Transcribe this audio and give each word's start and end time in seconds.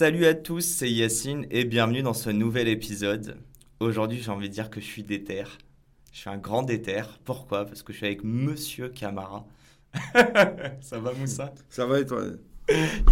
Salut 0.00 0.24
à 0.24 0.32
tous, 0.32 0.62
c'est 0.62 0.90
Yacine 0.90 1.46
et 1.50 1.66
bienvenue 1.66 2.00
dans 2.00 2.14
ce 2.14 2.30
nouvel 2.30 2.68
épisode. 2.68 3.36
Aujourd'hui, 3.80 4.18
j'ai 4.18 4.30
envie 4.30 4.48
de 4.48 4.54
dire 4.54 4.70
que 4.70 4.80
je 4.80 4.86
suis 4.86 5.02
déter. 5.02 5.44
Je 6.10 6.20
suis 6.20 6.30
un 6.30 6.38
grand 6.38 6.62
déter. 6.62 7.02
Pourquoi? 7.26 7.66
Parce 7.66 7.82
que 7.82 7.92
je 7.92 7.98
suis 7.98 8.06
avec 8.06 8.24
Monsieur 8.24 8.88
Camara. 8.88 9.44
ça 10.80 10.98
va 11.00 11.12
Moussa? 11.12 11.52
Ça 11.68 11.84
va 11.84 12.00
et 12.00 12.06
toi? 12.06 12.22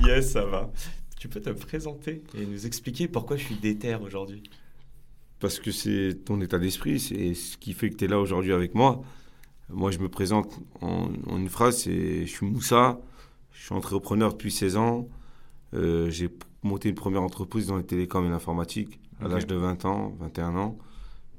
Yes, 0.06 0.33
ça 0.33 0.47
va. 0.47 0.73
Tu 1.20 1.28
peux 1.28 1.42
te 1.42 1.51
présenter 1.51 2.23
et 2.34 2.47
nous 2.47 2.64
expliquer 2.64 3.06
pourquoi 3.06 3.36
je 3.36 3.45
suis 3.45 3.56
déter 3.56 3.95
aujourd'hui? 3.95 4.42
Parce 5.41 5.61
que 5.61 5.70
c'est 5.70 6.16
ton 6.25 6.41
état 6.41 6.59
d'esprit, 6.59 7.00
c'est 7.00 7.34
ce 7.34 7.59
qui 7.59 7.75
fait 7.75 7.91
que 7.91 7.97
tu 7.97 8.06
es 8.06 8.09
là 8.09 8.19
aujourd'hui 8.19 8.55
avec 8.55 8.75
moi. 8.75 9.02
Moi, 9.69 9.91
je 9.91 9.98
me 9.98 10.09
présente 10.09 10.59
en, 10.80 11.11
une 11.36 11.50
phrase, 11.50 11.83
c'est 11.83 12.25
je 12.25 12.33
suis 12.33 12.47
Moussa, 12.47 12.98
je 13.52 13.62
suis 13.62 13.75
entrepreneur 13.75 14.33
depuis 14.33 14.50
16 14.50 14.78
ans. 14.78 15.06
Euh, 15.75 16.08
j'ai 16.08 16.30
monté 16.62 16.89
une 16.89 16.95
première 16.95 17.23
entreprise 17.23 17.67
dans 17.67 17.77
les 17.77 17.84
télécoms 17.84 18.25
et 18.27 18.28
l'informatique 18.28 19.01
à 19.20 19.28
l'âge 19.28 19.47
de 19.47 19.55
20 19.55 19.84
ans, 19.84 20.17
21 20.20 20.56
ans. 20.56 20.78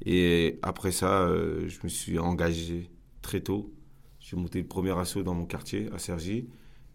Et 0.06 0.60
après 0.62 0.92
ça, 0.92 1.24
euh, 1.24 1.68
je 1.68 1.80
me 1.84 1.90
suis 1.90 2.20
engagé 2.20 2.90
très 3.22 3.42
tôt. 3.42 3.74
J'ai 4.20 4.38
monté 4.38 4.60
le 4.60 4.68
premier 4.68 4.98
assaut 4.98 5.24
dans 5.24 5.34
mon 5.34 5.46
quartier, 5.46 5.90
à 5.94 6.00
Cergy. 6.00 6.48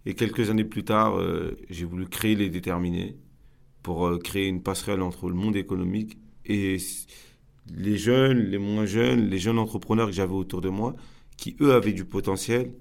Et 0.07 0.15
quelques 0.15 0.51
années 0.51 0.65
plus 0.65 0.85
tard, 0.85 1.19
euh, 1.19 1.57
j'ai 1.71 1.85
voulu 1.85 2.07
créer 2.07 2.35
les 2.35 2.51
déterminés 2.51 3.17
pour 3.83 4.19
créer 4.23 4.49
une 4.49 4.63
passerelle 4.63 5.03
entre 5.03 5.29
le 5.29 5.35
monde 5.35 5.57
économique 5.57 6.19
et 6.47 6.79
les 7.75 7.97
jeunes, 7.97 8.39
les 8.39 8.59
moins 8.59 8.87
jeunes, 8.87 9.29
les 9.29 9.39
jeunes 9.39 9.59
entrepreneurs 9.59 10.07
que 10.07 10.13
j'avais 10.13 10.35
autour 10.35 10.61
de 10.61 10.69
moi 10.69 10.95
qui, 11.37 11.57
eux, 11.61 11.75
avaient 11.75 11.93
du 11.93 12.05
potentiel, 12.05 12.73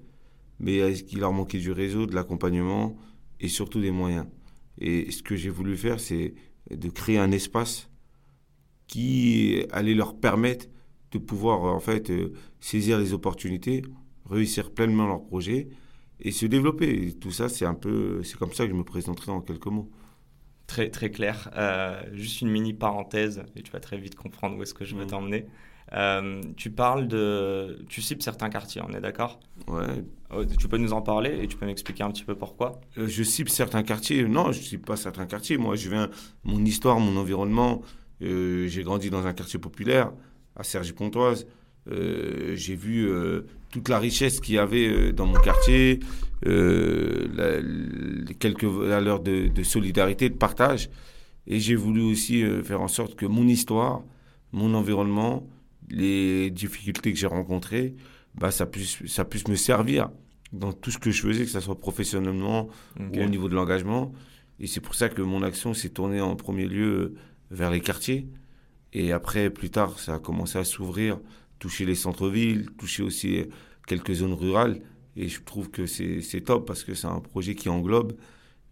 mais 0.60 0.92
qu'il 0.94 1.20
leur 1.20 1.32
manquait 1.32 1.58
du 1.58 1.72
réseau, 1.72 2.06
de 2.06 2.14
l'accompagnement 2.14 2.96
et 3.40 3.48
surtout 3.48 3.80
des 3.80 3.90
moyens? 3.90 4.26
Et 4.78 5.10
ce 5.10 5.22
que 5.22 5.36
j'ai 5.36 5.50
voulu 5.50 5.76
faire, 5.76 6.00
c'est 6.00 6.34
de 6.70 6.88
créer 6.88 7.18
un 7.18 7.30
espace 7.30 7.90
qui 8.86 9.64
allait 9.70 9.94
leur 9.94 10.18
permettre 10.18 10.66
de 11.12 11.18
pouvoir, 11.18 11.62
en 11.62 11.80
fait, 11.80 12.10
euh, 12.10 12.32
saisir 12.60 12.98
les 12.98 13.12
opportunités, 13.12 13.82
réussir 14.28 14.72
pleinement 14.72 15.06
leur 15.06 15.22
projet 15.24 15.68
et 16.20 16.32
se 16.32 16.46
développer. 16.46 17.12
tout 17.14 17.30
ça, 17.30 17.48
c'est 17.48 17.64
un 17.64 17.74
peu, 17.74 18.22
c'est 18.22 18.36
comme 18.36 18.52
ça 18.52 18.64
que 18.64 18.70
je 18.70 18.76
me 18.76 18.84
présenterai 18.84 19.30
en 19.30 19.40
quelques 19.40 19.66
mots. 19.66 19.90
Très, 20.66 20.90
très 20.90 21.10
clair. 21.10 21.50
Euh, 21.56 22.02
juste 22.12 22.40
une 22.40 22.50
mini 22.50 22.72
parenthèse, 22.72 23.44
et 23.54 23.62
tu 23.62 23.70
vas 23.70 23.80
très 23.80 23.98
vite 23.98 24.14
comprendre 24.14 24.56
où 24.56 24.62
est-ce 24.62 24.74
que 24.74 24.84
je 24.84 24.96
veux 24.96 25.06
t'emmener. 25.06 25.46
Euh, 25.94 26.42
tu 26.56 26.70
parles 26.70 27.06
de. 27.06 27.84
Tu 27.88 28.02
cibles 28.02 28.22
certains 28.22 28.50
quartiers, 28.50 28.82
on 28.86 28.92
est 28.94 29.00
d'accord? 29.00 29.38
Ouais. 29.68 30.04
Oh, 30.34 30.44
tu 30.44 30.66
peux 30.66 30.76
nous 30.76 30.92
en 30.92 31.02
parler 31.02 31.38
et 31.42 31.46
tu 31.46 31.56
peux 31.56 31.66
m'expliquer 31.66 32.02
un 32.02 32.10
petit 32.10 32.24
peu 32.24 32.34
pourquoi? 32.34 32.80
Euh, 32.98 33.06
Je 33.06 33.22
cible 33.22 33.48
certains 33.48 33.84
quartiers. 33.84 34.24
Non, 34.24 34.50
je 34.50 34.58
ne 34.58 34.64
cible 34.64 34.84
pas 34.84 34.96
certains 34.96 35.26
quartiers. 35.26 35.56
Moi, 35.56 35.76
je 35.76 35.88
viens. 35.88 36.10
Mon 36.42 36.64
histoire, 36.64 36.98
mon 36.98 37.16
environnement. 37.16 37.82
Euh, 38.22 38.66
j'ai 38.66 38.82
grandi 38.82 39.10
dans 39.10 39.26
un 39.26 39.32
quartier 39.32 39.60
populaire, 39.60 40.10
à 40.56 40.64
Cergy-Pontoise. 40.64 41.46
j'ai 41.86 42.76
vu 42.76 43.08
toute 43.70 43.88
la 43.88 43.98
richesse 43.98 44.40
qu'il 44.40 44.54
y 44.56 44.58
avait 44.58 45.12
dans 45.12 45.26
mon 45.26 45.40
quartier, 45.40 46.00
la, 46.44 47.60
quelques 48.38 48.64
valeurs 48.64 49.20
de, 49.20 49.48
de, 49.48 49.62
solidarité, 49.62 50.28
de 50.28 50.36
partage. 50.36 50.90
Et 51.46 51.60
j'ai 51.60 51.74
voulu 51.76 52.00
aussi 52.02 52.42
faire 52.64 52.80
en 52.80 52.88
sorte 52.88 53.14
que 53.16 53.26
mon 53.26 53.46
histoire, 53.46 54.02
mon 54.52 54.74
environnement, 54.74 55.46
les 55.88 56.50
difficultés 56.50 57.12
que 57.12 57.18
j'ai 57.18 57.26
rencontrées, 57.26 57.94
bah, 58.34 58.50
ça, 58.50 58.66
puisse, 58.66 59.06
ça 59.06 59.24
puisse 59.24 59.48
me 59.48 59.56
servir 59.56 60.10
dans 60.52 60.72
tout 60.72 60.90
ce 60.90 60.98
que 60.98 61.10
je 61.10 61.22
faisais, 61.22 61.44
que 61.44 61.50
ce 61.50 61.60
soit 61.60 61.78
professionnellement 61.78 62.68
ou 62.98 63.20
au 63.20 63.26
niveau 63.26 63.48
de 63.48 63.54
l'engagement. 63.54 64.12
Et 64.60 64.66
c'est 64.66 64.80
pour 64.80 64.94
ça 64.94 65.08
que 65.08 65.22
mon 65.22 65.42
action 65.42 65.74
s'est 65.74 65.90
tournée 65.90 66.20
en 66.20 66.36
premier 66.36 66.66
lieu 66.66 67.14
vers 67.50 67.70
les 67.70 67.80
quartiers. 67.80 68.28
Et 68.92 69.12
après, 69.12 69.50
plus 69.50 69.70
tard, 69.70 69.98
ça 69.98 70.14
a 70.14 70.18
commencé 70.18 70.58
à 70.58 70.64
s'ouvrir, 70.64 71.18
toucher 71.58 71.84
les 71.84 71.96
centres-villes, 71.96 72.70
toucher 72.78 73.02
aussi 73.02 73.46
quelques 73.86 74.14
zones 74.14 74.34
rurales. 74.34 74.80
Et 75.16 75.28
je 75.28 75.40
trouve 75.42 75.70
que 75.70 75.86
c'est 75.86 76.40
top 76.44 76.66
parce 76.66 76.84
que 76.84 76.94
c'est 76.94 77.08
un 77.08 77.20
projet 77.20 77.54
qui 77.54 77.68
englobe. 77.68 78.16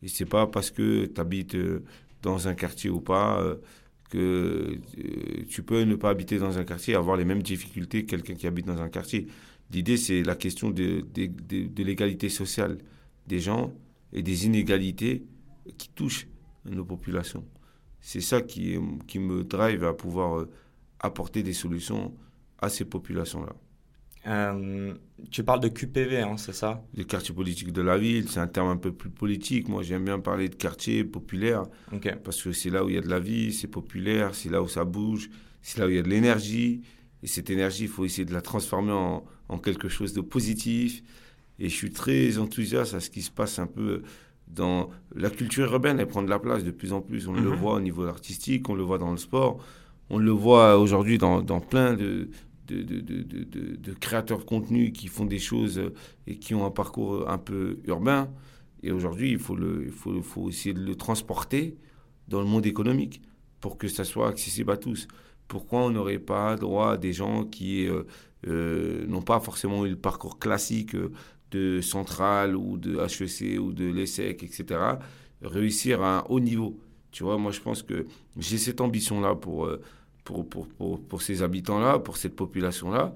Et 0.02 0.08
c'est 0.08 0.26
pas 0.26 0.46
parce 0.46 0.70
que 0.70 1.06
tu 1.06 1.20
habites 1.20 1.54
euh, 1.54 1.84
dans 2.22 2.48
un 2.48 2.54
quartier 2.54 2.90
ou 2.90 3.00
pas 3.00 3.40
euh, 3.40 3.56
que 4.12 4.78
euh, 4.98 5.44
tu 5.48 5.62
peux 5.62 5.84
ne 5.84 5.94
pas 5.94 6.10
habiter 6.10 6.38
dans 6.38 6.58
un 6.58 6.64
quartier 6.64 6.92
et 6.92 6.96
avoir 6.98 7.16
les 7.16 7.24
mêmes 7.24 7.42
difficultés 7.42 8.04
que 8.04 8.10
quelqu'un 8.10 8.34
qui 8.34 8.46
habite 8.46 8.66
dans 8.66 8.80
un 8.82 8.90
quartier. 8.90 9.26
L'idée, 9.72 9.96
c'est 9.96 10.22
la 10.22 10.36
question 10.36 10.68
de, 10.70 11.00
de, 11.14 11.82
l'égalité 11.82 12.28
sociale 12.28 12.76
des 13.26 13.40
gens 13.40 13.72
et 14.12 14.22
des 14.22 14.44
inégalités 14.44 15.24
qui 15.78 15.88
touchent 15.88 16.28
nos 16.66 16.84
populations. 16.84 17.46
C'est 18.00 18.20
ça 18.20 18.42
qui, 18.42 18.76
qui 19.06 19.18
me 19.18 19.44
drive 19.44 19.82
à 19.84 19.94
pouvoir 19.94 20.40
euh, 20.40 20.50
apporter 21.00 21.42
des 21.42 21.54
solutions 21.54 22.14
à 22.58 22.68
ces 22.68 22.84
populations-là. 22.84 23.54
Euh, 24.26 24.94
tu 25.30 25.42
parles 25.42 25.60
de 25.60 25.68
QPV, 25.68 26.20
hein, 26.20 26.36
c'est 26.36 26.54
ça? 26.54 26.84
Les 26.94 27.04
quartiers 27.04 27.34
politiques 27.34 27.72
de 27.72 27.82
la 27.82 27.98
ville, 27.98 28.28
c'est 28.28 28.40
un 28.40 28.46
terme 28.46 28.68
un 28.68 28.76
peu 28.76 28.92
plus 28.92 29.10
politique. 29.10 29.68
Moi, 29.68 29.82
j'aime 29.82 30.04
bien 30.04 30.20
parler 30.20 30.48
de 30.48 30.54
quartier 30.54 31.04
populaire 31.04 31.64
parce 32.24 32.40
que 32.42 32.52
c'est 32.52 32.70
là 32.70 32.84
où 32.84 32.88
il 32.88 32.94
y 32.94 32.98
a 32.98 33.00
de 33.00 33.08
la 33.08 33.18
vie, 33.18 33.52
c'est 33.52 33.68
populaire, 33.68 34.34
c'est 34.34 34.50
là 34.50 34.62
où 34.62 34.68
ça 34.68 34.84
bouge, 34.84 35.30
c'est 35.60 35.78
là 35.78 35.86
où 35.86 35.90
il 35.90 35.96
y 35.96 35.98
a 35.98 36.02
de 36.02 36.08
l'énergie. 36.08 36.82
Et 37.22 37.26
cette 37.26 37.50
énergie, 37.50 37.84
il 37.84 37.88
faut 37.88 38.04
essayer 38.04 38.24
de 38.24 38.32
la 38.32 38.42
transformer 38.42 38.92
en, 38.92 39.24
en, 39.48 39.58
quelque 39.58 39.88
chose 39.88 40.12
de 40.12 40.20
positif. 40.20 41.02
Et 41.58 41.68
je 41.68 41.74
suis 41.74 41.90
très 41.90 42.38
enthousiaste 42.38 42.94
à 42.94 43.00
ce 43.00 43.10
qui 43.10 43.22
se 43.22 43.30
passe 43.30 43.58
un 43.58 43.66
peu 43.66 44.02
dans 44.48 44.90
la 45.14 45.30
culture 45.30 45.72
urbaine. 45.72 46.00
Elle 46.00 46.08
prend 46.08 46.22
de 46.22 46.30
la 46.30 46.38
place 46.38 46.64
de 46.64 46.70
plus 46.70 46.92
en 46.92 47.00
plus. 47.00 47.28
On 47.28 47.32
le 47.32 47.50
mhm. 47.50 47.56
voit 47.56 47.74
au 47.74 47.80
niveau 47.80 48.04
artistique, 48.06 48.68
on 48.68 48.74
le 48.74 48.82
voit 48.82 48.98
dans 48.98 49.12
le 49.12 49.18
sport, 49.18 49.64
on 50.10 50.18
le 50.18 50.30
voit 50.30 50.78
aujourd'hui 50.78 51.18
dans, 51.18 51.42
dans 51.42 51.60
plein 51.60 51.94
de, 51.94 52.28
de, 52.72 53.92
créateurs 53.94 54.38
de 54.38 54.44
contenu 54.44 54.92
qui 54.92 55.08
font 55.08 55.24
des 55.24 55.38
choses 55.38 55.78
euh, 55.78 55.94
et 56.26 56.38
qui 56.38 56.54
ont 56.54 56.64
un 56.64 56.70
parcours 56.70 57.14
euh, 57.14 57.28
un 57.28 57.38
peu 57.38 57.78
urbain. 57.86 58.30
Et 58.82 58.90
aujourd'hui, 58.90 59.30
il, 59.30 59.38
faut 59.38 59.54
le, 59.54 59.84
il 59.86 59.92
faut, 59.92 60.20
faut 60.22 60.48
essayer 60.48 60.74
de 60.74 60.84
le 60.84 60.94
transporter 60.94 61.76
dans 62.28 62.40
le 62.40 62.46
monde 62.46 62.66
économique 62.66 63.22
pour 63.60 63.78
que 63.78 63.88
ça 63.88 64.04
soit 64.04 64.28
accessible 64.28 64.72
à 64.72 64.76
tous. 64.76 65.06
Pourquoi 65.48 65.80
on 65.80 65.90
n'aurait 65.90 66.18
pas 66.18 66.56
droit 66.56 66.92
à 66.92 66.96
des 66.96 67.12
gens 67.12 67.44
qui 67.44 67.86
euh, 68.46 69.06
n'ont 69.06 69.22
pas 69.22 69.38
forcément 69.38 69.86
eu 69.86 69.90
le 69.90 69.96
parcours 69.96 70.38
classique 70.38 70.96
de 71.50 71.80
Centrale 71.80 72.56
ou 72.56 72.78
de 72.78 72.96
HEC 72.96 73.60
ou 73.60 73.72
de 73.72 73.84
l'ESSEC, 73.84 74.42
etc., 74.42 74.80
réussir 75.42 76.02
à 76.02 76.20
un 76.20 76.24
haut 76.28 76.40
niveau? 76.40 76.80
Tu 77.12 77.22
vois, 77.22 77.36
moi 77.36 77.52
je 77.52 77.60
pense 77.60 77.82
que 77.82 78.06
j'ai 78.38 78.56
cette 78.56 78.80
ambition-là 78.80 79.34
pour 79.34 79.68
pour, 80.24 80.48
pour, 80.48 80.68
pour, 80.68 81.00
pour 81.02 81.22
ces 81.22 81.42
habitants-là, 81.42 81.98
pour 81.98 82.16
cette 82.16 82.36
population-là. 82.36 83.14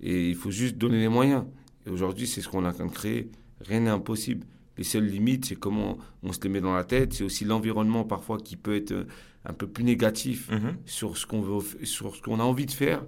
Et 0.00 0.28
il 0.28 0.36
faut 0.36 0.50
juste 0.50 0.76
donner 0.76 0.98
les 0.98 1.08
moyens. 1.08 1.44
Et 1.86 1.90
aujourd'hui, 1.90 2.26
c'est 2.26 2.40
ce 2.40 2.48
qu'on 2.48 2.64
a 2.64 2.70
en 2.70 2.72
train 2.72 2.86
de 2.86 2.92
créer. 2.92 3.30
Rien 3.60 3.80
n'est 3.80 3.90
impossible. 3.90 4.46
Les 4.76 4.84
seules 4.84 5.06
limites, 5.06 5.46
c'est 5.46 5.56
comment 5.56 5.98
on 6.22 6.32
se 6.32 6.40
les 6.42 6.48
met 6.48 6.60
dans 6.60 6.74
la 6.74 6.84
tête. 6.84 7.12
C'est 7.12 7.24
aussi 7.24 7.44
l'environnement 7.44 8.04
parfois 8.04 8.38
qui 8.38 8.56
peut 8.56 8.76
être 8.76 9.06
un 9.44 9.52
peu 9.52 9.66
plus 9.66 9.84
négatif 9.84 10.50
mhm. 10.50 10.76
sur 10.84 11.16
ce 11.16 11.26
qu'on 11.26 11.40
veut, 11.40 11.64
sur 11.84 12.14
ce 12.14 12.22
qu'on 12.22 12.38
a 12.38 12.44
envie 12.44 12.66
de 12.66 12.70
faire. 12.70 13.02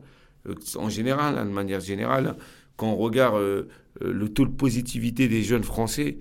Euh, 0.49 0.55
en 0.77 0.89
général, 0.89 1.39
hein, 1.39 1.45
de 1.45 1.51
manière 1.51 1.81
générale, 1.81 2.37
quand 2.77 2.89
on 2.89 2.97
regarde 2.97 3.37
euh, 3.37 3.65
euh, 4.03 4.13
le 4.13 4.29
taux 4.29 4.47
de 4.47 4.53
positivité 4.53 5.29
des 5.29 5.43
jeunes 5.43 5.65
Français, 5.65 6.19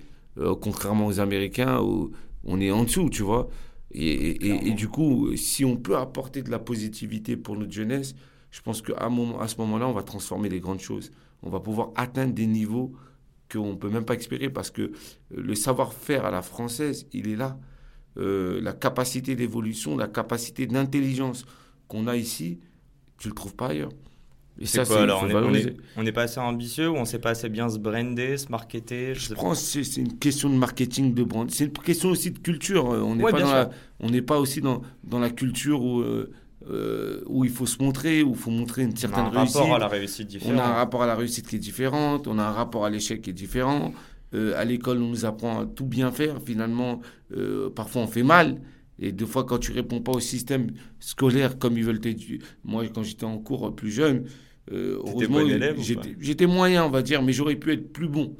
contrairement 0.62 1.06
aux 1.06 1.20
Américains, 1.20 1.80
où 1.80 2.12
on 2.44 2.60
est 2.60 2.70
en 2.70 2.84
dessous, 2.84 3.10
tu 3.10 3.22
vois. 3.22 3.50
Et, 3.92 4.72
du 4.72 4.88
coup, 4.88 5.34
si 5.36 5.64
on 5.64 5.76
peut 5.76 5.96
apporter 5.96 6.42
de 6.42 6.50
la 6.50 6.58
positivité 6.58 7.36
pour 7.36 7.56
notre 7.56 7.72
jeunesse, 7.72 8.14
je 8.50 8.60
pense 8.60 8.82
qu'à 8.82 8.94
à 8.94 9.48
ce 9.48 9.56
moment-là, 9.58 9.88
on 9.88 9.92
va 9.92 10.02
transformer 10.02 10.48
les 10.48 10.60
grandes 10.60 10.80
choses. 10.80 11.10
On 11.42 11.50
va 11.50 11.60
pouvoir 11.60 11.90
atteindre 11.96 12.34
des 12.34 12.46
niveaux 12.46 12.92
qu'on 13.50 13.70
ne 13.70 13.74
peut 13.74 13.88
même 13.88 14.04
pas 14.04 14.14
espérer 14.14 14.50
parce 14.50 14.70
que 14.70 14.82
euh, 14.82 14.90
le 15.30 15.54
savoir-faire 15.54 16.24
à 16.24 16.30
la 16.30 16.42
française, 16.42 17.06
il 17.12 17.28
est 17.28 17.36
là. 17.36 17.58
Euh, 18.16 18.60
la 18.60 18.72
capacité 18.72 19.34
d'évolution, 19.34 19.96
la 19.96 20.08
capacité 20.08 20.66
d'intelligence 20.66 21.46
qu'on 21.88 22.06
a 22.06 22.16
ici, 22.16 22.60
tu 23.18 23.28
ne 23.28 23.32
le 23.32 23.34
trouves 23.34 23.54
pas 23.54 23.68
ailleurs. 23.68 23.92
Et 24.58 24.66
ça, 24.66 24.84
quoi, 24.84 25.02
alors 25.02 25.22
on 25.24 25.54
est, 25.54 25.74
on, 25.96 26.04
est, 26.04 26.12
pas 26.12 26.22
assez 26.22 26.38
ambitieux 26.38 26.90
ou 26.90 26.96
on 26.96 27.06
sait 27.06 27.18
pas 27.18 27.30
assez 27.30 27.48
bien 27.48 27.70
se 27.70 27.78
brander, 27.78 28.36
se 28.36 28.48
marketer 28.48 29.14
Je, 29.14 29.32
pense 29.32 29.72
que 29.72 29.82
c'est 29.82 30.00
une 30.00 30.18
question 30.18 30.50
de 30.50 30.54
marketing, 30.54 31.14
de 31.14 31.24
brand. 31.24 31.50
C'est 31.50 31.64
une 31.64 31.72
question 31.72 32.10
aussi 32.10 32.30
de 32.30 32.38
culture. 32.38 32.84
On 32.84 33.14
n'est 33.14 34.22
pas, 34.22 34.38
aussi 34.38 34.60
dans, 34.60 34.82
dans 35.04 35.18
la 35.18 35.30
culture 35.30 35.82
où, 35.82 36.00
euh, 36.00 36.30
euh, 36.68 37.22
où 37.26 37.44
il 37.44 37.50
faut 37.50 37.64
se 37.64 37.82
montrer, 37.82 38.22
où 38.22 38.32
il 38.32 38.36
faut 38.36 38.50
montrer 38.50 38.82
une 38.82 38.94
certaine 38.96 39.28
réussite. 39.28 39.56
On 39.56 39.60
a 39.60 39.64
un 39.64 39.68
rapport 39.68 39.74
à 39.74 39.78
la 39.78 39.88
réussite 39.88 40.28
différent. 40.28 40.54
On 40.54 40.58
a 40.58 40.64
un 40.64 40.74
rapport 40.74 41.02
à 41.02 41.06
la 41.06 41.14
réussite 41.14 41.48
qui 41.48 41.56
est 41.56 41.60
différent, 41.60 42.22
on 42.26 42.38
a 42.38 42.44
un 42.44 42.52
rapport 42.52 42.84
à 42.84 42.90
l'échec 42.90 43.22
qui 43.22 43.30
est 43.30 43.34
différent. 43.34 43.94
Euh, 44.34 44.52
à 44.56 44.64
l'école, 44.64 45.02
on 45.02 45.08
nous 45.08 45.24
apprend 45.24 45.60
à 45.60 45.66
tout 45.66 45.86
bien 45.86 46.12
faire. 46.12 46.36
Finalement, 46.44 47.00
parfois 47.74 48.02
on 48.02 48.06
fait 48.06 48.22
mal. 48.22 48.58
Et 49.00 49.12
deux 49.12 49.26
fois, 49.26 49.44
quand 49.44 49.58
tu 49.58 49.72
réponds 49.72 50.00
pas 50.00 50.12
au 50.12 50.20
système 50.20 50.72
scolaire 50.98 51.58
comme 51.58 51.76
ils 51.78 51.84
veulent 51.84 52.00
t'éduquer. 52.00 52.44
Moi, 52.64 52.86
quand 52.88 53.02
j'étais 53.02 53.24
en 53.24 53.38
cours 53.38 53.74
plus 53.74 53.90
jeune, 53.90 54.26
euh, 54.72 55.02
j'étais 56.20 56.46
moyen, 56.46 56.84
on 56.84 56.90
va 56.90 57.02
dire, 57.02 57.22
mais 57.22 57.32
j'aurais 57.32 57.56
pu 57.56 57.72
être 57.72 57.92
plus 57.92 58.08
bon. 58.08 58.36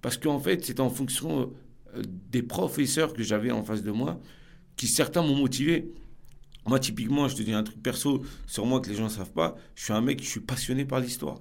Parce 0.00 0.16
qu'en 0.16 0.38
fait, 0.38 0.64
c'était 0.64 0.80
en 0.80 0.90
fonction 0.90 1.52
euh, 1.94 2.02
des 2.30 2.42
professeurs 2.42 3.12
que 3.12 3.22
j'avais 3.22 3.50
en 3.50 3.62
face 3.62 3.82
de 3.82 3.90
moi, 3.90 4.18
qui 4.76 4.86
certains 4.86 5.22
m'ont 5.22 5.36
motivé. 5.36 5.92
Moi, 6.66 6.78
typiquement, 6.78 7.28
je 7.28 7.36
te 7.36 7.42
dis 7.42 7.52
un 7.52 7.62
truc 7.62 7.82
perso 7.82 8.22
sur 8.46 8.64
moi 8.64 8.80
que 8.80 8.88
les 8.88 8.96
gens 8.96 9.04
ne 9.04 9.10
savent 9.10 9.32
pas. 9.32 9.56
Je 9.74 9.84
suis 9.84 9.92
un 9.92 10.00
mec, 10.00 10.22
je 10.22 10.28
suis 10.28 10.40
passionné 10.40 10.86
par 10.86 11.00
l'histoire. 11.00 11.40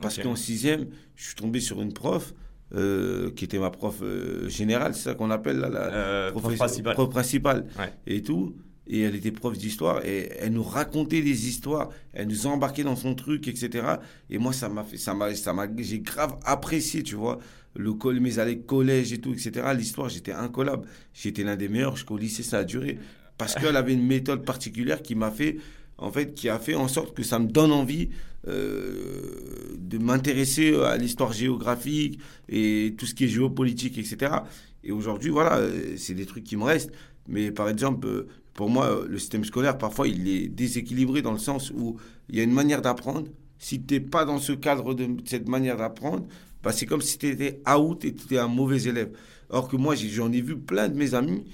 Parce 0.00 0.18
qu'en 0.18 0.36
sixième, 0.36 0.88
je 1.16 1.26
suis 1.26 1.34
tombé 1.34 1.60
sur 1.60 1.82
une 1.82 1.92
prof 1.92 2.34
euh, 2.74 3.30
qui 3.32 3.44
était 3.44 3.58
ma 3.58 3.70
prof 3.70 4.00
euh, 4.02 4.48
générale, 4.48 4.94
c'est 4.94 5.04
ça 5.04 5.14
qu'on 5.14 5.30
appelle 5.30 5.58
là, 5.58 5.68
la 5.68 6.30
prof 6.32 6.54
principale. 6.56 6.94
Prof 6.94 7.10
principale 7.10 7.66
et 8.06 8.22
tout 8.22 8.54
et 8.90 9.02
elle 9.02 9.14
était 9.14 9.30
prof 9.30 9.56
d'histoire 9.56 10.04
et 10.04 10.30
elle 10.38 10.52
nous 10.52 10.62
racontait 10.62 11.20
des 11.20 11.48
histoires, 11.48 11.90
elle 12.14 12.28
nous 12.28 12.46
embarquait 12.46 12.84
dans 12.84 12.96
son 12.96 13.14
truc, 13.14 13.46
etc. 13.46 13.86
Et 14.30 14.38
moi, 14.38 14.52
ça 14.52 14.68
m'a 14.68 14.82
fait, 14.82 14.96
ça 14.96 15.12
m'a, 15.12 15.34
ça 15.34 15.52
m'a, 15.52 15.66
j'ai 15.76 16.00
grave 16.00 16.38
apprécié, 16.44 17.02
tu 17.02 17.14
vois, 17.14 17.38
le 17.76 17.92
col, 17.92 18.18
mes 18.20 18.38
années 18.38 18.60
collège 18.60 19.12
et 19.12 19.18
tout, 19.18 19.32
etc. 19.32 19.66
L'histoire, 19.76 20.08
j'étais 20.08 20.32
incollable. 20.32 20.88
J'étais 21.12 21.44
l'un 21.44 21.56
des 21.56 21.68
meilleurs 21.68 21.96
jusqu'au 21.96 22.16
lycée, 22.16 22.42
ça 22.42 22.58
a 22.58 22.64
duré 22.64 22.98
parce 23.38 23.54
qu'elle 23.54 23.76
avait 23.76 23.94
une 23.94 24.04
méthode 24.04 24.44
particulière 24.44 25.00
qui 25.00 25.14
m'a 25.14 25.30
fait, 25.30 25.58
en 25.98 26.10
fait, 26.10 26.34
qui 26.34 26.48
a 26.48 26.58
fait 26.58 26.74
en 26.74 26.88
sorte 26.88 27.14
que 27.14 27.22
ça 27.22 27.38
me 27.38 27.46
donne 27.46 27.72
envie 27.72 28.10
euh, 28.46 29.76
de 29.78 29.98
m'intéresser 29.98 30.74
à 30.76 30.96
l'histoire 30.96 31.32
géographique 31.32 32.20
et 32.48 32.94
tout 32.96 33.06
ce 33.06 33.14
qui 33.14 33.24
est 33.24 33.28
géopolitique, 33.28 33.98
etc. 33.98 34.32
Et 34.84 34.92
aujourd'hui, 34.92 35.30
voilà, 35.30 35.58
euh, 35.58 35.94
c'est 35.96 36.14
des 36.14 36.26
trucs 36.26 36.44
qui 36.44 36.56
me 36.56 36.64
restent. 36.64 36.92
Mais 37.26 37.50
par 37.50 37.68
exemple, 37.68 38.26
pour 38.54 38.70
moi, 38.70 39.04
le 39.08 39.18
système 39.18 39.44
scolaire, 39.44 39.76
parfois, 39.76 40.08
il 40.08 40.28
est 40.28 40.48
déséquilibré 40.48 41.22
dans 41.22 41.32
le 41.32 41.38
sens 41.38 41.70
où 41.70 41.96
il 42.28 42.36
y 42.36 42.40
a 42.40 42.42
une 42.42 42.52
manière 42.52 42.80
d'apprendre. 42.82 43.28
Si 43.58 43.82
tu 43.82 43.94
n'es 43.94 44.00
pas 44.00 44.24
dans 44.24 44.38
ce 44.38 44.52
cadre 44.52 44.94
de 44.94 45.08
cette 45.24 45.48
manière 45.48 45.76
d'apprendre, 45.76 46.26
bah, 46.62 46.72
c'est 46.72 46.86
comme 46.86 47.00
si 47.00 47.18
tu 47.18 47.28
étais 47.28 47.60
out 47.68 48.04
et 48.04 48.14
tu 48.14 48.24
étais 48.24 48.38
un 48.38 48.48
mauvais 48.48 48.82
élève. 48.82 49.12
Or 49.50 49.68
que 49.68 49.76
moi, 49.76 49.94
j'en 49.94 50.32
ai, 50.32 50.40
vu 50.40 50.58
plein 50.58 50.88
de 50.88 50.96
mes 50.96 51.14
amis 51.14 51.44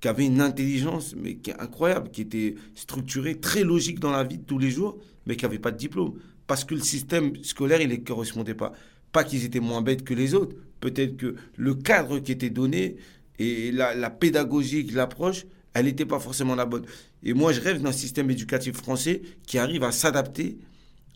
qui 0.00 0.08
avaient 0.08 0.26
une 0.26 0.40
intelligence 0.40 1.14
mais 1.16 1.36
qui 1.36 1.50
est 1.50 1.60
incroyable, 1.60 2.10
qui 2.10 2.22
était 2.22 2.54
structurée, 2.74 3.40
très 3.40 3.64
logique 3.64 3.98
dans 4.00 4.10
la 4.10 4.24
vie 4.24 4.38
de 4.38 4.44
tous 4.44 4.58
les 4.58 4.70
jours, 4.70 4.98
mais 5.26 5.36
qui 5.36 5.44
n'avaient 5.44 5.58
pas 5.58 5.70
de 5.70 5.76
diplôme. 5.76 6.14
Parce 6.46 6.64
que 6.64 6.74
le 6.74 6.80
système 6.80 7.32
scolaire, 7.44 7.80
il 7.80 7.88
ne 7.88 7.96
correspondait 7.96 8.54
pas. 8.54 8.72
Pas 9.12 9.24
qu'ils 9.24 9.44
étaient 9.44 9.60
moins 9.60 9.82
bêtes 9.82 10.04
que 10.04 10.14
les 10.14 10.34
autres, 10.34 10.56
peut-être 10.80 11.16
que 11.16 11.36
le 11.56 11.74
cadre 11.74 12.18
qui 12.20 12.32
était 12.32 12.50
donné 12.50 12.96
et 13.38 13.72
la, 13.72 13.94
la 13.94 14.10
pédagogie, 14.10 14.82
l'approche, 14.84 15.44
elle 15.74 15.86
n'était 15.86 16.06
pas 16.06 16.18
forcément 16.18 16.54
la 16.54 16.66
bonne. 16.66 16.84
Et 17.22 17.34
moi, 17.34 17.52
je 17.52 17.60
rêve 17.60 17.82
d'un 17.82 17.92
système 17.92 18.30
éducatif 18.30 18.76
français 18.76 19.22
qui 19.46 19.58
arrive 19.58 19.84
à 19.84 19.92
s'adapter 19.92 20.58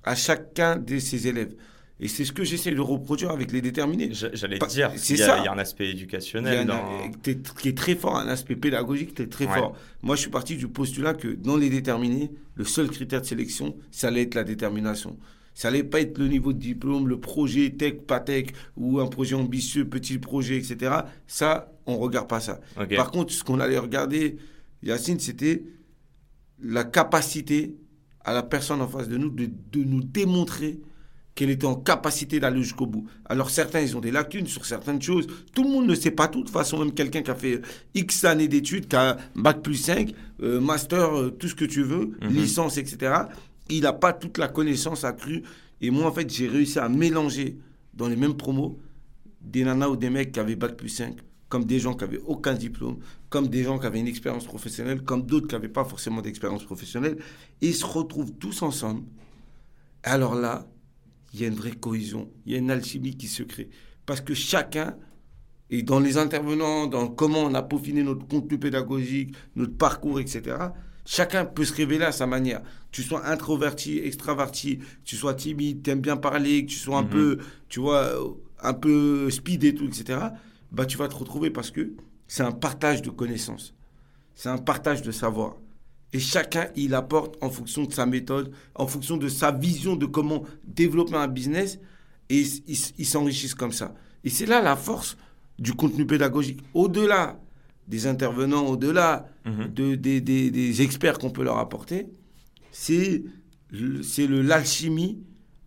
à 0.05 0.15
chacun 0.15 0.77
de 0.77 0.99
ses 0.99 1.29
élèves. 1.29 1.55
Et 2.01 2.09
c'est 2.09 2.25
ce 2.25 2.33
que 2.33 2.43
j'essaie 2.43 2.73
de 2.73 2.81
reproduire 2.81 3.31
avec 3.31 3.53
les 3.53 3.61
déterminés. 3.61 4.11
J'allais 4.13 4.59
dire, 4.59 4.91
il 5.09 5.17
y, 5.17 5.23
a, 5.23 5.39
il 5.39 5.45
y 5.45 5.49
a 5.49 5.53
un 5.53 5.59
aspect 5.59 5.91
éducationnel. 5.91 6.69
qui 7.23 7.69
est 7.69 7.77
très 7.77 7.95
fort, 7.95 8.17
un 8.17 8.29
aspect 8.29 8.57
pédagogique 8.57 9.15
qui 9.15 9.23
est 9.23 9.27
très 9.27 9.47
fort. 9.47 9.77
Moi, 10.03 10.17
je 10.17 10.23
suis 10.23 10.31
parti 10.31 10.57
du 10.57 10.69
postulat 10.69 11.15
que 11.15 11.29
dans 11.29 11.57
les 11.57 11.71
déterminés, 11.71 12.31
le 12.55 12.65
seul 12.65 12.91
critère 12.91 13.21
de 13.21 13.27
sélection, 13.27 13.77
ça 13.91 14.09
allait 14.09 14.23
être 14.23 14.35
la 14.35 14.45
détermination. 14.45 15.17
Ça 15.55 15.69
allait 15.69 15.85
pas 15.85 16.01
être 16.01 16.19
le 16.19 16.29
niveau 16.29 16.53
de 16.53 16.59
diplôme, 16.59 17.09
le 17.09 17.21
projet 17.21 17.71
tech, 17.71 17.95
pas 18.07 18.21
tech, 18.21 18.47
ou 18.77 19.01
un 19.01 19.07
projet 19.07 19.35
ambitieux, 19.35 19.87
petit 19.87 20.19
projet, 20.19 20.57
etc. 20.57 20.93
Ça, 21.27 21.73
on 21.87 21.99
regarde 21.99 22.29
pas 22.29 22.41
ça. 22.41 22.61
Par 22.97 23.11
contre, 23.11 23.33
ce 23.33 23.45
qu'on 23.45 23.61
allait 23.61 23.79
regarder, 23.79 24.39
Yacine, 24.83 25.21
c'était 25.21 25.65
la 26.63 26.85
capacité 26.85 27.77
à 28.25 28.33
la 28.33 28.43
personne 28.43 28.81
en 28.81 28.89
face 28.89 29.09
de 29.09 29.17
nous 29.17 29.31
de, 29.31 29.49
nous 29.75 30.03
démontrer 30.03 30.81
qu'elle 31.35 31.51
était 31.51 31.67
en 31.67 31.77
capacité 31.77 32.41
d'aller 32.41 32.63
jusqu'au 32.63 32.87
bout. 32.87 33.07
Alors 33.25 33.51
certains, 33.51 33.81
ils 33.81 33.97
ont 33.97 34.01
des 34.01 34.11
lacunes 34.11 34.47
sur 34.47 34.67
certaines 34.67 35.01
choses. 35.01 35.27
Tout 35.55 35.65
le 35.65 35.71
monde 35.71 35.87
ne 35.87 35.95
sait 35.95 36.11
pas 36.11 36.29
tout. 36.29 36.41
De 36.41 36.45
toute 36.45 36.53
façon, 36.53 36.79
même 36.79 36.93
quelqu'un 36.93 37.23
qui 37.23 37.31
a 37.31 37.35
fait 37.35 37.63
X 37.95 38.25
années 38.25 38.49
d'études, 38.49 38.89
qui 38.89 38.97
a 38.97 39.17
Bac 39.35 39.63
plus 39.63 39.77
5, 39.77 40.13
euh, 40.43 40.61
master, 40.61 41.17
euh, 41.17 41.31
tout 41.31 41.49
ce 41.49 41.55
que 41.55 41.65
tu 41.65 41.83
veux, 41.83 42.13
mhm. 42.21 42.29
licence, 42.31 42.77
etc., 42.77 43.15
il 43.71 43.83
n'a 43.83 43.93
pas 43.93 44.13
toute 44.13 44.39
la 44.39 44.49
connaissance 44.49 45.05
accrue. 45.05 45.43
Et 45.81 45.91
moi, 45.91 46.07
en 46.07 46.13
fait, 46.13 46.29
j'ai 46.29 46.49
réussi 46.49 46.79
à 46.79 46.89
mélanger 46.89 47.57
dans 47.95 48.09
les 48.09 48.17
mêmes 48.17 48.37
promos 48.37 48.79
des 49.41 49.65
nanas 49.65 49.89
ou 49.89 49.97
des 49.97 50.11
mecs 50.11 50.33
qui 50.33 50.41
avaient 50.41 50.57
Bac 50.57 50.77
plus 50.77 50.91
5, 50.91 51.17
comme 51.49 51.65
des 51.65 51.79
gens 51.79 51.95
qui 51.95 52.05
n'avaient 52.05 52.21
aucun 52.27 52.55
diplôme, 52.55 52.99
comme 53.31 53.49
des 53.49 53.65
gens 53.65 53.79
qui 53.79 53.87
avaient 53.87 54.01
une 54.01 54.07
expérience 54.07 54.45
professionnelle, 54.45 55.03
comme 55.03 55.23
d'autres 55.23 55.49
qui 55.49 55.55
n'avaient 55.55 55.69
pas 55.69 55.85
forcément 55.85 56.21
d'expérience 56.21 56.65
professionnelle. 56.65 57.17
Et 57.63 57.69
ils 57.69 57.75
se 57.75 57.87
retrouvent 57.87 58.33
tous 58.33 58.63
ensemble. 58.63 59.03
Alors 60.03 60.35
là, 60.35 60.67
il 61.33 61.41
y 61.41 61.45
a 61.45 61.49
une 61.49 61.55
vraie 61.55 61.73
cohésion, 61.73 62.31
il 62.47 62.53
y 62.53 62.55
a 62.55 62.59
une 62.59 62.71
alchimie 62.71 63.17
qui 63.17 63.29
se 63.29 63.43
crée. 63.43 63.71
Parce 64.07 64.21
que 64.21 64.35
chacun, 64.35 64.97
et 65.71 65.83
dans 65.83 66.01
les 66.01 66.19
intervenants, 66.19 66.87
dans 66.87 67.09
comment 67.09 67.41
on 67.41 67.55
a 67.55 67.63
peaufiné 67.63 68.03
notre 68.03 68.27
contenu 68.27 68.59
pédagogique, 68.59 69.35
notre 69.57 69.77
parcours, 69.77 70.21
etc., 70.21 70.57
Chacun 71.05 71.45
peut 71.45 71.65
se 71.65 71.75
révéler 71.75 72.05
à 72.05 72.13
sa 72.13 72.27
manière. 72.27 72.63
Que 72.63 72.67
tu 72.93 73.03
sois 73.03 73.27
introverti, 73.27 73.99
extraverti, 73.99 74.79
que 74.79 74.85
tu 75.05 75.17
sois 75.17 75.35
timide, 75.35 75.83
tu 75.83 75.91
aimes 75.91 76.01
bien 76.01 76.17
parler, 76.17 76.65
que 76.65 76.71
tu 76.71 76.79
sois 76.79 76.99
un 76.99 77.03
mhm. 77.03 77.09
peu, 77.09 77.39
tu 77.69 77.81
vois, 77.81 78.13
un 78.61 78.75
peu 78.75 79.29
speed 79.31 79.65
et 79.65 79.75
tout, 79.75 79.87
etc. 79.87 80.21
Bah, 80.71 80.87
tu 80.87 80.97
vas 80.97 81.09
te 81.09 81.15
retrouver 81.15 81.51
parce 81.51 81.71
que 81.71 81.93
c'est 82.29 82.45
un 82.45 82.53
partage 82.53 83.03
de 83.03 83.11
connaissances. 83.11 83.75
C'est 84.35 84.49
un 84.49 84.59
partage 84.59 85.03
de 85.03 85.11
savoir. 85.11 85.57
Et 86.13 86.19
chacun, 86.19 86.69
il 86.77 86.95
apporte 86.95 87.37
en 87.43 87.49
fonction 87.49 87.85
de 87.85 87.93
sa 87.93 88.05
méthode, 88.05 88.53
en 88.75 88.87
fonction 88.87 89.17
de 89.17 89.29
sa 89.29 89.51
vision 89.51 89.97
de 89.97 90.07
comment 90.07 90.45
développer 90.65 91.15
un 91.15 91.29
business, 91.29 91.79
et 92.29 92.43
ils 92.99 93.07
s'enrichissent 93.07 93.55
comme 93.55 93.73
ça. 93.73 93.95
Et 94.25 94.31
c'est 94.31 94.47
là 94.47 94.61
la 94.63 94.77
force 94.77 95.17
du 95.59 95.73
contenu 95.73 96.07
pédagogique. 96.07 96.61
Au-delà 96.75 97.39
des 97.89 98.07
intervenants 98.07 98.67
au-delà 98.67 99.29
mhm. 99.45 99.69
de, 99.75 99.95
des, 99.95 100.21
des, 100.21 100.83
experts 100.83 101.19
qu'on 101.19 101.31
peut 101.31 101.43
leur 101.43 101.59
apporter, 101.59 102.07
c'est 102.71 103.23
l'alchimie 103.71 105.19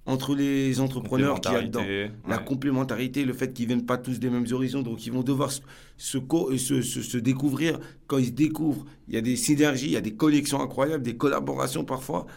entre 0.05 0.35
les 0.35 0.79
entrepreneurs 0.79 1.41
qui 1.41 1.51
y 1.51 1.55
a 1.55 1.61
dedans. 1.61 1.83
La 2.27 2.37
complémentarité, 2.37 3.25
le 3.25 3.33
fait 3.33 3.53
qu'ils 3.53 3.67
ne 3.67 3.73
viennent 3.73 3.85
pas 3.85 3.97
tous 3.97 4.19
des 4.19 4.29
mêmes 4.29 4.45
horizons, 4.51 4.81
donc 4.81 5.05
ils 5.05 5.11
vont 5.11 5.23
devoir 5.23 5.51
se, 5.51 5.61
se, 5.97 6.81
se, 6.81 7.17
découvrir. 7.17 7.79
Quand 8.07 8.17
ils 8.17 8.27
se 8.27 8.31
découvrent, 8.31 8.85
il 9.07 9.15
y 9.15 9.17
a 9.17 9.21
des 9.21 9.35
synergies, 9.35 9.87
il 9.87 9.93
y 9.93 9.97
a 9.97 10.01
des 10.01 10.15
collections 10.15 10.61
incroyables, 10.61 11.03
des 11.03 11.17
collaborations 11.17 11.83
parfois. 11.83 12.27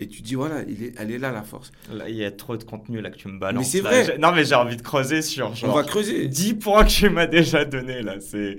Et 0.00 0.08
tu 0.08 0.22
dis, 0.22 0.34
voilà, 0.34 0.62
il 0.66 0.82
est, 0.82 0.94
elle 0.98 1.12
est 1.12 1.18
là 1.18 1.30
la 1.30 1.42
force. 1.42 1.70
Là, 1.92 2.08
il 2.08 2.16
y 2.16 2.24
a 2.24 2.32
trop 2.32 2.56
de 2.56 2.64
contenu 2.64 3.00
là 3.00 3.10
que 3.10 3.16
tu 3.16 3.28
me 3.28 3.38
balances. 3.38 3.62
Mais 3.62 3.70
c'est 3.70 3.80
vrai. 3.80 4.18
Non, 4.18 4.32
mais 4.32 4.44
j'ai 4.44 4.56
envie 4.56 4.76
de 4.76 4.82
creuser 4.82 5.22
sur. 5.22 5.52
On 5.62 5.72
va 5.72 5.84
creuser. 5.84 6.26
10 6.26 6.54
points 6.54 6.84
que 6.84 6.90
tu 6.90 7.08
m'as 7.08 7.26
déjà 7.26 7.64
donné 7.64 8.02
là. 8.02 8.16
C'est. 8.18 8.58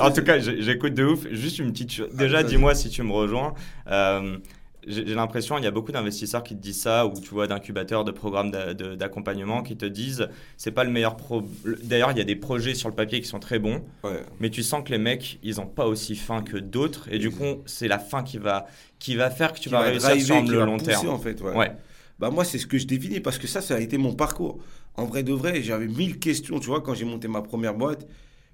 En 0.00 0.10
tout 0.10 0.22
cas, 0.22 0.38
j'écoute 0.38 0.92
de 0.92 1.04
ouf. 1.04 1.26
Juste 1.30 1.60
une 1.60 1.72
petite. 1.72 1.92
chose. 1.92 2.14
Déjà, 2.14 2.38
ah, 2.38 2.42
dis-moi 2.42 2.74
si 2.74 2.90
tu 2.90 3.02
me 3.02 3.12
rejoins. 3.12 3.54
Euh, 3.86 4.36
j'ai 4.86 5.14
l'impression, 5.14 5.58
il 5.58 5.64
y 5.64 5.66
a 5.66 5.70
beaucoup 5.70 5.92
d'investisseurs 5.92 6.42
qui 6.42 6.56
te 6.56 6.60
disent 6.60 6.80
ça, 6.80 7.06
ou 7.06 7.12
tu 7.20 7.30
vois, 7.30 7.46
d'incubateurs, 7.46 8.04
de 8.04 8.10
programmes 8.10 8.50
d'accompagnement 8.50 9.62
qui 9.62 9.76
te 9.76 9.86
disent, 9.86 10.28
c'est 10.56 10.72
pas 10.72 10.84
le 10.84 10.90
meilleur 10.90 11.16
pro. 11.16 11.42
D'ailleurs, 11.84 12.10
il 12.10 12.18
y 12.18 12.20
a 12.20 12.24
des 12.24 12.36
projets 12.36 12.74
sur 12.74 12.88
le 12.88 12.94
papier 12.94 13.20
qui 13.20 13.28
sont 13.28 13.38
très 13.38 13.58
bons, 13.58 13.82
mais 14.40 14.50
tu 14.50 14.62
sens 14.62 14.82
que 14.84 14.90
les 14.90 14.98
mecs, 14.98 15.38
ils 15.42 15.60
ont 15.60 15.66
pas 15.66 15.86
aussi 15.86 16.16
faim 16.16 16.42
que 16.42 16.56
d'autres, 16.56 17.08
et 17.10 17.18
du 17.18 17.30
coup, 17.30 17.62
c'est 17.66 17.88
la 17.88 17.98
fin 17.98 18.22
qui 18.22 18.38
va, 18.38 18.66
qui 18.98 19.14
va 19.14 19.30
faire 19.30 19.52
que 19.52 19.60
tu 19.60 19.68
vas 19.68 19.80
réussir 19.80 20.20
sur 20.20 20.42
le 20.42 20.64
long 20.64 20.78
terme. 20.78 21.08
en 21.08 21.18
fait, 21.18 21.40
ouais. 21.40 21.72
Bah 22.18 22.30
moi, 22.30 22.44
c'est 22.44 22.58
ce 22.58 22.68
que 22.68 22.78
je 22.78 22.86
définis 22.86 23.18
parce 23.18 23.36
que 23.36 23.48
ça, 23.48 23.60
ça 23.60 23.74
a 23.74 23.80
été 23.80 23.98
mon 23.98 24.14
parcours. 24.14 24.58
En 24.94 25.06
vrai 25.06 25.24
de 25.24 25.32
vrai, 25.32 25.60
j'avais 25.62 25.88
mille 25.88 26.20
questions. 26.20 26.60
Tu 26.60 26.68
vois, 26.68 26.80
quand 26.80 26.94
j'ai 26.94 27.04
monté 27.04 27.26
ma 27.26 27.42
première 27.42 27.74
boîte, 27.74 28.06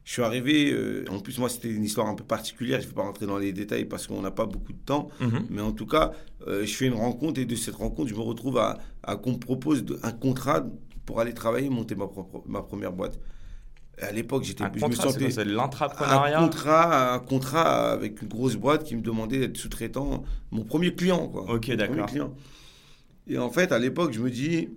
je 0.08 0.14
suis 0.14 0.22
arrivé, 0.22 0.72
euh, 0.72 1.04
en 1.10 1.18
plus 1.18 1.38
moi 1.38 1.50
c'était 1.50 1.68
une 1.68 1.84
histoire 1.84 2.06
un 2.06 2.14
peu 2.14 2.24
particulière, 2.24 2.80
je 2.80 2.86
ne 2.86 2.88
vais 2.88 2.94
pas 2.94 3.02
rentrer 3.02 3.26
dans 3.26 3.36
les 3.36 3.52
détails 3.52 3.84
parce 3.84 4.06
qu'on 4.06 4.22
n'a 4.22 4.30
pas 4.30 4.46
beaucoup 4.46 4.72
de 4.72 4.78
temps, 4.78 5.10
mhm. 5.20 5.44
mais 5.50 5.60
en 5.60 5.72
tout 5.72 5.84
cas, 5.84 6.12
euh, 6.46 6.64
je 6.64 6.74
fais 6.74 6.86
une 6.86 6.94
rencontre 6.94 7.38
et 7.38 7.44
de 7.44 7.54
cette 7.54 7.74
rencontre, 7.74 8.08
je 8.08 8.14
me 8.14 8.20
retrouve 8.20 8.56
à, 8.56 8.78
qu'on 9.16 9.32
me 9.32 9.38
propose 9.38 9.84
un 10.02 10.12
contrat 10.12 10.64
pour 11.04 11.20
aller 11.20 11.34
travailler, 11.34 11.68
monter 11.68 11.94
ma, 11.94 12.08
ma 12.46 12.62
première 12.62 12.90
boîte. 12.92 13.20
À 14.00 14.10
l'époque, 14.10 14.44
j'étais, 14.44 14.64
je 14.74 14.86
me 14.86 14.92
sentais 14.92 15.30
c'est 15.30 15.44
l'entrepreneuriat. 15.44 16.38
Un 16.38 16.44
contrat, 16.44 17.12
un 17.12 17.18
contrat 17.18 17.92
avec 17.92 18.22
une 18.22 18.28
grosse 18.28 18.56
boîte 18.56 18.84
qui 18.84 18.96
me 18.96 19.02
demandait 19.02 19.40
d'être 19.40 19.58
sous-traitant, 19.58 20.24
mon 20.50 20.64
premier 20.64 20.94
client, 20.94 21.28
quoi. 21.28 21.54
Ok, 21.54 21.70
d'accord. 21.72 22.08
Et 23.26 23.36
en 23.36 23.50
fait, 23.50 23.72
à 23.72 23.78
l'époque, 23.78 24.14
je 24.14 24.20
me 24.20 24.30
dis, 24.30 24.70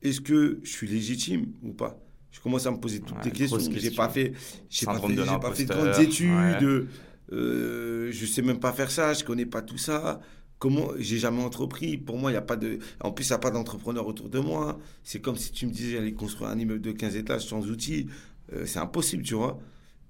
est-ce 0.00 0.22
que 0.22 0.60
je 0.62 0.70
suis 0.70 0.86
légitime 0.86 1.52
ou 1.62 1.74
pas? 1.74 1.98
Je 2.30 2.40
commence 2.40 2.66
à 2.66 2.70
me 2.70 2.78
poser 2.78 3.00
toutes 3.00 3.24
les 3.24 3.32
questions. 3.32 3.58
J'ai 3.58 3.90
pas 3.90 4.08
fait, 4.08 4.32
j'ai 4.68 4.86
pas 4.86 5.00
fait, 5.00 5.14
pas 5.40 5.52
fait 5.52 5.64
de 5.64 5.72
grandes 5.72 5.98
études. 6.00 6.88
Euh, 7.32 8.10
je 8.10 8.26
sais 8.26 8.42
même 8.42 8.58
pas 8.58 8.72
faire 8.72 8.90
ça. 8.90 9.14
Je 9.14 9.24
connais 9.24 9.46
pas 9.46 9.62
tout 9.62 9.78
ça. 9.78 10.20
Comment 10.58 10.90
J'ai 10.98 11.18
jamais 11.18 11.42
entrepris. 11.42 11.96
Pour 11.96 12.18
moi, 12.18 12.30
il 12.30 12.34
y 12.34 12.36
a 12.36 12.42
pas 12.42 12.56
de. 12.56 12.78
En 13.00 13.12
plus, 13.12 13.26
il 13.26 13.30
n'y 13.30 13.34
a 13.34 13.38
pas 13.38 13.50
d'entrepreneur 13.50 14.06
autour 14.06 14.28
de 14.28 14.38
moi. 14.38 14.78
C'est 15.02 15.20
comme 15.20 15.36
si 15.36 15.52
tu 15.52 15.66
me 15.66 15.72
disais 15.72 15.98
aller 15.98 16.12
construire 16.12 16.50
un 16.50 16.58
immeuble 16.58 16.82
de 16.82 16.92
15 16.92 17.16
étages 17.16 17.46
sans 17.46 17.68
outils. 17.68 18.08
Euh, 18.52 18.66
c'est 18.66 18.78
impossible, 18.78 19.22
tu 19.22 19.34
vois. 19.34 19.60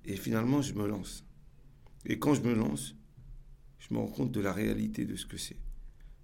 Et 0.05 0.17
finalement, 0.17 0.63
je 0.63 0.75
me 0.75 0.87
lance. 0.87 1.25
Et 2.07 2.19
quand 2.19 2.35
je 2.35 2.41
me 2.41 2.55
lance, 2.55 2.97
je 3.79 3.95
me 3.95 4.01
rends 4.01 4.09
compte 4.09 4.33
de 4.33 4.41
la 4.41 4.53
réalité 4.53 5.05
de 5.05 5.17
ce 5.17 5.27
que 5.27 5.37
c'est. 5.37 5.57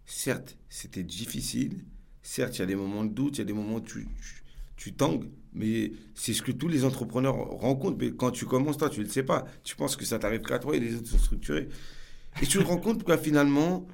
Certes, 0.07 0.57
c'était 0.69 1.03
difficile. 1.03 1.85
Certes, 2.23 2.57
il 2.57 2.61
y 2.61 2.63
a 2.63 2.67
des 2.67 2.77
moments 2.77 3.05
de 3.05 3.13
doute, 3.13 3.37
il 3.37 3.39
y 3.39 3.43
a 3.43 3.45
des 3.45 3.53
moments 3.53 3.77
où 3.77 3.81
tu, 3.81 4.09
tu, 4.77 4.95
tangues, 4.95 5.29
mais 5.57 5.93
c'est 6.15 6.35
ce 6.35 6.43
que 6.43 6.53
tous 6.53 6.69
les 6.69 6.85
entrepreneurs 6.85 7.35
rencontrent. 7.35 7.97
Mais 7.99 8.13
quand 8.13 8.31
tu 8.31 8.45
commences, 8.45 8.77
toi, 8.77 8.91
tu 8.91 9.01
ne 9.01 9.07
le 9.07 9.11
sais 9.11 9.23
pas. 9.23 9.47
Tu 9.65 9.75
penses 9.75 9.97
que 9.97 10.05
ça 10.05 10.19
t'arrive 10.19 10.43
qu'à 10.43 10.59
toi 10.59 10.77
et 10.77 10.81
les 10.81 10.95
autres 10.95 11.09
sont 11.09 11.19
structurés. 11.19 11.69
Et 12.43 12.47
tu 12.47 12.59
te 12.59 12.65
rends 12.65 12.77
compte 12.77 13.03
que 13.03 13.17
finalement, 13.17 13.87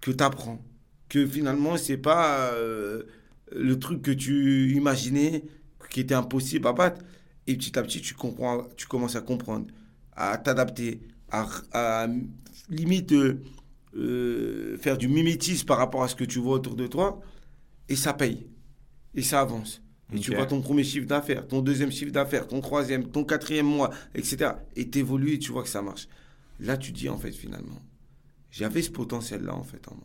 que 0.00 0.12
tu 0.12 0.22
apprends. 0.22 0.62
Que 1.08 1.26
finalement, 1.26 1.76
c'est 1.76 1.96
pas 1.96 2.52
euh, 2.52 3.02
le 3.52 3.78
truc 3.78 4.02
que 4.02 4.12
tu 4.12 4.72
imaginais 4.72 5.42
qui 5.90 6.00
était 6.00 6.14
impossible 6.14 6.68
à 6.68 6.72
battre. 6.72 7.02
Et 7.48 7.56
petit 7.56 7.76
à 7.76 7.82
petit, 7.82 8.00
tu, 8.00 8.14
comprends, 8.14 8.68
tu 8.76 8.86
commences 8.86 9.16
à 9.16 9.20
comprendre, 9.20 9.66
à 10.14 10.38
t'adapter, 10.38 11.00
à, 11.32 12.06
limite 12.68 13.12
euh, 13.12 14.76
faire 14.78 14.96
du 14.96 15.08
mimétisme 15.08 15.66
par 15.66 15.78
rapport 15.78 16.04
à 16.04 16.08
ce 16.08 16.14
que 16.14 16.24
tu 16.24 16.38
vois 16.38 16.54
autour 16.54 16.76
de 16.76 16.86
toi. 16.86 17.20
Et 17.88 17.96
ça 17.96 18.12
paye. 18.12 18.46
Et 19.16 19.22
ça 19.22 19.40
avance. 19.40 19.82
Et 20.12 20.18
tu 20.18 20.34
vois 20.34 20.46
ton 20.46 20.60
premier 20.60 20.84
chiffre 20.84 21.06
d'affaires, 21.06 21.46
ton 21.46 21.60
deuxième 21.60 21.92
chiffre 21.92 22.12
d'affaires, 22.12 22.46
ton 22.46 22.60
troisième, 22.60 23.08
ton 23.08 23.24
quatrième 23.24 23.66
mois, 23.66 23.90
etc. 24.14 24.52
Et 24.76 24.88
t'évolues 24.88 25.34
et 25.34 25.38
tu 25.38 25.52
vois 25.52 25.62
que 25.62 25.68
ça 25.68 25.82
marche. 25.82 26.08
Là, 26.58 26.76
tu 26.76 26.92
dis 26.92 27.08
en 27.08 27.16
fait 27.16 27.32
finalement, 27.32 27.80
j'avais 28.50 28.82
ce 28.82 28.90
potentiel-là 28.90 29.54
en 29.54 29.62
fait 29.62 29.86
en 29.88 29.94
moi. 29.94 30.04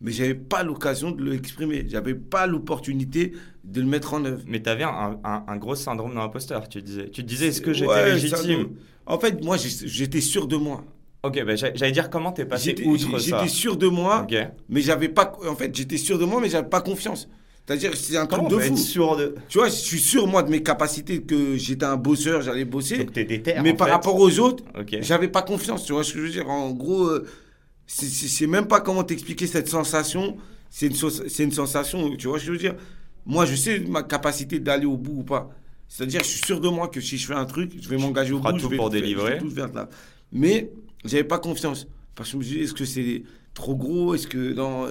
Mais 0.00 0.12
j'avais 0.12 0.34
pas 0.34 0.62
l'occasion 0.62 1.10
de 1.10 1.22
l'exprimer. 1.22 1.84
J'avais 1.88 2.14
pas 2.14 2.46
l'opportunité 2.46 3.32
de 3.64 3.80
le 3.82 3.86
mettre 3.86 4.14
en 4.14 4.24
œuvre. 4.24 4.42
Mais 4.46 4.62
tu 4.62 4.70
avais 4.70 4.84
un, 4.84 5.20
un, 5.24 5.56
gros 5.58 5.74
syndrome 5.74 6.14
d'imposteur, 6.14 6.68
tu 6.68 6.80
disais. 6.80 7.10
Tu 7.10 7.22
disais, 7.22 7.48
est-ce 7.48 7.60
que 7.60 7.74
j'étais 7.74 8.14
légitime 8.14 8.70
En 9.04 9.18
fait, 9.18 9.44
moi, 9.44 9.58
j'étais 9.58 10.22
sûr 10.22 10.46
de 10.46 10.56
moi. 10.56 10.84
Ok, 11.22 11.44
ben 11.44 11.54
j'allais 11.54 11.92
dire 11.92 12.08
comment 12.08 12.32
t'es 12.32 12.46
passé 12.46 12.74
outre 12.86 13.18
ça? 13.18 13.42
J'étais 13.42 13.48
sûr 13.48 13.76
de 13.76 13.88
moi, 13.88 14.26
mais 14.70 14.80
j'avais 14.80 15.10
pas. 15.10 15.36
En 15.46 15.54
fait, 15.54 15.74
j'étais 15.74 15.98
sûr 15.98 16.18
de 16.18 16.24
moi, 16.24 16.40
mais 16.40 16.48
j'avais 16.48 16.68
pas 16.68 16.80
confiance. 16.80 17.28
C'est-à-dire, 17.70 17.96
c'est 17.96 18.16
un 18.16 18.26
truc 18.26 18.48
de 18.48 18.58
fou. 18.58 18.76
Sûr 18.76 19.16
de... 19.16 19.36
Tu 19.48 19.58
vois, 19.58 19.68
je 19.68 19.74
suis 19.74 20.00
sûr, 20.00 20.26
moi, 20.26 20.42
de 20.42 20.50
mes 20.50 20.60
capacités, 20.60 21.22
que 21.22 21.56
j'étais 21.56 21.84
un 21.84 21.96
bosseur, 21.96 22.42
j'allais 22.42 22.64
bosser. 22.64 22.98
Donc, 22.98 23.12
t'es 23.12 23.24
déter, 23.24 23.54
Mais 23.62 23.74
par 23.74 23.88
rapport 23.88 24.16
aux 24.16 24.40
autres, 24.40 24.64
j'avais 25.00 25.28
pas 25.28 25.42
confiance. 25.42 25.84
Tu 25.84 25.92
vois 25.92 26.02
ce 26.02 26.12
que 26.12 26.18
je 26.18 26.24
veux 26.24 26.30
dire 26.30 26.50
En 26.50 26.72
gros, 26.72 27.04
euh, 27.04 27.24
c'est 27.86 28.48
même 28.48 28.66
pas 28.66 28.80
comment 28.80 29.04
t'expliquer 29.04 29.46
cette 29.46 29.68
sensation. 29.68 30.36
C'est 30.68 30.86
une, 30.86 30.96
une 31.44 31.52
sensation, 31.52 32.16
tu 32.16 32.26
vois 32.26 32.40
ce 32.40 32.42
que 32.42 32.46
je 32.48 32.52
veux 32.52 32.58
dire 32.58 32.74
Moi, 33.24 33.46
je 33.46 33.54
sais 33.54 33.78
ma 33.78 34.02
capacité 34.02 34.58
d'aller 34.58 34.86
au 34.86 34.96
bout 34.96 35.20
ou 35.20 35.22
pas. 35.22 35.50
C'est-à-dire, 35.86 36.22
je 36.24 36.28
suis 36.28 36.44
sûr 36.44 36.60
de 36.60 36.68
moi 36.68 36.88
que 36.88 37.00
si 37.00 37.18
je 37.18 37.26
fais 37.26 37.34
un 37.34 37.44
truc, 37.44 37.70
je 37.80 37.88
vais 37.88 37.98
m'engager 37.98 38.32
au 38.32 38.40
bout. 38.40 38.50
Tout 38.50 38.58
je 38.58 38.66
vais 38.66 38.76
pour 38.78 38.90
délivrer. 38.90 39.38
tout 39.38 39.50
faire 39.50 39.72
là. 39.72 39.88
Mais 40.32 40.72
j'avais 41.04 41.22
pas 41.22 41.38
confiance. 41.38 41.86
Parce 42.16 42.30
que 42.30 42.32
je 42.32 42.38
me 42.38 42.42
suis 42.42 42.62
est-ce 42.64 42.74
que 42.74 42.84
c'est 42.84 43.22
trop 43.54 43.76
gros? 43.76 44.16
Est-ce 44.16 44.26
que 44.26 44.54
non 44.54 44.88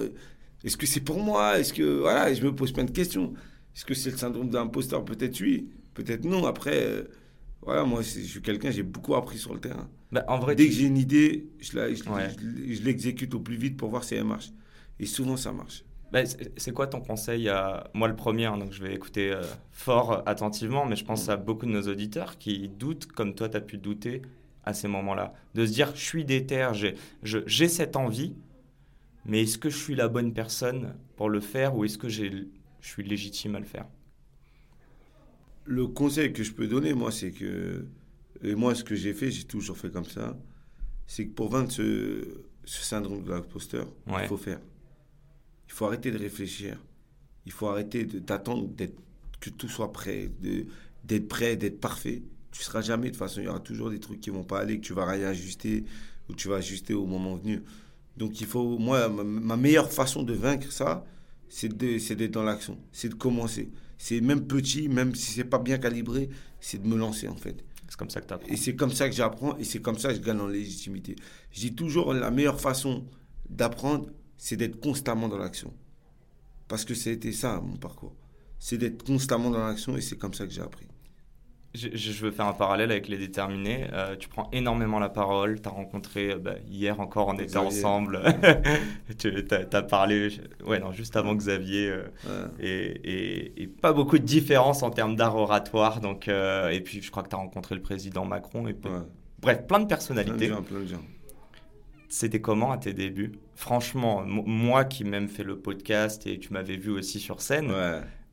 Est-ce 0.64 0.76
que 0.76 0.86
c'est 0.86 1.00
pour 1.00 1.20
moi? 1.20 1.58
Est-ce 1.58 1.72
que 1.72 2.00
voilà 2.00 2.32
Je 2.32 2.42
me 2.42 2.54
pose 2.54 2.72
plein 2.72 2.84
de 2.84 2.90
questions. 2.90 3.32
Est-ce 3.74 3.84
que 3.84 3.94
c'est 3.94 4.10
le 4.10 4.16
syndrome 4.16 4.50
d'imposteur? 4.50 5.04
Peut-être 5.04 5.40
oui, 5.40 5.68
peut-être 5.94 6.24
non. 6.24 6.46
Après, 6.46 6.84
euh, 6.84 7.04
voilà, 7.62 7.84
moi, 7.84 8.02
je 8.02 8.20
suis 8.20 8.42
quelqu'un, 8.42 8.70
j'ai 8.70 8.82
beaucoup 8.82 9.14
appris 9.14 9.38
sur 9.38 9.54
le 9.54 9.60
terrain. 9.60 9.88
Bah, 10.12 10.24
en 10.28 10.38
vrai, 10.38 10.54
Dès 10.54 10.66
que 10.66 10.72
j'ai 10.72 10.86
une 10.86 10.98
idée, 10.98 11.48
je, 11.60 11.72
je, 11.72 12.82
l'exécute 12.82 13.34
au 13.34 13.40
plus 13.40 13.56
vite 13.56 13.76
pour 13.76 13.90
voir 13.90 14.04
si 14.04 14.14
elle 14.14 14.24
marche. 14.24 14.50
Et 14.98 15.06
souvent, 15.06 15.36
ça 15.36 15.52
marche. 15.52 15.84
Bah, 16.12 16.22
c'est 16.24 16.72
quoi 16.72 16.88
ton 16.88 17.00
conseil 17.00 17.48
à 17.48 17.88
moi 17.94 18.08
le 18.08 18.16
premier 18.16 18.46
hein, 18.46 18.58
donc 18.58 18.72
je 18.72 18.82
vais 18.82 18.92
écouter 18.92 19.30
euh, 19.30 19.44
fort 19.70 20.24
attentivement 20.26 20.84
mais 20.84 20.96
je 20.96 21.04
pense 21.04 21.28
mm. 21.28 21.30
à 21.30 21.36
beaucoup 21.36 21.66
de 21.66 21.70
nos 21.70 21.82
auditeurs 21.82 22.36
qui 22.36 22.68
doutent 22.68 23.06
comme 23.06 23.36
toi 23.36 23.48
tu 23.48 23.56
as 23.56 23.60
pu 23.60 23.78
douter 23.78 24.22
à 24.64 24.74
ces 24.74 24.88
moments-là. 24.88 25.32
De 25.54 25.64
se 25.64 25.72
dire, 25.72 25.92
je 25.94 26.02
suis 26.02 26.24
déter, 26.24 26.68
j'ai 27.22 27.68
cette 27.68 27.96
envie, 27.96 28.34
mais 29.30 29.44
est-ce 29.44 29.58
que 29.58 29.70
je 29.70 29.76
suis 29.76 29.94
la 29.94 30.08
bonne 30.08 30.34
personne 30.34 30.94
pour 31.16 31.30
le 31.30 31.40
faire 31.40 31.76
ou 31.76 31.84
est-ce 31.84 31.96
que 31.96 32.08
je 32.08 32.46
suis 32.80 33.02
légitime 33.02 33.54
à 33.54 33.60
le 33.60 33.64
faire? 33.64 33.86
Le 35.64 35.86
conseil 35.86 36.32
que 36.32 36.42
je 36.42 36.52
peux 36.52 36.66
donner, 36.66 36.94
moi, 36.94 37.12
c'est 37.12 37.30
que, 37.30 37.86
et 38.42 38.54
moi, 38.54 38.74
ce 38.74 38.84
que 38.84 38.94
j'ai 38.94 39.14
fait, 39.14 39.30
j'ai 39.30 39.44
toujours 39.44 39.78
fait 39.78 39.90
comme 39.90 40.04
ça, 40.04 40.36
c'est 41.06 41.26
que 41.26 41.32
pour 41.32 41.48
vaincre 41.48 41.72
ce, 41.72 42.26
syndrome 42.64 43.22
de 43.22 43.30
l'imposteur, 43.30 43.86
il 44.08 44.26
faut 44.26 44.36
faire. 44.36 44.60
Il 45.68 45.72
faut 45.72 45.86
arrêter 45.86 46.10
de 46.10 46.18
réfléchir. 46.18 46.76
Il 47.46 47.52
faut 47.52 47.68
arrêter 47.68 48.04
d'attendre 48.04 48.68
que 49.40 49.50
tout 49.50 49.68
soit 49.68 49.92
prêt, 49.92 50.28
d'être 51.04 51.28
prêt, 51.28 51.56
d'être 51.56 51.80
parfait 51.80 52.22
tu 52.52 52.62
seras 52.62 52.80
jamais, 52.80 53.06
de 53.06 53.10
toute 53.10 53.18
façon, 53.18 53.40
il 53.40 53.44
y 53.44 53.48
aura 53.48 53.60
toujours 53.60 53.90
des 53.90 54.00
trucs 54.00 54.20
qui 54.20 54.30
vont 54.30 54.44
pas 54.44 54.60
aller, 54.60 54.80
que 54.80 54.84
tu 54.84 54.92
vas 54.92 55.06
rien 55.06 55.28
ajuster, 55.28 55.84
ou 56.28 56.34
tu 56.34 56.48
vas 56.48 56.56
ajuster 56.56 56.94
au 56.94 57.06
moment 57.06 57.36
venu. 57.36 57.62
Donc 58.16 58.40
il 58.40 58.46
faut, 58.46 58.78
moi, 58.78 59.08
ma, 59.08 59.56
meilleure 59.56 59.90
façon 59.90 60.22
de 60.22 60.32
vaincre 60.32 60.70
ça, 60.72 61.04
c'est 61.48 61.76
d'être 61.76 62.30
dans 62.30 62.42
l'action, 62.42 62.78
c'est 62.92 63.08
de 63.08 63.14
commencer. 63.14 63.70
C'est 63.98 64.20
même 64.20 64.46
petit, 64.46 64.88
même 64.88 65.14
si 65.14 65.32
c'est 65.32 65.44
pas 65.44 65.58
bien 65.58 65.78
calibré, 65.78 66.30
c'est 66.60 66.82
de 66.82 66.86
me 66.86 66.96
lancer 66.96 67.28
en 67.28 67.36
fait. 67.36 67.64
C'est 67.88 67.96
comme 67.96 68.10
ça 68.10 68.20
que 68.20 68.26
tu 68.26 68.34
apprends. 68.34 68.48
Et 68.48 68.56
c'est 68.56 68.76
comme 68.76 68.92
ça 68.92 69.08
que 69.08 69.14
j'apprends, 69.14 69.56
et 69.58 69.64
c'est 69.64 69.80
comme 69.80 69.98
ça 69.98 70.10
que 70.10 70.14
je 70.14 70.20
gagne 70.20 70.40
en 70.40 70.46
légitimité. 70.46 71.16
Je 71.50 71.60
dis 71.60 71.74
toujours, 71.74 72.14
la 72.14 72.30
meilleure 72.30 72.60
façon 72.60 73.04
d'apprendre, 73.48 74.08
c'est 74.38 74.56
d'être 74.56 74.80
constamment 74.80 75.28
dans 75.28 75.38
l'action. 75.38 75.74
Parce 76.68 76.84
que 76.84 76.94
c'était 76.94 77.32
ça, 77.32 77.60
mon 77.60 77.76
parcours. 77.76 78.14
C'est 78.60 78.78
d'être 78.78 79.02
constamment 79.04 79.50
dans 79.50 79.66
l'action, 79.66 79.96
et 79.96 80.00
c'est 80.00 80.16
comme 80.16 80.34
ça 80.34 80.46
que 80.46 80.52
j'ai 80.52 80.62
appris 80.62 80.86
je, 81.74 82.24
veux 82.24 82.32
faire 82.32 82.46
un 82.46 82.52
parallèle 82.52 82.90
avec 82.90 83.06
les 83.06 83.16
déterminés. 83.16 83.86
Euh, 83.92 84.16
tu 84.16 84.28
prends 84.28 84.48
énormément 84.52 84.98
la 84.98 85.08
parole. 85.08 85.60
Tu 85.60 85.68
as 85.68 85.72
rencontré, 85.72 86.32
euh, 86.32 86.38
bah, 86.38 86.54
hier 86.68 86.98
encore, 86.98 87.28
on 87.28 87.38
était 87.38 87.58
ensemble. 87.58 88.22
tu 89.18 89.32
as, 89.52 89.82
parlé, 89.82 90.30
ouais, 90.66 90.80
non, 90.80 90.90
juste 90.92 91.16
avant 91.16 91.34
Xavier. 91.34 91.88
Euh, 91.88 92.48
et, 92.58 93.62
et, 93.62 93.66
pas 93.68 93.92
beaucoup 93.92 94.18
de 94.18 94.24
différence 94.24 94.82
en 94.82 94.90
termes 94.90 95.14
d'art 95.14 95.36
oratoire. 95.36 96.00
Donc, 96.00 96.26
et 96.26 96.80
puis, 96.84 97.02
je 97.02 97.10
crois 97.10 97.22
que 97.22 97.28
tu 97.28 97.36
as 97.36 97.38
rencontré 97.38 97.76
le 97.76 97.82
président 97.82 98.24
Macron. 98.24 98.66
Et 98.66 98.76
Bref, 99.40 99.66
plein 99.68 99.80
de 99.80 99.86
personnalités. 99.86 100.48
Plein 100.48 100.60
de 100.60 100.66
plein 100.66 100.80
de 100.80 100.86
gens. 100.86 101.04
C'était 102.08 102.40
comment 102.40 102.72
à 102.72 102.78
tes 102.78 102.92
débuts? 102.92 103.32
Franchement, 103.54 104.24
moi 104.26 104.84
qui 104.84 105.04
même 105.04 105.28
fait 105.28 105.44
le 105.44 105.60
podcast 105.60 106.26
et 106.26 106.40
tu 106.40 106.52
m'avais 106.52 106.76
vu 106.76 106.90
aussi 106.90 107.20
sur 107.20 107.40
scène, 107.40 107.72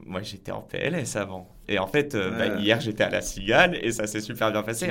moi 0.05 0.21
j'étais 0.21 0.51
en 0.51 0.61
PLS 0.61 1.15
avant. 1.15 1.55
Et 1.67 1.79
en 1.79 1.87
fait, 1.87 2.15
euh, 2.15 2.31
bah, 2.31 2.59
hier, 2.59 2.79
j'étais 2.79 3.03
à 3.03 3.09
la 3.09 3.21
Cigale 3.21 3.77
et 3.81 3.91
ça 3.91 4.07
s'est 4.07 4.21
super 4.21 4.51
bien 4.51 4.63
passé. 4.63 4.89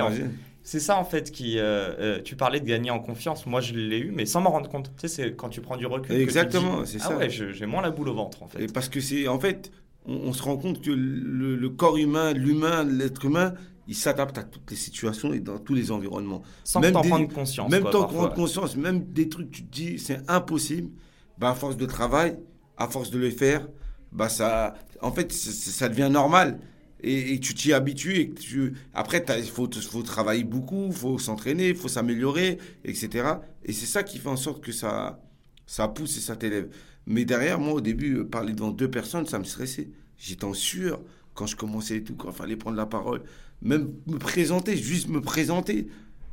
C'est 0.63 0.81
ça, 0.81 0.99
en 0.99 1.05
fait, 1.05 1.31
qui. 1.31 1.59
Euh, 1.59 1.95
euh, 2.01 2.23
tu 2.23 2.35
parlais 2.35 2.59
de 2.59 2.67
gagner 2.67 2.91
en 2.91 2.99
confiance. 2.99 3.47
Moi, 3.47 3.61
je 3.61 3.73
l'ai 3.75 4.01
eu, 4.01 4.11
mais 4.11 4.27
sans 4.27 4.41
m'en 4.41 4.51
rendre 4.51 4.69
compte. 4.69 4.91
Tu 4.97 5.03
sais, 5.03 5.09
c'est 5.09 5.37
quand 5.37 5.49
tu 5.49 5.61
prends 5.61 5.77
du 5.77 5.87
recul. 5.87 6.17
Exactement, 6.17 6.85
c'est 6.85 6.99
ah 7.03 7.09
ça. 7.09 7.17
ouais, 7.17 7.31
j'ai 7.31 7.67
moins 7.67 7.83
la 7.83 7.91
boule 7.91 8.09
au 8.09 8.15
ventre, 8.15 8.43
en 8.43 8.49
fait. 8.49 8.65
Et 8.65 8.67
parce 8.67 8.89
que 8.89 9.01
c'est. 9.01 9.29
En 9.29 9.39
fait, 9.39 9.71
on, 10.07 10.33
se 10.33 10.43
rend 10.43 10.57
compte 10.57 10.83
que 10.83 10.91
le, 10.91 11.69
corps 11.69 11.97
humain, 11.97 12.33
l'humain, 12.33 12.83
l'être 12.83 13.25
humain, 13.25 13.55
il 13.87 13.95
s'adapte 13.95 14.39
à 14.39 14.43
toutes 14.43 14.69
les 14.71 14.77
situations 14.77 15.33
et 15.33 15.39
dans 15.39 15.59
tous 15.59 15.75
les 15.75 15.93
environnements. 15.93 16.43
Sans 16.65 16.81
même 16.81 16.93
t'en 16.93 17.03
prendre 17.03 17.33
conscience. 17.33 17.71
Même 17.71 17.85
t'en 17.85 18.05
prendre 18.05 18.35
conscience, 18.35 18.77
même 18.77 19.05
des 19.05 19.29
trucs, 19.29 19.53
tu 19.53 19.65
te 19.65 19.71
dis, 19.71 19.99
c'est 20.01 20.21
impossible. 20.29 20.91
Bah, 21.39 21.51
à 21.51 21.55
force 21.55 21.77
de 21.77 21.87
travail, 21.87 22.39
à 22.77 22.89
force 22.89 23.11
de 23.11 23.19
le 23.19 23.31
faire, 23.31 23.69
bah 24.11 24.29
ça, 24.29 24.75
en 25.01 25.13
fait, 25.13 25.33
ça 25.33 25.89
devient 25.89 26.09
normal. 26.11 26.59
Et, 27.03 27.39
tu 27.41 27.55
t'y 27.55 27.73
habitues. 27.73 28.17
Et 28.17 28.31
tu... 28.31 28.75
Après, 28.95 29.25
il 29.39 29.45
faut, 29.45 29.69
faut 29.73 30.03
travailler 30.03 30.45
beaucoup, 30.45 30.87
il 30.89 30.97
faut 30.97 31.19
s'entraîner, 31.19 31.69
il 31.69 31.77
faut 31.77 31.89
s'améliorer, 31.89 32.59
etc. 32.85 33.29
Et 33.65 33.73
c'est 33.73 33.87
ça 33.87 34.03
qui 34.03 34.19
fait 34.19 34.29
en 34.29 34.37
sorte 34.37 34.63
que 34.63 34.73
ça, 34.73 35.21
ça 35.67 35.89
pousse 35.89 36.17
et 36.17 36.21
ça 36.21 36.37
t'élève. 36.37 36.69
Mais 37.07 37.25
derrière, 37.25 37.61
moi, 37.61 37.75
au 37.75 37.81
début, 37.81 38.17
euh, 38.17 38.25
parler 38.25 38.53
devant 38.53 38.71
deux 38.71 38.91
personnes, 38.91 39.27
ça 39.27 39.39
me 39.39 39.45
stressait. 39.45 39.89
J'étais 40.19 40.45
en 40.45 40.55
sueur 40.55 41.01
quand 41.35 41.47
je 41.47 41.55
commençais 41.55 41.97
et 41.97 42.03
tout, 42.03 42.17
quand 42.17 42.31
il 42.31 42.35
fallait 42.35 42.57
prendre 42.57 42.77
la 42.77 42.87
parole. 42.87 43.23
Même 43.63 43.93
me 44.07 44.19
présenter, 44.19 44.77
juste 44.77 45.09
me 45.09 45.21
présenter. 45.21 45.87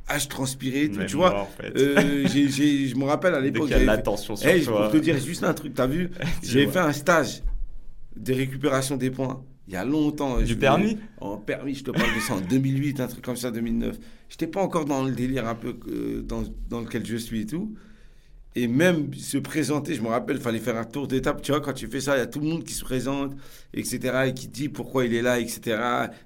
Ah, 0.08 0.18
je 0.18 0.28
transpirais, 0.28 0.88
tout, 0.88 1.04
tu 1.04 1.16
vois. 1.16 1.48
Euh, 1.62 2.26
je 2.26 2.94
me 2.96 3.04
rappelle 3.04 3.34
à 3.34 3.40
l'époque. 3.40 3.68
Il 3.68 3.70
y 3.70 3.74
a 3.74 3.84
l'attention 3.84 4.36
sur 4.36 4.64
toi. 4.64 4.82
Pour 4.82 4.92
te 4.92 4.96
dire 4.98 5.18
juste 5.18 5.44
un 5.44 5.54
truc, 5.54 5.74
t'as 5.74 5.86
vu? 5.86 6.10
J'avais 6.42 6.66
fait 6.66 6.80
un 6.80 6.92
stage 6.92 7.42
de 8.16 8.32
récupération 8.32 8.96
des 8.96 9.10
points. 9.10 9.44
Il 9.66 9.74
y 9.74 9.76
a 9.76 9.84
longtemps. 9.84 10.40
Du 10.40 10.56
permis 10.56 10.98
En 11.20 11.38
permis, 11.38 11.74
je 11.74 11.84
te 11.84 11.90
parle 11.90 12.14
de 12.14 12.20
ça 12.20 12.34
en 12.34 12.40
2008, 12.40 13.00
un 13.00 13.06
truc 13.06 13.24
comme 13.24 13.36
ça, 13.36 13.50
2009. 13.50 13.96
Je 14.28 14.34
n'étais 14.34 14.46
pas 14.46 14.60
encore 14.60 14.84
dans 14.84 15.04
le 15.04 15.12
délire 15.12 15.48
un 15.48 15.54
peu 15.54 15.76
euh, 15.88 16.22
dans, 16.22 16.42
dans, 16.68 16.80
lequel 16.80 17.06
je 17.06 17.16
suis 17.16 17.42
et 17.42 17.46
tout. 17.46 17.74
Et 18.56 18.68
même 18.68 19.12
se 19.14 19.36
présenter, 19.36 19.94
je 19.94 20.02
me 20.02 20.08
rappelle, 20.08 20.36
il 20.36 20.42
fallait 20.42 20.60
faire 20.60 20.76
un 20.76 20.84
tour 20.84 21.08
d'étape. 21.08 21.42
Tu 21.42 21.50
vois, 21.50 21.60
quand 21.60 21.72
tu 21.72 21.88
fais 21.88 22.00
ça, 22.00 22.16
il 22.16 22.20
y 22.20 22.22
a 22.22 22.26
tout 22.26 22.38
le 22.38 22.46
monde 22.46 22.62
qui 22.62 22.72
se 22.72 22.84
présente, 22.84 23.34
etc. 23.72 24.26
Et 24.28 24.34
qui 24.34 24.46
dit 24.46 24.68
pourquoi 24.68 25.06
il 25.06 25.14
est 25.14 25.22
là, 25.22 25.40
etc. 25.40 25.76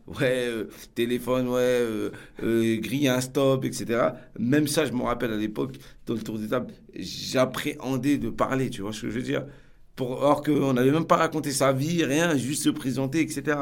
Ouais, 0.07 0.47
euh, 0.47 0.65
téléphone, 0.95 1.49
ouais, 1.49 1.61
euh, 1.61 2.11
euh, 2.43 2.77
grille 2.81 3.09
un 3.09 3.23
stop, 3.23 3.65
etc. 3.65 4.11
Même 4.39 4.67
ça, 4.67 4.85
je 4.85 4.93
me 4.93 5.03
rappelle 5.03 5.33
à 5.33 5.37
l'époque, 5.37 5.77
dans 6.07 6.15
le 6.15 6.21
tour 6.21 6.39
d'étape, 6.39 6.71
j'appréhendais 6.95 8.19
de 8.19 8.29
parler, 8.29 8.69
tu 8.69 8.83
vois 8.83 8.93
ce 8.93 9.03
que 9.03 9.11
je 9.11 9.15
veux 9.15 9.23
dire? 9.23 9.47
Pour, 9.99 10.23
Or 10.23 10.45
qu'on 10.45 10.75
n'avait 10.75 10.93
même 10.93 11.07
pas 11.07 11.17
raconté 11.17 11.51
sa 11.51 11.73
vie, 11.73 12.05
rien, 12.05 12.37
juste 12.37 12.63
se 12.63 12.71
présenter, 12.71 13.21
etc. 13.21 13.59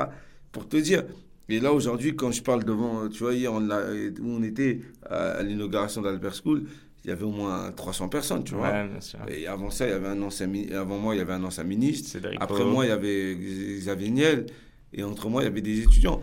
Pour 0.52 0.68
te 0.68 0.76
dire. 0.76 1.02
Et 1.48 1.60
là, 1.60 1.72
aujourd'hui, 1.72 2.14
quand 2.14 2.30
je 2.30 2.42
parle 2.42 2.62
devant, 2.62 3.08
tu 3.08 3.20
vois, 3.22 3.32
hier, 3.32 3.50
on, 3.50 3.62
où 3.62 4.28
on 4.28 4.42
était 4.42 4.82
à, 5.08 5.42
l'inauguration 5.42 6.02
d'Albert 6.02 6.34
School, 6.34 6.64
il 7.04 7.08
y 7.08 7.10
avait 7.10 7.24
au 7.24 7.30
moins 7.30 7.72
300 7.72 8.10
personnes, 8.10 8.44
tu 8.44 8.54
vois. 8.54 8.84
Et 9.28 9.46
avant 9.46 9.70
ça, 9.70 9.86
il 9.86 9.90
y 9.90 9.94
avait 9.94 10.08
un 10.08 10.20
ancien, 10.20 10.50
avant 10.74 10.98
moi, 10.98 11.14
il 11.14 11.18
y 11.18 11.20
avait 11.22 11.32
un 11.32 11.44
ancien 11.44 11.64
ministre. 11.64 12.18
Après 12.38 12.64
moi, 12.64 12.84
il 12.84 12.88
y 12.88 12.92
avait 12.92 13.34
Xavier 13.78 14.10
Niel. 14.10 14.46
Et 14.92 15.02
entre 15.02 15.30
moi, 15.30 15.40
il 15.42 15.46
y 15.46 15.48
avait 15.48 15.62
des 15.62 15.80
étudiants. 15.80 16.20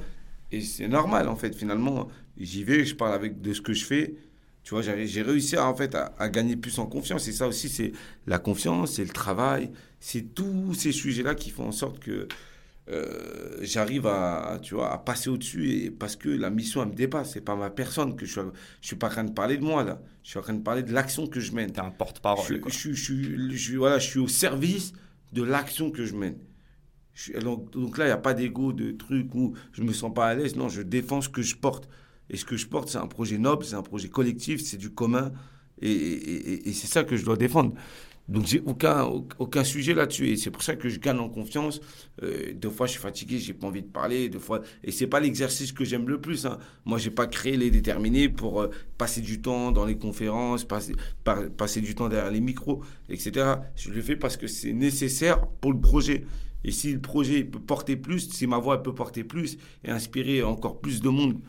Et 0.52 0.62
c'est 0.62 0.88
normal, 0.88 1.28
en 1.28 1.36
fait, 1.36 1.56
finalement. 1.56 2.08
J'y 2.38 2.64
vais, 2.64 2.86
je 2.86 2.96
parle 2.96 3.14
avec 3.14 3.42
de 3.42 3.54
ce 3.54 3.62
que 3.62 3.74
je 3.74 3.86
fais. 3.86 4.14
Tu 4.64 4.74
vois, 4.74 4.82
j'ai 4.82 5.22
réussi 5.22 5.58
à, 5.58 5.68
en 5.68 5.76
fait 5.76 5.94
à, 5.96 6.30
gagner 6.30 6.56
plus 6.56 6.80
en 6.80 6.86
confiance. 6.86 7.28
Et 7.28 7.34
ça 7.34 7.48
aussi, 7.48 7.68
c'est 7.68 7.92
la 8.28 8.40
confiance, 8.40 8.94
c'est 8.94 9.04
le 9.04 9.10
travail, 9.10 9.72
c'est 10.00 10.34
tous 10.34 10.74
ces 10.74 10.94
sujets-là 10.94 11.36
qui 11.36 11.50
font 11.50 11.68
en 11.68 11.72
sorte 11.74 12.00
que 12.00 12.28
euh, 12.90 13.58
j'arrive 13.62 14.08
à, 14.08 14.60
tu 14.62 14.76
vois, 14.76 14.92
à 14.92 14.98
passer 14.98 15.30
au-dessus 15.30 15.70
et 15.70 15.92
parce 15.92 16.16
que 16.16 16.30
la 16.30 16.50
mission, 16.50 16.82
elle 16.82 16.90
me 16.90 16.96
dépasse. 16.96 17.34
C'est 17.34 17.42
pas 17.42 17.56
ma 17.56 17.70
personne 17.70 18.16
que 18.16 18.26
je 18.26 18.32
suis, 18.32 18.42
je 18.82 18.88
suis 18.88 18.96
pas 18.96 19.08
en 19.08 19.12
train 19.12 19.24
de 19.26 19.32
parler 19.32 19.58
de 19.58 19.64
moi, 19.64 19.84
là. 19.84 20.02
Je 20.24 20.30
suis 20.30 20.40
en 20.40 20.42
train 20.42 20.54
de 20.54 20.64
parler 20.64 20.84
de 20.84 20.94
l'action 20.94 21.28
que 21.28 21.42
je 21.42 21.52
mène. 21.52 21.72
T'es 21.72 21.82
un 21.82 21.92
porte-parole. 21.92 22.62
Je, 22.68 22.94
je, 22.94 23.50
je, 23.52 23.78
voilà, 23.78 24.00
je 24.00 24.08
suis 24.08 24.20
au 24.20 24.30
service 24.30 24.94
de 25.34 25.44
l'action 25.44 25.92
que 25.92 26.06
je 26.06 26.16
mène. 26.16 26.38
donc, 27.42 27.72
donc, 27.72 27.98
là, 27.98 28.06
il 28.06 28.08
n'y 28.08 28.14
a 28.14 28.18
pas 28.18 28.34
d'ego, 28.34 28.72
de 28.72 28.92
truc 28.92 29.36
où 29.36 29.56
je 29.74 29.82
me 29.82 29.92
sens 29.92 30.14
pas 30.14 30.28
à 30.28 30.36
l'aise. 30.36 30.56
Non, 30.56 30.70
je 30.70 30.82
défends 30.82 31.20
ce 31.20 31.30
que 31.30 31.42
je 31.42 31.56
porte. 31.56 31.90
Et 32.30 32.38
ce 32.38 32.46
que 32.46 32.58
je 32.58 32.68
porte, 32.68 32.90
c'est 32.90 32.98
un 32.98 33.08
projet 33.08 33.38
noble, 33.38 33.66
c'est 33.66 33.76
un 33.76 33.84
projet 33.84 34.10
collectif, 34.10 34.62
c'est 34.62 34.78
du 34.78 34.90
commun. 34.90 35.32
Et, 35.82 36.72
c'est 36.74 36.88
ça 36.88 37.04
que 37.04 37.18
je 37.18 37.26
dois 37.26 37.36
défendre. 37.36 37.74
Donc 38.30 38.46
j'ai 38.46 38.62
aucun, 38.66 39.04
aucun 39.38 39.66
sujet 39.66 39.94
là-dessus. 39.94 40.30
Et 40.30 40.38
c'est 40.38 40.50
pour 40.50 40.64
ça 40.64 40.76
que 40.76 40.88
je 40.88 40.98
gagne 40.98 41.20
en 41.20 41.28
confiance. 41.28 41.82
Euh, 42.22 42.54
deux 42.54 42.70
fois, 42.70 42.88
je 42.88 42.94
suis 42.94 43.02
fatigué, 43.02 43.38
j'ai 43.38 43.54
pas 43.54 43.68
envie 43.68 43.82
de 43.82 43.88
parler. 43.88 44.30
Deux 44.30 44.40
fois, 44.40 44.62
et 44.84 44.92
c'est 44.92 45.08
pas 45.08 45.20
l'exercice 45.20 45.74
que 45.74 45.84
j'aime 45.84 46.08
le 46.08 46.22
plus. 46.22 46.46
Hein. 46.46 46.58
Moi, 46.86 46.98
j'ai 46.98 47.12
pas 47.12 47.28
créé 47.28 47.58
les 47.58 47.70
déterminés 47.70 48.30
pour 48.30 48.62
euh, 48.62 48.70
passer 48.98 49.20
du 49.20 49.42
temps 49.42 49.74
dans 49.74 49.86
les 49.86 49.98
conférences, 49.98 50.64
passer, 50.64 50.96
passer 51.58 51.82
du 51.82 51.96
temps 51.96 52.08
derrière 52.08 52.32
les 52.32 52.40
micros, 52.40 52.82
etc. 53.10 53.56
Je 53.76 53.92
le 53.92 54.02
fais 54.02 54.16
parce 54.16 54.38
que 54.38 54.48
c'est 54.48 54.74
nécessaire 54.74 55.46
pour 55.60 55.74
le 55.74 55.82
projet. 55.82 56.24
Et 56.64 56.72
si 56.72 56.94
le 56.94 57.02
projet 57.02 57.44
peut 57.44 57.60
porter 57.60 57.98
plus, 57.98 58.30
si 58.30 58.48
ma 58.48 58.58
voix 58.58 58.82
peut 58.82 58.96
porter 58.96 59.26
plus 59.26 59.58
et 59.84 59.92
inspirer 59.92 60.44
encore 60.44 60.80
plus 60.80 61.02
de 61.02 61.10
monde 61.10 61.42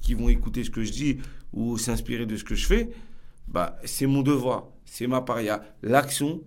qui 0.00 0.14
vont 0.14 0.28
écouter 0.28 0.64
ce 0.64 0.70
que 0.70 0.82
je 0.82 0.92
dis 0.92 1.18
ou 1.52 1.78
s'inspirer 1.78 2.26
de 2.26 2.36
ce 2.36 2.44
que 2.44 2.54
je 2.54 2.66
fais, 2.66 2.90
bah, 3.48 3.76
c'est 3.84 4.06
mon 4.06 4.22
devoir 4.22 4.68
c'est 4.90 5.06
ma 5.06 5.20
part. 5.20 5.40
Il 5.40 5.46
y 5.46 5.50
a 5.50 5.62
l'action 5.82 6.42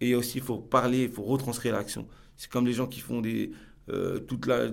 et 0.00 0.14
aussi 0.14 0.38
il 0.38 0.44
faut 0.44 0.58
parler, 0.58 1.04
il 1.04 1.08
faut 1.08 1.22
retranscrire 1.22 1.72
l'action. 1.72 2.06
C'est 2.36 2.50
comme 2.50 2.66
les 2.66 2.74
gens 2.74 2.86
qui 2.86 3.00
font 3.00 3.22
des, 3.22 3.50
euh, 3.88 4.18
toute, 4.18 4.46
la, 4.46 4.68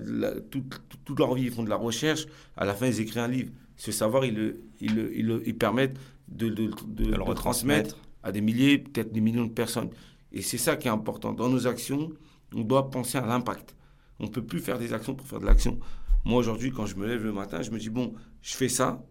toute, 0.50 0.82
toute, 1.04 1.18
leur 1.18 1.34
vie, 1.34 1.44
ils 1.44 1.50
font 1.50 1.64
de 1.64 1.70
la 1.70 1.76
recherche. 1.76 2.26
À 2.56 2.66
la 2.66 2.74
fin, 2.74 2.86
ils 2.86 3.00
écrivent 3.00 3.22
un 3.22 3.28
livre. 3.28 3.50
Ce 3.76 3.90
savoir, 3.90 4.24
ils, 4.26 4.56
ils, 4.80 5.10
ils, 5.14 5.40
ils 5.46 5.56
permettent 5.56 5.96
de, 6.28 6.48
de, 6.50 6.70
de, 6.86 7.04
le 7.06 7.22
retransmettre 7.22 7.96
à 8.22 8.32
des 8.32 8.42
milliers, 8.42 8.78
peut-être 8.78 9.12
des 9.12 9.20
millions 9.22 9.46
de 9.46 9.52
personnes. 9.52 9.88
Et 10.30 10.42
c'est 10.42 10.58
ça 10.58 10.76
qui 10.76 10.88
est 10.88 10.90
important. 10.90 11.32
Dans 11.32 11.48
nos 11.48 11.66
actions, 11.66 12.12
on 12.54 12.62
doit 12.62 12.90
penser 12.90 13.16
à 13.16 13.26
l'impact. 13.26 13.74
On 14.20 14.24
ne 14.24 14.30
peut 14.30 14.44
plus 14.44 14.60
faire 14.60 14.78
des 14.78 14.92
actions 14.92 15.14
pour 15.14 15.26
faire 15.26 15.40
de 15.40 15.46
l'action. 15.46 15.78
Moi, 16.26 16.38
aujourd'hui, 16.38 16.70
quand 16.70 16.84
je 16.84 16.96
me 16.96 17.06
lève 17.06 17.24
le 17.24 17.32
matin, 17.32 17.62
je 17.62 17.70
me 17.70 17.78
dis, 17.78 17.88
bon, 17.88 18.12
je 18.42 18.54
fais 18.54 18.68
ça, 18.68 19.02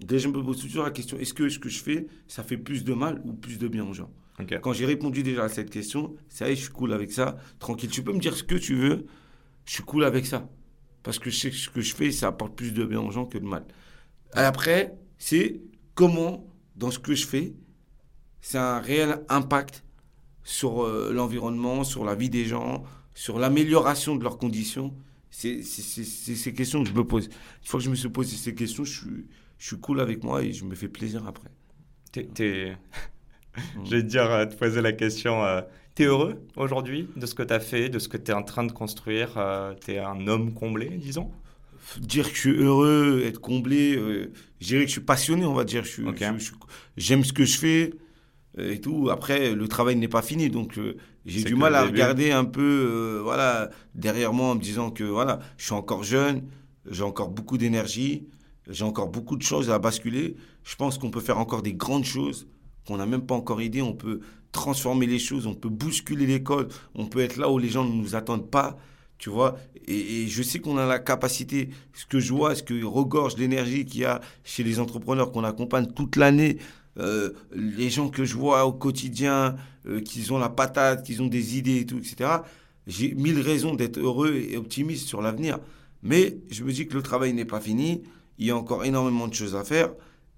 Déjà, 0.00 0.24
je 0.24 0.28
me 0.28 0.42
pose 0.42 0.60
toujours 0.60 0.84
la 0.84 0.90
question 0.90 1.18
est-ce 1.18 1.34
que 1.34 1.48
ce 1.48 1.58
que 1.58 1.68
je 1.68 1.82
fais, 1.82 2.06
ça 2.28 2.44
fait 2.44 2.56
plus 2.56 2.84
de 2.84 2.94
mal 2.94 3.20
ou 3.24 3.32
plus 3.32 3.58
de 3.58 3.66
bien 3.66 3.84
aux 3.84 3.92
gens? 3.92 4.10
Quand 4.62 4.72
j'ai 4.72 4.86
répondu 4.86 5.24
déjà 5.24 5.44
à 5.44 5.48
cette 5.48 5.70
question, 5.70 6.14
ça 6.28 6.48
y 6.48 6.52
est, 6.52 6.56
je 6.56 6.62
suis 6.62 6.70
cool 6.70 6.92
avec 6.92 7.10
ça, 7.10 7.36
tranquille. 7.58 7.90
Tu 7.90 8.04
peux 8.04 8.12
me 8.12 8.20
dire 8.20 8.36
ce 8.36 8.44
que 8.44 8.54
tu 8.54 8.76
veux, 8.76 9.06
je 9.64 9.72
suis 9.72 9.82
cool 9.82 10.04
avec 10.04 10.26
ça. 10.26 10.48
Parce 11.02 11.18
que 11.18 11.28
je 11.28 11.36
sais 11.36 11.50
que 11.50 11.56
ce 11.56 11.68
que 11.68 11.80
je 11.80 11.92
fais, 11.92 12.12
ça 12.12 12.28
apporte 12.28 12.54
plus 12.54 12.72
de 12.72 12.84
bien 12.84 13.00
aux 13.00 13.10
gens 13.10 13.26
que 13.26 13.38
de 13.38 13.44
mal. 13.44 13.64
Après, 14.34 14.96
c'est 15.18 15.60
comment, 15.96 16.46
dans 16.76 16.92
ce 16.92 17.00
que 17.00 17.14
je 17.14 17.26
fais, 17.26 17.54
c'est 18.40 18.58
un 18.58 18.78
réel 18.78 19.24
impact 19.28 19.82
sur 20.44 20.84
euh, 20.84 21.12
l'environnement, 21.12 21.82
sur 21.82 22.04
la 22.04 22.14
vie 22.14 22.30
des 22.30 22.44
gens, 22.44 22.84
sur 23.14 23.40
l'amélioration 23.40 24.14
de 24.14 24.22
leurs 24.22 24.38
conditions. 24.38 24.94
C'est 25.38 25.62
ces 25.62 26.52
questions 26.52 26.82
que 26.82 26.88
je 26.88 26.94
me 26.94 27.04
pose. 27.04 27.26
Une 27.26 27.66
fois 27.68 27.78
que 27.78 27.84
je 27.84 27.90
me 27.90 27.94
suis 27.94 28.08
posé 28.08 28.36
ces 28.36 28.54
questions, 28.54 28.84
je 28.84 28.98
suis 28.98 29.26
je 29.58 29.66
suis 29.66 29.78
cool 29.78 30.00
avec 30.00 30.22
moi 30.22 30.42
et 30.42 30.52
je 30.52 30.64
me 30.64 30.74
fais 30.74 30.88
plaisir 30.88 31.26
après. 31.26 31.50
T'es, 32.12 32.76
je 33.84 33.90
vais 33.90 34.02
te 34.02 34.08
dire, 34.08 34.30
euh, 34.30 34.46
te 34.46 34.54
poser 34.54 34.80
la 34.80 34.92
question. 34.92 35.44
Euh, 35.44 35.60
tu 35.94 36.04
es 36.04 36.06
heureux 36.06 36.40
aujourd'hui 36.56 37.08
de 37.16 37.26
ce 37.26 37.34
que 37.34 37.42
tu 37.42 37.52
as 37.52 37.60
fait, 37.60 37.88
de 37.88 37.98
ce 37.98 38.08
que 38.08 38.16
tu 38.16 38.30
es 38.30 38.34
en 38.34 38.44
train 38.44 38.64
de 38.64 38.72
construire 38.72 39.34
euh, 39.36 39.74
Tu 39.84 39.92
es 39.92 39.98
un 39.98 40.26
homme 40.28 40.54
comblé, 40.54 40.88
disons? 40.88 41.30
Dire 41.98 42.28
que 42.28 42.34
je 42.34 42.40
suis 42.40 42.56
heureux, 42.56 43.22
être 43.24 43.40
comblé, 43.40 43.94
je 44.60 44.66
dirais 44.66 44.82
que 44.82 44.88
je 44.88 44.92
suis 44.92 45.00
passionné, 45.00 45.46
on 45.46 45.54
va 45.54 45.64
dire. 45.64 45.84
J'aime 46.96 47.24
ce 47.24 47.32
que 47.32 47.44
je 47.44 47.58
fais 47.58 47.94
et 48.58 48.80
tout. 48.80 49.08
Après, 49.10 49.54
le 49.54 49.68
travail 49.68 49.96
n'est 49.96 50.08
pas 50.08 50.22
fini, 50.22 50.50
donc 50.50 50.78
j'ai 51.26 51.44
du 51.44 51.54
mal 51.54 51.74
à 51.74 51.84
regarder 51.84 52.30
un 52.30 52.44
peu 52.44 53.20
voilà, 53.22 53.70
derrière 53.94 54.32
moi 54.32 54.48
en 54.48 54.54
me 54.54 54.60
disant 54.60 54.90
que 54.90 55.04
voilà, 55.04 55.40
je 55.56 55.64
suis 55.66 55.74
encore 55.74 56.04
jeune, 56.04 56.42
j'ai 56.90 57.02
encore 57.02 57.28
beaucoup 57.28 57.58
d'énergie. 57.58 58.26
J'ai 58.70 58.84
encore 58.84 59.08
beaucoup 59.08 59.36
de 59.36 59.42
choses 59.42 59.70
à 59.70 59.78
basculer. 59.78 60.36
Je 60.62 60.76
pense 60.76 60.98
qu'on 60.98 61.10
peut 61.10 61.20
faire 61.20 61.38
encore 61.38 61.62
des 61.62 61.72
grandes 61.72 62.04
choses 62.04 62.46
qu'on 62.86 62.98
n'a 62.98 63.06
même 63.06 63.22
pas 63.22 63.34
encore 63.34 63.62
idée. 63.62 63.82
On 63.82 63.94
peut 63.94 64.20
transformer 64.52 65.06
les 65.06 65.18
choses, 65.18 65.46
on 65.46 65.54
peut 65.54 65.68
bousculer 65.68 66.26
l'école, 66.26 66.68
on 66.94 67.06
peut 67.06 67.20
être 67.20 67.36
là 67.36 67.50
où 67.50 67.58
les 67.58 67.68
gens 67.68 67.84
ne 67.84 67.92
nous 67.92 68.14
attendent 68.14 68.50
pas, 68.50 68.78
tu 69.18 69.30
vois. 69.30 69.58
Et, 69.86 70.26
je 70.26 70.42
sais 70.42 70.58
qu'on 70.58 70.76
a 70.78 70.86
la 70.86 70.98
capacité, 70.98 71.70
ce 71.94 72.06
que 72.06 72.18
je 72.18 72.32
vois, 72.32 72.54
ce 72.54 72.62
que 72.62 72.84
regorge 72.84 73.36
l'énergie 73.36 73.84
qu'il 73.84 74.02
y 74.02 74.04
a 74.04 74.20
chez 74.44 74.62
les 74.62 74.80
entrepreneurs 74.80 75.32
qu'on 75.32 75.44
accompagne 75.44 75.86
toute 75.86 76.16
l'année, 76.16 76.58
euh, 76.98 77.30
les 77.52 77.90
gens 77.90 78.08
que 78.08 78.24
je 78.24 78.34
vois 78.34 78.64
au 78.66 78.72
quotidien, 78.72 79.56
euh, 79.86 80.00
qui 80.00 80.30
ont 80.30 80.38
la 80.38 80.48
patate, 80.48 81.04
qui 81.04 81.20
ont 81.20 81.26
des 81.26 81.58
idées 81.58 81.80
et 81.80 81.86
tout, 81.86 81.98
etc. 81.98 82.30
J'ai 82.86 83.14
mille 83.14 83.40
raisons 83.40 83.74
d'être 83.74 83.98
heureux 83.98 84.34
et 84.34 84.56
optimiste 84.56 85.06
sur 85.06 85.22
l'avenir. 85.22 85.58
Mais 86.02 86.38
je 86.50 86.64
me 86.64 86.72
dis 86.72 86.86
que 86.86 86.94
le 86.94 87.02
travail 87.02 87.32
n'est 87.32 87.44
pas 87.44 87.60
fini 87.60 88.02
il 88.38 88.46
y 88.46 88.50
a 88.50 88.56
encore 88.56 88.84
énormément 88.84 89.28
de 89.28 89.34
choses 89.34 89.56
à 89.56 89.64
faire. 89.64 89.90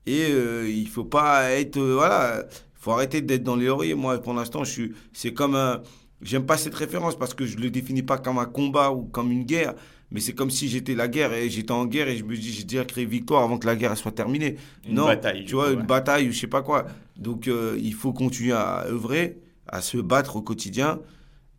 Et 0.07 0.27
euh, 0.31 0.69
il 0.69 0.89
faut 0.89 1.05
pas 1.05 1.51
être. 1.51 1.77
Euh, 1.77 1.95
voilà, 1.95 2.45
il 2.49 2.81
faut 2.81 2.93
arrêter 2.93 3.21
d'être 3.21 3.45
dans 3.45 3.57
les 3.57 3.67
lauriers. 3.67 3.95
Moi, 3.95 4.19
pour 4.21 4.35
l'instant, 4.35 4.65
je 4.65 4.71
suis. 4.71 4.93
C'est 5.13 5.35
comme 5.35 5.55
un. 5.55 5.83
J'aime 6.23 6.45
pas 6.45 6.57
cette 6.57 6.75
référence 6.75 7.17
parce 7.17 7.35
que 7.35 7.47
je 7.47 7.57
le 7.59 7.71
définis 7.71 8.03
pas 8.03 8.19
comme 8.19 8.39
un 8.39 8.47
combat 8.47 8.93
ou 8.93 9.05
comme 9.05 9.31
une 9.31 9.45
guerre, 9.45 9.75
mais 10.11 10.21
c'est 10.21 10.33
comme 10.33 10.51
si 10.51 10.69
j'étais 10.69 10.95
la 10.95 11.09
guerre 11.09 11.33
et 11.33 11.49
j'étais 11.51 11.73
en 11.73 11.87
guerre 11.87 12.09
et 12.09 12.17
je 12.17 12.25
me 12.25 12.37
dis 12.37 12.53
j'ai 12.53 12.65
déjà 12.65 12.85
créé 12.85 13.05
victoire 13.05 13.43
avant 13.43 13.59
que 13.59 13.67
la 13.67 13.77
guerre 13.77 13.97
soit 13.97 14.13
terminée. 14.13 14.57
Une 14.89 14.97
non, 14.97 15.07
bataille. 15.07 15.45
Tu 15.45 15.55
vois, 15.55 15.71
une 15.71 15.83
bataille 15.83 16.29
ou 16.29 16.33
je 16.33 16.39
sais 16.39 16.47
pas 16.47 16.63
quoi. 16.63 16.87
Donc 17.17 17.49
euh, 17.49 17.79
il 17.81 17.95
faut 17.95 18.13
continuer 18.13 18.53
à 18.53 18.85
œuvrer, 18.87 19.39
à 19.67 19.81
se 19.81 19.99
battre 19.99 20.37
au 20.37 20.43
quotidien 20.43 21.01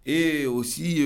et 0.05 0.45
aussi 0.45 1.05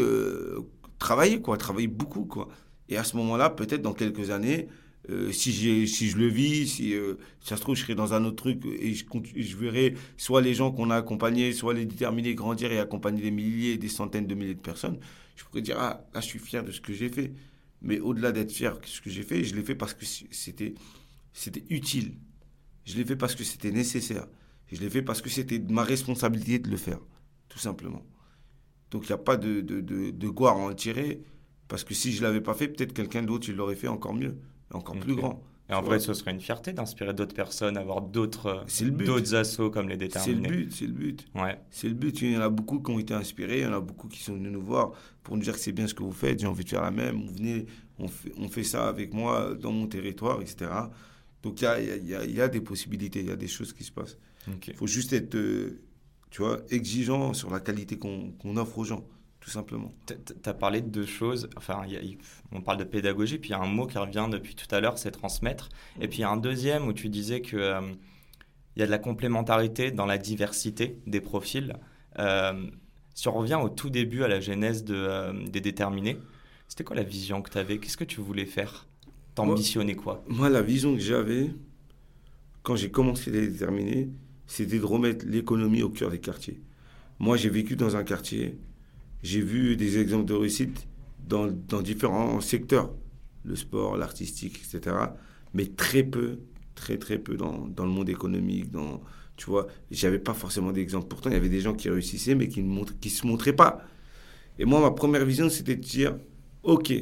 travailler 1.00 1.42
quoi, 1.42 1.58
travailler 1.58 1.88
beaucoup 1.88 2.26
quoi. 2.26 2.48
Et 2.90 2.98
à 2.98 3.04
ce 3.04 3.18
moment-là, 3.18 3.50
peut-être 3.50 3.82
dans 3.82 3.94
quelques 3.94 4.30
années, 4.30 4.68
euh, 5.10 5.32
si, 5.32 5.52
si 5.88 6.10
je 6.10 6.18
le 6.18 6.28
vis, 6.28 6.68
si, 6.68 6.94
euh, 6.96 7.16
ça 7.42 7.58
se 7.58 7.62
trouve, 7.62 7.76
je 7.76 7.82
serai 7.82 7.96
dans 7.96 8.14
un 8.14 8.26
autre 8.26 8.38
truc 8.38 8.64
et 8.66 8.94
je, 8.94 9.06
je 9.36 9.58
verrai 9.58 9.94
soit 10.18 10.42
les 10.42 10.54
gens 10.54 10.72
qu'on 10.72 10.90
a 10.90 10.96
accompagnés, 10.96 11.54
soit 11.54 11.74
les 11.74 11.86
déterminés 11.86 12.34
grandir 12.34 12.72
et 12.72 12.80
accompagner 12.80 13.22
des 13.22 13.32
milliers, 13.32 13.78
des 13.78 13.88
centaines 13.88 14.26
de 14.26 14.34
milliers 14.34 14.56
de 14.56 14.60
personnes. 14.60 14.98
Je 15.36 15.44
pourrais 15.44 15.62
dire, 15.62 15.78
ah, 15.80 16.06
là, 16.14 16.22
je 16.22 16.26
suis 16.26 16.40
fier 16.40 16.64
de 16.64 16.72
ce 16.72 16.82
que 16.82 16.94
j'ai 16.94 17.10
fait. 17.10 17.34
Mais 17.82 18.00
au-delà 18.00 18.32
d'être 18.32 18.52
fier 18.52 18.80
de 18.80 18.86
ce 18.86 19.02
que 19.02 19.10
j'ai 19.10 19.24
fait, 19.24 19.44
je 19.44 19.56
l'ai 19.56 19.64
fait 19.64 19.76
parce 19.76 19.94
que 19.94 20.06
c'était, 20.06 20.74
c'était 21.34 21.64
utile. 21.70 22.16
Je 22.86 22.96
l'ai 22.96 23.06
fait 23.06 23.16
parce 23.16 23.36
que 23.36 23.44
c'était 23.44 23.72
nécessaire. 23.72 24.28
Je 24.72 24.80
l'ai 24.80 24.90
fait 24.90 25.02
parce 25.02 25.22
que 25.22 25.30
c'était 25.30 25.60
ma 25.60 25.84
responsabilité 25.84 26.60
de 26.60 26.70
le 26.70 26.78
faire, 26.78 27.00
tout 27.50 27.60
simplement. 27.60 28.04
Donc 28.92 29.04
il 29.04 29.08
n'y 29.08 29.14
a 29.14 29.18
pas 29.18 29.38
de, 29.38 29.62
de, 29.62 29.82
de, 29.82 30.12
de 30.12 30.30
gloire 30.30 30.58
à 30.58 30.60
en 30.60 30.74
tirer, 30.74 31.22
parce 31.68 31.84
que 31.84 31.94
si 31.94 32.12
je 32.12 32.22
ne 32.22 32.28
l'avais 32.28 32.42
pas 32.42 32.54
fait, 32.54 32.68
peut-être 32.68 32.94
quelqu'un 32.94 33.24
d'autre, 33.24 33.50
il 33.50 33.56
l'aurait 33.56 33.76
fait 33.76 33.88
encore 33.88 34.14
mieux 34.14 34.40
encore 34.72 35.00
plus 35.00 35.16
grand. 35.16 35.44
Et 35.70 35.74
en 35.74 35.82
vrai, 35.82 36.00
ce 36.00 36.14
serait 36.14 36.32
une 36.32 36.42
fierté 36.42 36.74
d'inspirer 36.74 37.14
d'autres 37.14 37.34
personnes, 37.34 37.76
avoir 37.76 38.02
d'autres 38.02 38.66
d'autres 38.82 39.34
assauts 39.34 39.72
comme 39.72 39.90
les 39.90 39.98
déterminés. 39.98 40.44
C'est 40.44 40.50
le 40.50 40.58
but, 40.58 40.72
c'est 40.72 40.86
le 40.86 40.94
but. 40.94 41.28
Ouais. 41.34 41.60
C'est 41.72 41.88
le 41.88 41.96
but. 41.96 42.22
Il 42.22 42.34
y 42.34 42.38
en 42.38 42.42
a 42.42 42.50
beaucoup 42.50 42.80
qui 42.80 42.92
ont 42.92 43.00
été 43.00 43.16
inspirés, 43.16 43.60
il 43.60 43.64
y 43.64 43.68
en 43.68 43.74
a 43.74 43.80
beaucoup 43.80 44.08
qui 44.08 44.22
sont 44.22 44.34
venus 44.34 44.52
nous 44.52 44.62
voir 44.62 44.92
pour 45.24 45.36
nous 45.36 45.42
dire 45.42 45.54
que 45.54 45.60
c'est 45.60 45.72
bien 45.72 45.88
ce 45.88 45.96
que 45.96 46.04
vous 46.04 46.12
faites, 46.12 46.40
j'ai 46.40 46.48
envie 46.48 46.64
de 46.64 46.70
faire 46.70 46.84
la 46.84 46.92
même, 46.92 47.20
vous 47.26 47.34
venez, 47.34 47.66
on 47.98 48.08
fait, 48.08 48.32
on 48.38 48.48
fait 48.48 48.64
ça 48.64 48.88
avec 48.88 49.12
moi 49.12 49.56
dans 49.60 49.72
mon 49.72 49.88
territoire, 49.88 50.40
etc. 50.40 50.70
Donc 51.42 51.62
il 51.62 51.64
y 51.64 51.68
a, 51.68 51.80
y, 51.80 52.32
y 52.34 52.42
a, 52.42 52.48
des 52.48 52.62
possibilités, 52.62 53.22
il 53.22 53.28
y 53.28 53.32
a 53.32 53.36
des 53.36 53.48
choses 53.48 53.74
qui 53.74 53.84
se 53.84 53.92
passent. 53.92 54.18
Il 54.68 54.76
faut 54.76 54.86
juste 54.86 55.14
être, 55.14 55.34
euh, 55.34 55.82
tu 56.30 56.44
vois, 56.44 56.60
exigeant 56.70 57.34
sur 57.34 57.50
la 57.50 57.60
qualité 57.60 57.98
qu'on 57.98 58.58
offre 58.58 58.78
aux 58.78 58.84
gens, 58.84 59.04
tout 59.46 59.52
simplement. 59.52 59.94
Tu 60.08 60.16
as 60.50 60.54
parlé 60.56 60.82
de 60.82 60.88
deux 60.88 61.06
choses. 61.06 61.52
Enfin, 61.56 61.84
on 62.52 62.62
parle 62.62 62.80
de 62.80 62.84
pédagogie, 62.84 63.38
puis 63.38 63.50
il 63.50 63.52
y 63.52 63.56
a 63.56 63.60
un 63.60 63.68
mot 63.68 63.86
qui 63.86 64.00
revient 64.00 64.28
depuis 64.32 64.56
tout 64.56 64.66
à 64.74 64.80
l'heure, 64.80 64.98
c'est 64.98 65.12
transmettre. 65.12 65.70
Et 66.02 66.08
puis 66.08 66.18
il 66.18 66.22
y 66.22 66.24
a 66.24 66.32
un 66.32 66.38
deuxième 66.38 66.88
où 66.88 66.94
tu 66.94 67.10
disais 67.10 67.42
que 67.42 67.56
euh, 67.56 67.82
y 68.76 68.82
a 68.82 68.88
de 68.88 68.92
la 68.92 68.98
complémentarité 68.98 69.92
dans 69.92 70.08
la 70.08 70.18
diversité 70.18 70.98
des 71.06 71.22
profils. 71.22 71.76
Euh, 72.18 72.72
si 73.14 73.28
on 73.28 73.34
revient 73.34 73.60
au 73.62 73.70
tout 73.70 73.92
début, 73.92 74.24
à 74.24 74.28
la 74.28 74.40
genèse 74.40 74.84
de, 74.84 75.48
des 75.48 75.62
déterminés, 75.62 76.18
c'était 76.68 76.84
quoi 76.84 76.96
la 76.96 77.04
vision 77.04 77.44
que 77.44 77.52
tu 77.52 77.60
avais 77.60 77.78
Qu'est-ce 77.78 77.98
que 77.98 78.04
tu 78.04 78.22
voulais 78.22 78.48
faire? 78.48 78.88
T'ambitionnais 79.36 79.96
quoi? 79.96 80.24
Moi, 80.28 80.50
la 80.50 80.64
vision 80.64 80.96
que 80.96 81.02
j'avais, 81.02 81.52
quand 82.64 82.76
j'ai 82.76 82.90
commencé 82.90 83.30
les 83.30 83.48
déterminer, 83.48 84.10
c'était 84.48 84.80
de 84.80 84.86
remettre 84.86 85.24
l'économie 85.28 85.84
au 85.84 85.90
cœur 85.90 86.10
des 86.10 86.20
quartiers. 86.20 86.60
Moi, 87.20 87.38
j'ai 87.38 87.50
vécu 87.50 87.76
dans 87.76 87.96
un 87.96 88.04
quartier, 88.04 88.58
j'ai 89.26 89.42
vu 89.42 89.76
des 89.76 89.98
exemples 89.98 90.26
de 90.26 90.36
réussite 90.36 90.88
dans, 91.28 91.48
différents 91.82 92.40
secteurs, 92.42 92.94
le 93.44 93.56
sport, 93.56 93.98
l'artistique, 93.98 94.62
etc. 94.64 94.96
Mais 95.56 95.66
très 95.66 96.04
peu, 96.04 96.38
très 96.76 97.00
très 97.00 97.18
peu 97.18 97.36
dans, 97.36 97.68
le 97.76 97.90
monde 97.90 98.08
économique, 98.08 98.70
dans, 98.70 99.02
tu 99.36 99.48
vois, 99.48 99.66
j'avais 99.90 100.20
pas 100.20 100.36
forcément 100.36 100.72
d'exemple. 100.72 101.08
Pourtant, 101.08 101.32
il 101.32 101.34
y 101.34 101.38
avait 101.38 101.50
des 101.50 101.62
gens 101.62 101.74
qui 101.74 101.90
réussissaient, 101.90 102.36
mais 102.36 102.48
qui 102.50 102.62
ne 102.62 102.86
se 102.86 103.26
montraient 103.26 103.56
pas. 103.56 103.82
Et 104.60 104.66
moi, 104.66 104.80
ma 104.80 104.92
première 104.92 105.26
vision, 105.26 105.50
c'était 105.50 105.76
de 105.76 105.82
dire, 105.82 106.16
OK, 106.62 106.94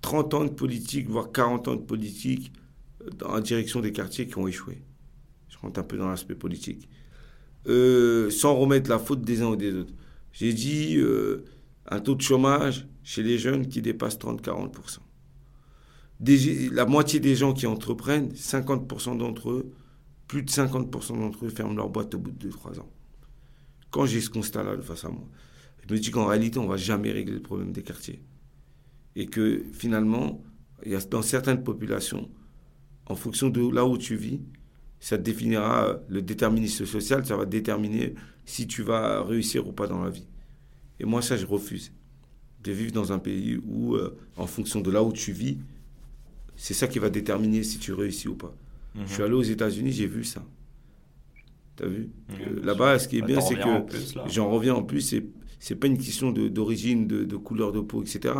30 0.00 0.34
ans 0.34 0.44
de 0.44 0.50
politique, 0.50 1.08
voire 1.08 1.30
40 1.30 1.68
ans 1.68 1.76
de 1.76 1.82
politique 1.82 2.52
la 3.20 3.40
direction 3.40 3.80
des 3.80 3.92
quartiers 3.92 4.26
qui 4.26 4.36
ont 4.36 4.48
échoué. 4.48 4.82
Je 5.48 5.58
rentre 5.58 5.78
un 5.78 5.84
peu 5.84 5.96
dans 5.96 6.08
l'aspect 6.08 6.34
politique. 6.34 6.88
Euh, 7.68 8.30
sans 8.30 8.56
remettre 8.56 8.90
la 8.90 8.98
faute 8.98 9.22
des 9.22 9.42
uns 9.42 9.50
ou 9.50 9.56
des 9.56 9.72
autres. 9.72 9.92
J'ai 10.34 10.52
dit 10.52 10.96
euh, 10.96 11.44
un 11.86 12.00
taux 12.00 12.16
de 12.16 12.20
chômage 12.20 12.86
chez 13.04 13.22
les 13.22 13.38
jeunes 13.38 13.68
qui 13.68 13.80
dépasse 13.80 14.18
30-40%. 14.18 14.98
La 16.72 16.86
moitié 16.86 17.20
des 17.20 17.36
gens 17.36 17.52
qui 17.52 17.66
entreprennent, 17.66 18.32
50% 18.32 19.16
d'entre 19.16 19.50
eux, 19.50 19.72
plus 20.26 20.42
de 20.42 20.50
50% 20.50 21.18
d'entre 21.18 21.46
eux 21.46 21.48
ferment 21.48 21.74
leur 21.74 21.88
boîte 21.88 22.14
au 22.14 22.18
bout 22.18 22.32
de 22.32 22.50
2-3 22.50 22.80
ans. 22.80 22.90
Quand 23.90 24.06
j'ai 24.06 24.20
ce 24.20 24.30
constat-là 24.30 24.76
face 24.82 25.04
à 25.04 25.08
moi, 25.08 25.28
je 25.86 25.94
me 25.94 26.00
dis 26.00 26.10
qu'en 26.10 26.26
réalité, 26.26 26.58
on 26.58 26.64
ne 26.64 26.68
va 26.68 26.76
jamais 26.76 27.12
régler 27.12 27.34
le 27.34 27.42
problème 27.42 27.72
des 27.72 27.82
quartiers 27.82 28.24
et 29.14 29.26
que 29.26 29.64
finalement, 29.72 30.42
dans 31.10 31.22
certaines 31.22 31.62
populations, 31.62 32.28
en 33.06 33.14
fonction 33.14 33.50
de 33.50 33.72
là 33.72 33.86
où 33.86 33.96
tu 33.98 34.16
vis, 34.16 34.40
ça 35.04 35.18
définira 35.18 36.00
le 36.08 36.22
déterminisme 36.22 36.86
social, 36.86 37.26
ça 37.26 37.36
va 37.36 37.44
déterminer 37.44 38.14
si 38.46 38.66
tu 38.66 38.82
vas 38.82 39.22
réussir 39.22 39.68
ou 39.68 39.72
pas 39.72 39.86
dans 39.86 40.02
la 40.02 40.08
vie. 40.08 40.26
Et 40.98 41.04
moi, 41.04 41.20
ça, 41.20 41.36
je 41.36 41.44
refuse 41.44 41.92
de 42.62 42.72
vivre 42.72 42.90
dans 42.92 43.12
un 43.12 43.18
pays 43.18 43.60
où, 43.66 43.96
euh, 43.96 44.16
en 44.38 44.46
fonction 44.46 44.80
de 44.80 44.90
là 44.90 45.02
où 45.02 45.12
tu 45.12 45.32
vis, 45.32 45.58
c'est 46.56 46.72
ça 46.72 46.88
qui 46.88 46.98
va 46.98 47.10
déterminer 47.10 47.64
si 47.64 47.78
tu 47.78 47.92
réussis 47.92 48.28
ou 48.28 48.34
pas. 48.34 48.56
Je 48.94 49.12
suis 49.12 49.22
allé 49.22 49.34
aux 49.34 49.42
États-Unis, 49.42 49.92
j'ai 49.92 50.06
vu 50.06 50.24
ça. 50.24 50.42
T'as 51.76 51.86
vu? 51.86 52.08
Euh, 52.30 52.64
Là-bas, 52.64 52.98
ce 52.98 53.06
qui 53.06 53.18
est 53.18 53.22
bien, 53.22 53.42
c'est 53.42 53.56
que 53.56 54.30
j'en 54.30 54.48
reviens 54.48 54.74
en 54.74 54.84
plus, 54.84 55.02
c'est, 55.58 55.74
pas 55.74 55.86
une 55.86 55.98
question 55.98 56.32
d'origine, 56.32 57.06
de, 57.06 57.24
de, 57.24 57.36
couleur 57.36 57.72
de 57.72 57.80
peau, 57.80 58.00
etc. 58.02 58.34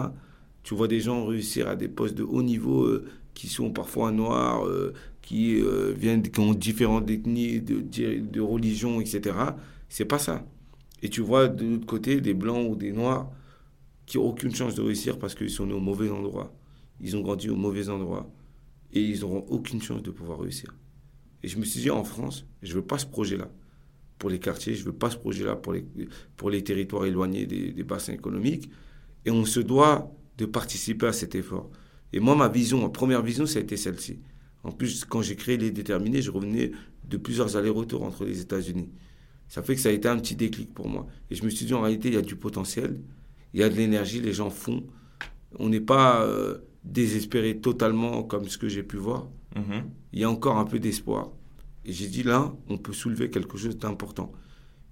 Tu 0.63 0.75
vois 0.75 0.89
des 0.89 1.01
gens 1.01 1.27
réussir 1.27 1.69
à 1.69 1.77
des 1.77 1.89
postes 1.89 2.15
de 2.15 2.23
haut 2.23 2.43
niveau 2.43 2.85
euh, 2.85 3.05
qui 3.35 3.49
sont 3.49 3.71
parfois 3.71 4.13
noirs, 4.13 4.67
euh, 4.67 4.95
qui 5.25 5.59
euh, 5.61 5.95
viennent, 5.97 6.23
qui 6.23 6.39
ont 6.39 6.53
différentes 6.53 7.11
ethnies, 7.11 7.61
de, 7.61 7.81
de, 7.81 8.41
religions, 8.41 9.01
etc. 9.01 9.35
C'est 9.89 10.05
pas 10.05 10.19
ça. 10.19 10.47
Et 11.03 11.09
tu 11.09 11.23
vois 11.23 11.49
de 11.49 11.65
l'autre 11.67 11.87
côté 11.87 12.21
des 12.21 12.35
blancs 12.35 12.71
ou 12.71 12.77
des 12.77 12.93
noirs 12.93 13.31
qui 14.05 14.19
n'ont 14.19 14.25
aucune 14.25 14.55
chance 14.55 14.75
de 14.75 14.83
réussir 14.83 15.19
parce 15.19 15.35
qu'ils 15.35 15.51
sont 15.51 15.67
nés 15.67 15.73
au 15.73 15.81
mauvais 15.81 16.11
endroit. 16.11 16.55
Ils 17.01 17.17
ont 17.17 17.23
grandi 17.23 17.49
au 17.49 17.57
mauvais 17.57 17.89
endroit. 17.89 18.31
Et 18.93 19.01
ils 19.01 19.21
n'auront 19.21 19.47
aucune 19.49 19.81
chance 19.81 20.03
de 20.03 20.11
pouvoir 20.11 20.41
réussir. 20.41 20.77
Et 21.43 21.49
je 21.49 21.59
me 21.59 21.65
suis 21.65 21.81
dit, 21.81 21.91
en 21.91 22.05
France, 22.05 22.45
je 22.63 22.71
ne 22.71 22.75
veux 22.77 22.85
pas 22.85 22.99
ce 22.99 23.07
projet-là 23.07 23.51
pour 24.19 24.31
les 24.31 24.39
quartiers, 24.39 24.75
je 24.75 24.81
ne 24.81 24.87
veux 24.87 24.93
pas 24.93 25.11
ce 25.11 25.17
projet-là 25.17 25.57
pour 25.57 25.73
les, 25.73 25.85
pour 26.37 26.51
les 26.51 26.63
territoires 26.63 27.07
éloignés 27.07 27.47
des, 27.47 27.73
des 27.73 27.83
bassins 27.83 28.13
économiques. 28.13 28.71
Et 29.25 29.31
on 29.31 29.47
se 29.47 29.61
doit 29.61 30.13
de 30.37 30.45
participer 30.45 31.07
à 31.07 31.13
cet 31.13 31.35
effort. 31.35 31.71
Et 32.13 32.21
moi, 32.21 32.37
ma 32.37 32.49
vision, 32.49 32.83
ma 32.83 32.91
première 32.91 33.23
vision, 33.23 33.47
ça 33.47 33.59
a 33.59 33.63
été 33.63 33.77
celle-ci. 33.77 34.21
En 34.65 34.73
plus, 34.73 35.05
quand 35.05 35.23
j'ai 35.23 35.37
créé 35.37 35.57
Les 35.57 35.71
Déterminés, 35.71 36.23
je 36.23 36.31
revenais 36.31 36.73
de 37.09 37.17
plusieurs 37.17 37.57
allers-retours 37.57 38.03
entre 38.03 38.25
les 38.25 38.41
États-Unis. 38.41 38.89
Ça 39.49 39.63
fait 39.63 39.75
que 39.75 39.81
ça 39.81 39.91
a 39.91 39.93
été 39.93 40.09
un 40.09 40.17
petit 40.19 40.37
déclic 40.37 40.73
pour 40.73 40.89
moi. 40.89 41.07
Et 41.31 41.35
je 41.35 41.45
me 41.45 41.51
suis 41.51 41.67
dit, 41.67 41.75
en 41.75 41.83
réalité, 41.83 42.09
il 42.09 42.15
y 42.15 42.19
a 42.19 42.23
du 42.23 42.35
potentiel, 42.35 43.01
il 43.53 43.61
y 43.61 43.63
a 43.63 43.69
de 43.69 43.75
l'énergie, 43.75 44.21
les 44.21 44.33
gens 44.33 44.51
font. 44.51 44.85
On 45.59 45.69
n'est 45.69 45.81
pas 45.81 46.25
euh, 46.25 46.59
désespéré 46.83 47.59
totalement 47.59 48.23
comme 48.23 48.49
ce 48.49 48.59
que 48.59 48.69
j'ai 48.69 48.83
pu 48.83 48.97
voir. 48.97 49.29
Mm-hmm. 49.55 49.83
Il 50.15 50.19
y 50.21 50.25
a 50.25 50.31
encore 50.31 50.57
un 50.57 50.65
peu 50.65 50.79
d'espoir. 50.79 51.31
Et 51.85 51.93
j'ai 51.93 52.09
dit, 52.09 52.23
là, 52.23 52.55
on 52.69 52.79
peut 52.79 52.95
soulever 52.95 53.31
quelque 53.31 53.59
chose 53.59 53.77
d'important. 53.77 54.33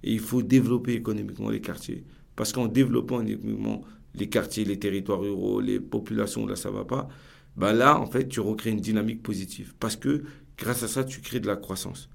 Et 0.03 0.13
il 0.13 0.19
faut 0.19 0.43
développer 0.43 0.93
économiquement 0.93 1.49
les 1.49 1.61
quartiers. 1.61 2.03
Parce 2.35 2.53
qu'en 2.53 2.67
développant 2.67 3.21
économiquement 3.21 3.81
les 4.15 4.29
quartiers, 4.29 4.65
les 4.65 4.77
territoires 4.77 5.19
ruraux, 5.19 5.59
les 5.59 5.79
populations, 5.79 6.45
là, 6.45 6.55
ça 6.55 6.69
va 6.69 6.85
pas. 6.85 7.07
Bah 7.55 7.73
là, 7.73 7.99
en 7.99 8.05
fait, 8.05 8.27
tu 8.27 8.39
recrées 8.39 8.71
une 8.71 8.79
dynamique 8.79 9.21
positive. 9.21 9.73
Parce 9.79 9.95
que 9.95 10.23
grâce 10.57 10.83
à 10.83 10.87
ça, 10.87 11.03
tu 11.03 11.21
crées 11.21 11.39
de 11.39 11.47
la 11.47 11.55
croissance. 11.55 12.09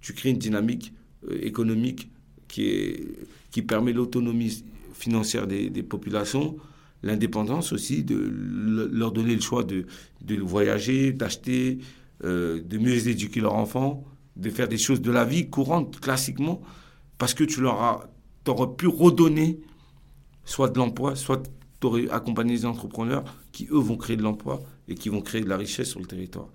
Tu 0.00 0.12
crées 0.12 0.30
une 0.30 0.38
dynamique 0.38 0.92
euh, 1.28 1.38
économique 1.42 2.10
qui, 2.48 2.68
est, 2.68 3.06
qui 3.50 3.62
permet 3.62 3.92
l'autonomie 3.92 4.64
financière 4.92 5.46
des, 5.46 5.82
populations, 5.82 6.56
l'indépendance 7.02 7.72
aussi, 7.72 8.04
de 8.04 8.16
leur 8.92 9.10
donner 9.12 9.34
le 9.34 9.40
choix 9.40 9.64
de, 9.64 9.86
de 10.22 10.36
voyager, 10.36 11.12
d'acheter, 11.12 11.78
euh, 12.22 12.62
de 12.62 12.78
mieux 12.78 13.08
éduquer 13.08 13.40
leurs 13.40 13.54
enfants, 13.54 14.04
de 14.36 14.50
faire 14.50 14.68
des 14.68 14.78
choses 14.78 15.00
de 15.00 15.10
la 15.10 15.24
vie 15.24 15.50
courante, 15.50 15.98
classiquement, 16.00 16.62
parce 17.18 17.34
que 17.34 17.44
tu 17.44 17.60
leur 17.60 17.82
as, 17.82 18.08
aurais 18.46 18.74
pu 18.76 18.86
redonner 18.86 19.60
soit 20.44 20.68
de 20.68 20.78
l'emploi, 20.78 21.16
soit 21.16 21.42
accompagner 22.10 22.54
des 22.54 22.66
entrepreneurs 22.66 23.24
qui, 23.52 23.66
eux, 23.70 23.78
vont 23.78 23.96
créer 23.96 24.16
de 24.16 24.22
l'emploi 24.22 24.62
et 24.88 24.94
qui 24.94 25.08
vont 25.08 25.20
créer 25.20 25.40
de 25.42 25.48
la 25.48 25.56
richesse 25.56 25.88
sur 25.90 26.00
le 26.00 26.06
territoire. 26.06 26.48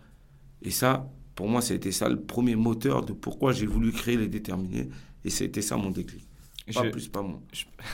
Et 0.62 0.72
ça, 0.72 1.10
pour 1.36 1.48
moi, 1.48 1.62
ça 1.62 1.74
a 1.74 1.78
été 1.78 1.92
ça 1.92 2.10
le 2.10 2.20
premier 2.20 2.56
moteur 2.56 3.06
de 3.06 3.13
pourquoi 3.13 3.54
j'ai 3.54 3.65
voulu 3.65 3.92
créer 3.92 4.18
les 4.18 4.28
déterminés. 4.28 4.89
Et 5.26 5.44
été 5.44 5.62
ça 5.62 5.78
mon 5.78 5.92
déclic. 5.92 6.28
Pas 6.74 6.84
plus, 6.89 7.08
pas 7.08 7.22
moins. 7.22 7.42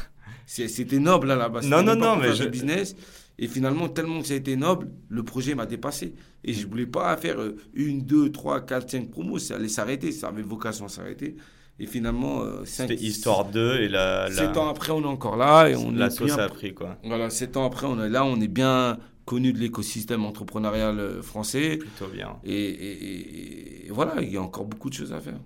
C'était 0.45 0.99
noble 0.99 1.31
à 1.31 1.35
la 1.35 1.49
base. 1.49 1.67
Non, 1.67 1.81
non, 1.81 1.95
non, 1.95 2.15
mais 2.17 2.35
je... 2.35 2.43
business. 2.45 2.95
Et 3.37 3.47
finalement, 3.47 3.89
tellement 3.89 4.21
que 4.21 4.27
ça 4.27 4.33
a 4.33 4.37
été 4.37 4.55
noble, 4.55 4.89
le 5.09 5.23
projet 5.23 5.55
m'a 5.55 5.65
dépassé. 5.65 6.13
Et 6.43 6.53
je 6.53 6.65
ne 6.65 6.71
voulais 6.71 6.85
pas 6.85 7.15
faire 7.17 7.39
euh, 7.41 7.57
une, 7.73 8.01
deux, 8.01 8.31
trois, 8.31 8.61
quatre, 8.61 8.89
cinq 8.89 9.09
promos. 9.09 9.39
Ça 9.39 9.55
allait 9.55 9.67
s'arrêter. 9.67 10.11
Ça 10.11 10.27
avait 10.27 10.41
vocation 10.41 10.85
à 10.85 10.89
s'arrêter. 10.89 11.35
Et 11.77 11.87
finalement, 11.87 12.41
euh, 12.43 12.63
c'était 12.63 12.95
Histoire 12.95 13.45
2 13.45 13.81
et 13.81 13.89
la, 13.89 14.29
la... 14.29 14.35
Sept 14.35 14.55
ans 14.55 14.69
après, 14.69 14.91
on 14.91 15.01
est 15.01 15.07
encore 15.07 15.35
là. 15.35 15.67
Et 15.67 15.75
on 15.75 15.91
la 15.91 16.09
sauce 16.09 16.37
a 16.37 16.47
pris, 16.47 16.73
quoi. 16.73 16.97
Voilà, 17.03 17.29
sept 17.29 17.57
ans 17.57 17.65
après, 17.65 17.85
on 17.85 18.01
est 18.01 18.09
là, 18.09 18.23
on 18.23 18.39
est 18.39 18.47
bien 18.47 18.97
connu 19.25 19.53
de 19.53 19.59
l'écosystème 19.59 20.25
entrepreneurial 20.25 20.99
euh, 20.99 21.21
français. 21.21 21.77
Plutôt 21.77 22.07
bien. 22.07 22.37
Et, 22.43 23.87
voilà, 23.89 24.21
il 24.21 24.31
y 24.31 24.37
a 24.37 24.41
encore 24.41 24.65
beaucoup 24.65 24.89
de 24.89 24.95
choses 24.95 25.13
à 25.13 25.19
faire. 25.19 25.39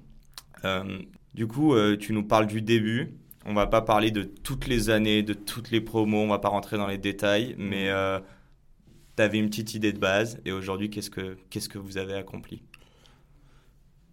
Euh, 0.66 1.00
du 1.34 1.48
coup, 1.48 1.76
tu 2.00 2.14
nous 2.14 2.24
parles 2.24 2.48
du 2.48 2.62
début. 2.62 3.14
On 3.46 3.54
va 3.54 3.68
pas 3.68 3.82
parler 3.82 4.12
de 4.12 4.24
toutes 4.24 4.68
les 4.68 4.90
années, 4.90 5.24
de 5.24 5.34
toutes 5.34 5.72
les 5.72 5.82
promos, 5.82 6.20
on 6.20 6.28
va 6.28 6.40
pas 6.40 6.50
rentrer 6.50 6.78
dans 6.78 6.88
les 6.88 6.98
détails, 6.98 7.56
mais 7.58 7.90
tu 9.16 9.22
avais 9.22 9.38
une 9.38 9.50
petite 9.50 9.74
idée 9.74 9.94
de 9.94 10.00
base. 10.00 10.40
Et 10.46 10.52
aujourd'hui, 10.52 10.90
qu'est-ce 10.90 11.10
que, 11.10 11.38
qu'est-ce 11.50 11.70
que 11.70 11.78
vous 11.78 11.98
avez 11.98 12.14
accompli? 12.14 12.64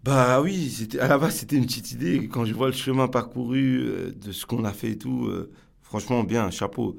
Bah 0.06 0.40
oui, 0.40 0.70
c'était 0.70 1.00
à 1.00 1.08
la 1.08 1.18
base 1.18 1.34
c'était 1.34 1.56
une 1.56 1.66
petite 1.66 1.90
idée. 1.90 2.28
Quand 2.28 2.44
je 2.44 2.54
vois 2.54 2.68
le 2.68 2.72
chemin 2.72 3.08
parcouru 3.08 3.80
euh, 3.80 4.12
de 4.12 4.30
ce 4.30 4.46
qu'on 4.46 4.64
a 4.64 4.72
fait 4.72 4.90
et 4.90 4.98
tout, 4.98 5.26
euh, 5.26 5.50
franchement 5.82 6.22
bien, 6.22 6.48
chapeau, 6.52 6.96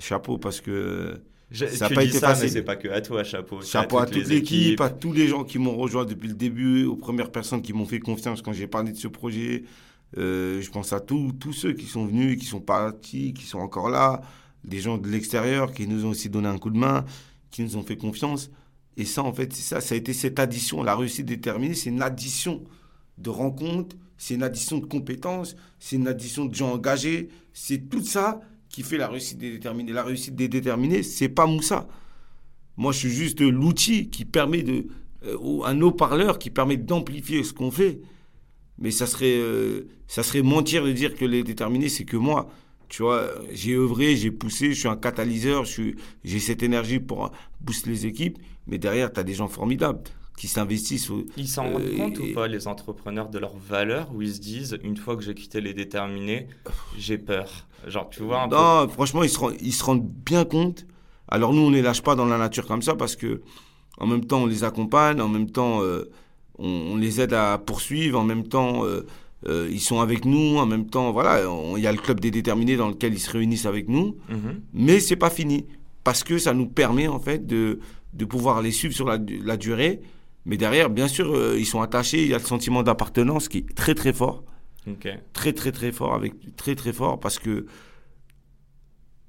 chapeau 0.00 0.38
parce 0.38 0.60
que 0.60 1.22
ça 1.50 1.88
n'a 1.88 1.94
pas 1.94 2.04
été 2.04 2.18
ça, 2.18 2.28
facile. 2.28 2.50
C'est 2.50 2.62
pas 2.62 2.76
que 2.76 2.88
à 2.88 3.00
toi, 3.00 3.24
chapeau. 3.24 3.62
Chapeau 3.62 3.98
à, 3.98 4.06
toute 4.06 4.26
l'équipe, 4.28 4.80
à 4.80 4.90
tous 4.90 5.12
les 5.12 5.28
gens 5.28 5.44
qui 5.44 5.58
m'ont 5.58 5.76
rejoint 5.76 6.04
depuis 6.04 6.28
le 6.28 6.34
début, 6.34 6.84
aux 6.84 6.96
premières 6.96 7.30
personnes 7.30 7.62
qui 7.62 7.72
m'ont 7.72 7.86
fait 7.86 8.00
confiance 8.00 8.42
quand 8.42 8.52
j'ai 8.52 8.66
parlé 8.66 8.92
de 8.92 8.96
ce 8.96 9.08
projet. 9.08 9.64
Euh, 10.16 10.60
je 10.62 10.70
pense 10.70 10.92
à 10.92 11.00
tous 11.00 11.32
tous 11.32 11.52
ceux 11.52 11.72
qui 11.72 11.86
sont 11.86 12.06
venus, 12.06 12.38
qui 12.38 12.46
sont 12.46 12.60
partis, 12.60 13.34
qui 13.34 13.44
sont 13.44 13.58
encore 13.58 13.90
là, 13.90 14.22
des 14.64 14.80
gens 14.80 14.98
de 14.98 15.08
l'extérieur 15.08 15.72
qui 15.72 15.86
nous 15.86 16.06
ont 16.06 16.10
aussi 16.10 16.30
donné 16.30 16.48
un 16.48 16.58
coup 16.58 16.70
de 16.70 16.78
main, 16.78 17.04
qui 17.50 17.62
nous 17.62 17.76
ont 17.76 17.82
fait 17.82 17.96
confiance. 17.96 18.50
Et 18.96 19.04
ça, 19.04 19.22
en 19.22 19.32
fait, 19.32 19.52
c'est 19.52 19.62
ça, 19.62 19.80
ça 19.80 19.94
a 19.94 19.98
été 19.98 20.12
cette 20.12 20.38
addition. 20.38 20.82
La 20.82 20.96
réussite 20.96 21.26
déterminée, 21.26 21.74
c'est 21.74 21.90
une 21.90 22.02
addition 22.02 22.64
de 23.16 23.30
rencontres, 23.30 23.96
c'est 24.16 24.34
une 24.34 24.42
addition 24.42 24.78
de 24.78 24.86
compétences, 24.86 25.56
c'est 25.78 25.96
une 25.96 26.08
addition 26.08 26.46
de 26.46 26.54
gens 26.54 26.72
engagés. 26.72 27.28
C'est 27.52 27.88
tout 27.88 28.02
ça 28.02 28.40
qui 28.68 28.82
fait 28.82 28.96
la 28.96 29.08
réussite 29.08 29.38
des 29.38 29.50
déterminés. 29.50 29.92
La 29.92 30.02
réussite 30.02 30.34
des 30.34 30.48
déterminés, 30.48 31.02
c'est 31.02 31.28
pas 31.28 31.46
Moussa. 31.46 31.88
Moi, 32.76 32.92
je 32.92 32.98
suis 32.98 33.10
juste 33.10 33.40
l'outil 33.40 34.08
qui 34.08 34.24
permet 34.24 34.62
de, 34.62 34.86
ou 35.40 35.64
un 35.64 35.80
haut-parleur 35.80 36.38
qui 36.38 36.50
permet 36.50 36.76
d'amplifier 36.76 37.42
ce 37.42 37.52
qu'on 37.52 37.70
fait. 37.70 38.00
Mais 38.78 38.90
ça 38.90 39.06
serait, 39.06 39.40
ça 40.06 40.22
serait 40.22 40.42
mentir 40.42 40.84
de 40.84 40.92
dire 40.92 41.16
que 41.16 41.24
les 41.24 41.42
déterminés, 41.42 41.88
c'est 41.88 42.04
que 42.04 42.16
moi. 42.16 42.48
Tu 42.88 43.02
vois, 43.02 43.28
j'ai 43.52 43.74
œuvré, 43.74 44.16
j'ai 44.16 44.30
poussé, 44.30 44.72
je 44.72 44.78
suis 44.78 44.88
un 44.88 44.96
catalyseur, 44.96 45.66
j'ai 45.66 46.38
cette 46.38 46.62
énergie 46.62 47.00
pour 47.00 47.30
booster 47.60 47.90
les 47.90 48.06
équipes, 48.06 48.38
mais 48.66 48.78
derrière, 48.78 49.12
tu 49.12 49.20
as 49.20 49.24
des 49.24 49.34
gens 49.34 49.48
formidables 49.48 50.00
qui 50.38 50.48
s'investissent. 50.48 51.10
Ils 51.36 51.48
s'en 51.48 51.64
rendent 51.64 51.96
compte 51.96 52.18
ou 52.18 52.32
pas, 52.32 52.46
les 52.46 52.68
entrepreneurs, 52.68 53.28
de 53.28 53.38
leurs 53.38 53.56
valeurs, 53.56 54.08
où 54.14 54.22
ils 54.22 54.34
se 54.34 54.40
disent, 54.40 54.78
une 54.82 54.96
fois 54.96 55.16
que 55.16 55.22
j'ai 55.22 55.34
quitté 55.34 55.60
les 55.60 55.74
déterminés, 55.74 56.46
j'ai 56.96 57.18
peur 57.18 57.66
Genre, 57.86 58.08
tu 58.10 58.22
vois 58.22 58.42
un 58.42 58.48
Non, 58.48 58.88
franchement, 58.88 59.22
ils 59.22 59.30
se, 59.30 59.38
rendent, 59.38 59.56
ils 59.60 59.72
se 59.72 59.84
rendent 59.84 60.08
bien 60.24 60.44
compte. 60.44 60.86
Alors 61.28 61.52
nous, 61.52 61.62
on 61.62 61.70
ne 61.70 61.76
les 61.76 61.82
lâche 61.82 62.02
pas 62.02 62.16
dans 62.16 62.24
la 62.26 62.38
nature 62.38 62.66
comme 62.66 62.82
ça, 62.82 62.94
parce 62.94 63.14
que 63.14 63.42
en 63.98 64.06
même 64.06 64.24
temps, 64.24 64.42
on 64.42 64.46
les 64.46 64.64
accompagne, 64.64 65.20
en 65.20 65.28
même 65.28 65.50
temps, 65.50 65.82
euh, 65.82 66.10
on, 66.58 66.96
les 66.96 67.20
aide 67.20 67.34
à 67.34 67.58
poursuivre, 67.58 68.18
en 68.18 68.24
même 68.24 68.46
temps... 68.46 68.84
Euh, 68.84 69.06
euh, 69.46 69.68
ils 69.70 69.78
sont 69.80 70.00
avec 70.00 70.24
nous 70.24 70.56
en 70.58 70.66
même 70.66 70.86
temps. 70.86 71.12
Voilà, 71.12 71.44
il 71.76 71.80
y 71.80 71.86
a 71.86 71.92
le 71.92 71.98
club 71.98 72.18
des 72.18 72.32
déterminés 72.32 72.76
dans 72.76 72.88
lequel 72.88 73.14
ils 73.14 73.20
se 73.20 73.30
réunissent 73.30 73.66
avec 73.66 73.88
nous, 73.88 74.16
mhm. 74.28 74.62
mais 74.72 74.98
c'est 74.98 75.14
pas 75.14 75.30
fini 75.30 75.64
parce 76.02 76.24
que 76.24 76.38
ça 76.38 76.54
nous 76.54 76.66
permet 76.66 77.06
en 77.06 77.20
fait 77.20 77.46
de, 77.46 77.78
de 78.14 78.24
pouvoir 78.24 78.62
les 78.62 78.72
suivre 78.72 78.92
sur 78.92 79.06
la, 79.06 79.16
la 79.44 79.56
durée. 79.56 80.00
Mais 80.48 80.56
derrière, 80.56 80.90
bien 80.90 81.06
sûr, 81.06 81.32
euh, 81.32 81.56
ils 81.56 81.66
sont 81.66 81.80
attachés. 81.80 82.22
Il 82.22 82.28
y 82.28 82.34
a 82.34 82.38
le 82.38 82.44
sentiment 82.44 82.82
d'appartenance 82.82 83.48
qui 83.48 83.58
est 83.58 83.74
très 83.76 83.94
très 83.94 84.12
fort, 84.12 84.42
très 85.32 85.52
très 85.52 85.70
très 85.70 85.92
fort 85.92 86.14
avec 86.14 86.56
très 86.56 86.74
très 86.74 86.92
fort 86.92 87.20
parce 87.20 87.38
que 87.38 87.66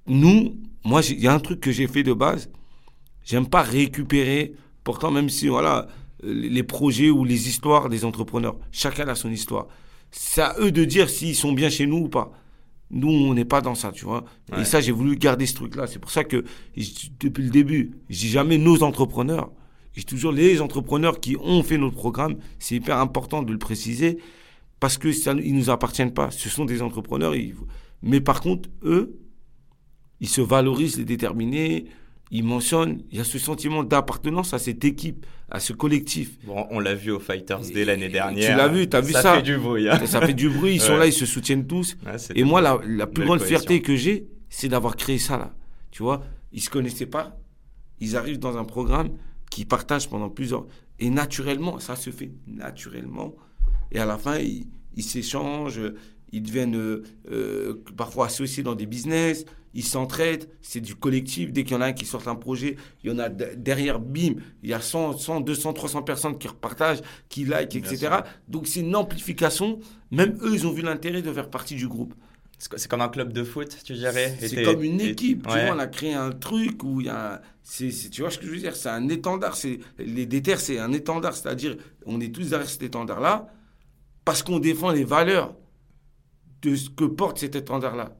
nous, 0.08 0.58
moi, 0.84 1.02
il 1.08 1.20
y 1.20 1.28
a 1.28 1.34
un 1.34 1.40
truc 1.40 1.60
que 1.60 1.72
j'ai 1.72 1.86
fait 1.88 2.04
de 2.04 2.14
base. 2.14 2.50
J'aime 3.24 3.48
pas 3.48 3.62
récupérer. 3.62 4.54
Pourtant, 4.84 5.12
même 5.12 5.30
si 5.30 5.50
voilà, 5.50 5.88
les 6.24 6.64
projets 6.64 7.12
ou 7.12 7.26
les 7.26 7.48
histoires 7.48 7.90
des 7.90 8.06
entrepreneurs, 8.06 8.58
chacun 8.72 9.08
a 9.08 9.14
son 9.14 9.30
histoire 9.30 9.68
c'est 10.12 10.42
à 10.42 10.56
eux 10.60 10.72
de 10.72 10.84
dire 10.86 11.10
s'ils 11.10 11.36
sont 11.36 11.54
bien 11.54 11.70
chez 11.70 11.86
nous 11.86 11.98
ou 11.98 12.10
pas. 12.10 12.32
Nous, 12.92 13.10
on 13.10 13.34
n'est 13.36 13.46
pas 13.46 13.62
dans 13.62 13.76
ça, 13.76 13.92
tu 13.92 14.06
vois. 14.06 14.26
Et 14.58 14.66
ça, 14.66 14.82
j'ai 14.82 14.92
voulu 14.92 15.16
garder 15.16 15.46
ce 15.46 15.54
truc-là. 15.54 15.86
C'est 15.86 16.00
pour 16.00 16.10
ça 16.10 16.24
que, 16.24 16.44
depuis 17.20 17.44
le 17.44 17.52
début, 17.52 17.92
je 18.10 18.20
dis 18.20 18.30
jamais 18.30 18.58
nos 18.58 18.82
entrepreneurs. 18.82 19.52
Dis 19.95 20.06
toujours 20.06 20.32
les 20.32 20.62
entrepreneurs 20.62 21.19
qui 21.19 21.36
ont 21.38 21.63
fait 21.63 21.78
notre 21.78 21.95
programme. 21.95 22.38
C'est 22.60 22.75
hyper 22.75 22.97
important 22.97 23.43
de 23.43 23.52
le 23.52 23.58
préciser 23.58 24.17
parce 24.80 24.97
que 24.97 25.12
ça, 25.12 25.34
ils 25.34 25.56
nous 25.56 25.69
appartiennent 25.69 26.13
pas. 26.13 26.32
Ce 26.32 26.49
sont 26.49 26.65
des 26.65 26.82
entrepreneurs. 26.82 27.34
Mais 28.02 28.21
par 28.21 28.41
contre, 28.41 28.69
eux, 28.84 29.19
ils 30.21 30.30
se 30.30 30.41
valorisent 30.41 30.97
les 30.97 31.06
déterminés 31.06 31.86
il 32.32 32.43
mentionne, 32.43 33.02
il 33.12 33.17
y 33.17 33.21
a 33.21 33.23
ce 33.23 33.39
sentiment 33.39 33.84
d'appartenance 33.84 34.54
à 34.54 34.60
cette 34.60 34.86
équipe, 34.86 35.25
à 35.49 35.60
ce 35.60 35.73
collectif. 35.73 36.38
Bon, 36.45 36.67
on 36.69 36.80
l'a 36.80 36.93
vu 36.93 37.12
au 37.12 37.19
Fighters 37.19 37.62
Day 37.73 37.86
l'année 37.86 38.10
dernière. 38.10 38.52
Tu 38.52 38.58
l'as 38.58 38.67
vu, 38.67 38.88
tu 38.88 38.95
as 38.95 39.02
vu 39.02 39.13
ça. 39.13 39.21
Ça 39.21 39.36
fait 39.36 39.41
du 39.41 39.58
bruit. 39.58 39.89
Hein. 39.89 40.06
Ça 40.06 40.21
fait 40.21 40.34
du 40.34 40.49
bruit, 40.49 40.75
ils 40.75 40.82
sont 40.82 40.95
là, 40.95 41.08
ils 41.08 41.13
se 41.13 41.25
soutiennent 41.25 41.65
tous. 41.65 41.97
et 42.36 42.43
moi, 42.43 42.62
la, 42.62 42.80
la 42.86 43.08
plus 43.08 43.25
grande 43.25 43.41
fierté 43.41 43.82
que 43.82 43.95
j'ai, 43.95 44.28
c'est 44.49 44.67
d'avoir 44.67 44.95
créé 44.95 45.17
ça 45.17 45.38
là. 45.38 45.54
Tu 45.91 46.04
vois, 46.04 46.23
ils 46.52 46.62
se 46.62 46.69
connaissaient 46.69 47.08
pas, 47.08 47.39
ils 47.99 48.15
arrivent 48.15 48.39
dans 48.39 48.58
un 48.58 48.65
programme 48.65 49.10
qui 49.50 49.66
partagent 49.66 50.10
pendant 50.10 50.30
plusieurs... 50.30 50.66
Et 51.00 51.10
naturellement, 51.10 51.80
ça 51.80 51.96
se 51.96 52.10
fait 52.10 52.32
naturellement. 52.46 53.36
Et 53.92 54.00
à 54.00 54.06
la 54.06 54.18
fin, 54.18 54.38
ils 54.38 55.04
s'échangent, 55.04 55.82
ils 56.32 56.44
deviennent 56.44 56.76
euh, 56.76 57.04
euh, 57.32 57.84
parfois 57.98 58.28
associés 58.28 58.64
dans 58.64 58.76
des 58.76 58.86
business, 58.86 59.46
ils 59.74 59.84
s'entraident, 59.84 60.50
c'est 60.62 60.82
du 60.82 60.96
collectif. 60.96 61.52
Dès 61.52 61.64
qu'il 61.64 61.74
y 61.74 61.76
en 61.76 61.82
a 61.82 61.88
un 61.88 61.94
qui 61.94 62.06
sort 62.06 62.28
un 62.28 62.36
projet, 62.36 62.76
il 63.04 63.12
y 63.12 63.14
en 63.14 63.20
a 63.20 63.30
derrière, 63.30 64.00
bim, 64.00 64.36
il 64.64 64.70
y 64.70 64.74
a 64.74 64.82
100, 64.82 65.18
100 65.18 65.42
200, 65.42 65.74
300 65.74 66.04
personnes 66.04 66.38
qui 66.38 66.48
repartagent, 66.48 67.02
qui 67.30 67.46
like, 67.46 67.76
etc. 67.76 68.18
Donc 68.48 68.68
c'est 68.68 68.80
une 68.80 68.96
amplification. 68.96 69.80
Même 70.12 70.38
eux, 70.42 70.54
ils 70.54 70.66
ont 70.66 70.72
vu 70.72 70.82
l'intérêt 70.82 71.22
de 71.22 71.32
faire 71.32 71.50
partie 71.50 71.76
du 71.76 71.88
groupe. 71.88 72.16
C'est 72.60 72.89
comme 72.89 73.02
un 73.02 73.08
club 73.08 73.32
de 73.32 73.45
foot, 73.45 73.78
tu 73.86 73.93
dirais? 73.93 74.38
C'est 74.39 74.63
comme 74.63 74.84
une 74.84 75.00
équipe. 75.00 75.48
Tu 75.48 75.50
vois, 75.50 75.74
on 75.74 75.80
a 75.80 75.88
créé 75.88 76.13
un 76.13 76.32
truc 76.32 76.84
où 76.84 77.00
il 77.00 77.08
y 77.08 77.10
a. 77.10 77.41
tu 77.78 78.22
vois 78.22 78.32
ce 78.32 78.38
que 78.38 78.45
je 78.45 78.52
veux 78.52 78.58
dire? 78.58 78.76
C'est 78.76 78.89
un 78.89 79.08
étendard. 79.08 79.58
Les 79.98 80.26
déterres, 80.26 80.60
c'est 80.60 80.78
un 80.78 80.91
étendard. 80.91 81.36
C'est-à-dire, 81.36 81.78
on 82.06 82.19
est 82.19 82.36
tous 82.36 82.50
derrière 82.50 82.69
cet 82.69 82.84
étendard-là 82.84 83.48
parce 84.26 84.43
qu'on 84.43 84.60
défend 84.60 84.91
les 84.91 85.06
valeurs 85.06 85.56
de 86.62 86.76
ce 86.76 86.89
que 86.89 87.06
porte 87.06 87.39
cet 87.39 87.56
étendard-là. 87.56 88.17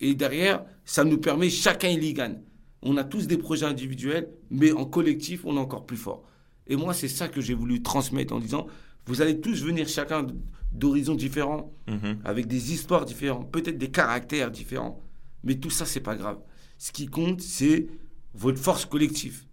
Et 0.00 0.14
derrière, 0.14 0.64
ça 0.84 1.04
nous 1.04 1.18
permet, 1.18 1.48
chacun 1.48 1.88
il 1.88 2.02
y 2.02 2.12
gagne. 2.12 2.40
On 2.82 2.96
a 2.96 3.04
tous 3.04 3.26
des 3.26 3.38
projets 3.38 3.66
individuels, 3.66 4.30
mais 4.50 4.72
en 4.72 4.84
collectif, 4.84 5.44
on 5.44 5.56
est 5.56 5.60
encore 5.60 5.86
plus 5.86 5.96
fort. 5.96 6.24
Et 6.66 6.76
moi, 6.76 6.94
c'est 6.94 7.08
ça 7.08 7.28
que 7.28 7.40
j'ai 7.40 7.54
voulu 7.54 7.82
transmettre 7.82 8.34
en 8.34 8.40
disant, 8.40 8.66
vous 9.06 9.22
allez 9.22 9.40
tous 9.40 9.62
venir 9.62 9.88
chacun 9.88 10.26
d'horizons 10.72 11.14
différents, 11.14 11.72
mhm. 11.88 12.18
avec 12.24 12.46
des 12.46 12.72
histoires 12.72 13.04
différentes, 13.04 13.50
peut-être 13.50 13.78
des 13.78 13.90
caractères 13.90 14.50
différents. 14.50 15.00
Mais 15.44 15.56
tout 15.56 15.70
ça, 15.70 15.86
c'est 15.86 16.00
pas 16.00 16.16
grave. 16.16 16.38
Ce 16.78 16.92
qui 16.92 17.06
compte, 17.06 17.40
c'est 17.40 17.88
votre 18.34 18.58
force 18.58 18.84
collective. 18.84 19.44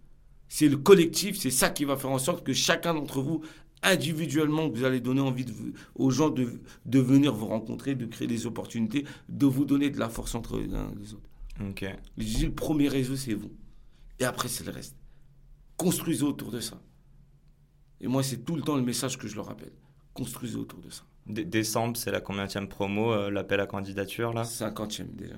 C'est 0.48 0.68
le 0.68 0.76
collectif, 0.76 1.36
c'est 1.36 1.50
ça 1.50 1.70
qui 1.70 1.84
va 1.84 1.96
faire 1.96 2.10
en 2.10 2.18
sorte 2.18 2.44
que 2.44 2.52
chacun 2.52 2.94
d'entre 2.94 3.20
vous 3.20 3.42
individuellement 3.82 4.68
vous 4.68 4.84
allez 4.84 5.00
donner 5.00 5.20
envie 5.20 5.46
aux 5.94 6.10
gens 6.10 6.30
de, 6.30 6.60
de, 6.84 6.98
venir 6.98 7.32
vous 7.32 7.46
rencontrer, 7.46 7.94
de 7.94 8.06
créer 8.06 8.26
des 8.26 8.46
opportunités, 8.46 9.04
de 9.28 9.46
vous 9.46 9.64
donner 9.64 9.90
de 9.90 9.98
la 9.98 10.08
force 10.08 10.34
entre 10.34 10.58
les 10.58 10.74
uns 10.74 10.90
et 10.90 10.98
les 10.98 11.14
autres. 11.14 11.28
Ok. 11.68 11.84
le 12.16 12.48
premier 12.50 12.88
réseau, 12.88 13.16
c'est 13.16 13.34
vous. 13.34 13.52
Et 14.18 14.24
après, 14.24 14.48
c'est 14.48 14.64
le 14.64 14.72
reste. 14.72 14.96
Construisez 15.76 16.24
autour 16.24 16.50
de 16.50 16.60
ça. 16.60 16.80
Et 18.00 18.08
moi, 18.08 18.22
c'est 18.22 18.38
tout 18.38 18.56
le 18.56 18.62
temps 18.62 18.76
le 18.76 18.82
message 18.82 19.18
que 19.18 19.28
je 19.28 19.36
leur 19.36 19.46
rappelle. 19.46 19.72
Construisez 20.18 20.56
autour 20.56 20.80
de 20.80 20.90
ça. 20.90 21.02
décembre, 21.26 21.96
c'est 21.96 22.10
la 22.10 22.20
combienième 22.20 22.68
promo, 22.68 23.12
euh, 23.12 23.30
l'appel 23.30 23.60
à 23.60 23.66
candidature, 23.66 24.32
là? 24.32 24.44
Cinquantième 24.44 25.08
déjà. 25.14 25.36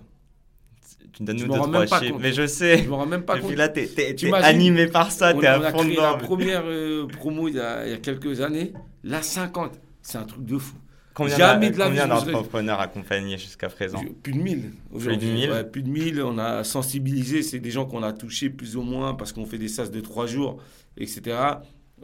Tu 1.13 1.23
me 1.23 1.27
donnes 1.27 1.37
nous 1.37 1.49
deux, 1.49 1.87
trois 1.87 2.01
chiffres. 2.01 2.19
Mais 2.21 2.33
je 2.33 2.47
sais. 2.47 2.83
Je 2.83 2.89
me 2.89 2.95
rends 2.95 3.07
même 3.07 3.25
pas 3.25 3.39
compte. 3.39 3.55
là, 3.55 3.69
t'es 3.69 3.91
es, 3.97 4.33
animé 4.33 4.87
par 4.87 5.13
ça, 5.13 5.35
t'es 5.35 5.47
à 5.47 5.71
fond 5.71 5.85
dedans. 5.85 6.03
la 6.03 6.15
première 6.17 6.63
euh, 6.65 7.07
promo 7.07 7.49
il 7.49 7.57
y, 7.57 7.61
a, 7.61 7.87
il 7.87 7.91
y, 7.91 7.95
a, 7.95 7.99
quelques 7.99 8.41
années. 8.41 8.73
La 9.05 9.23
50, 9.23 9.79
c'est 10.03 10.19
un 10.19 10.25
truc 10.25 10.45
de 10.45 10.59
fou. 10.59 10.77
Combien 11.13 11.37
Jamais 11.37 11.71
de 11.71 11.79
la 11.79 11.87
Combien 11.87 12.07
d'entrepreneurs 12.07 12.81
accompagnés 12.81 13.37
jusqu'à 13.37 13.69
présent? 13.69 14.01
Plus 14.23 14.33
de 14.33 14.39
1000 14.39 14.73
Plus 14.99 15.17
de 15.17 15.25
1000 15.25 15.51
ouais, 15.51 15.65
Plus 15.65 15.83
de 15.83 15.91
1000. 15.91 16.23
On 16.23 16.39
a 16.39 16.65
sensibilisé. 16.65 17.43
C'est 17.43 17.59
des 17.59 17.71
gens 17.71 17.85
qu'on 17.85 18.03
a 18.03 18.13
touchés 18.13 18.49
plus 18.49 18.77
ou 18.77 18.83
moins 18.83 19.15
parce 19.15 19.33
qu'on 19.33 19.45
fait 19.45 19.59
des 19.59 19.69
sas 19.69 19.91
de 19.91 20.01
3 20.01 20.27
jours, 20.27 20.63
etc. 20.97 21.37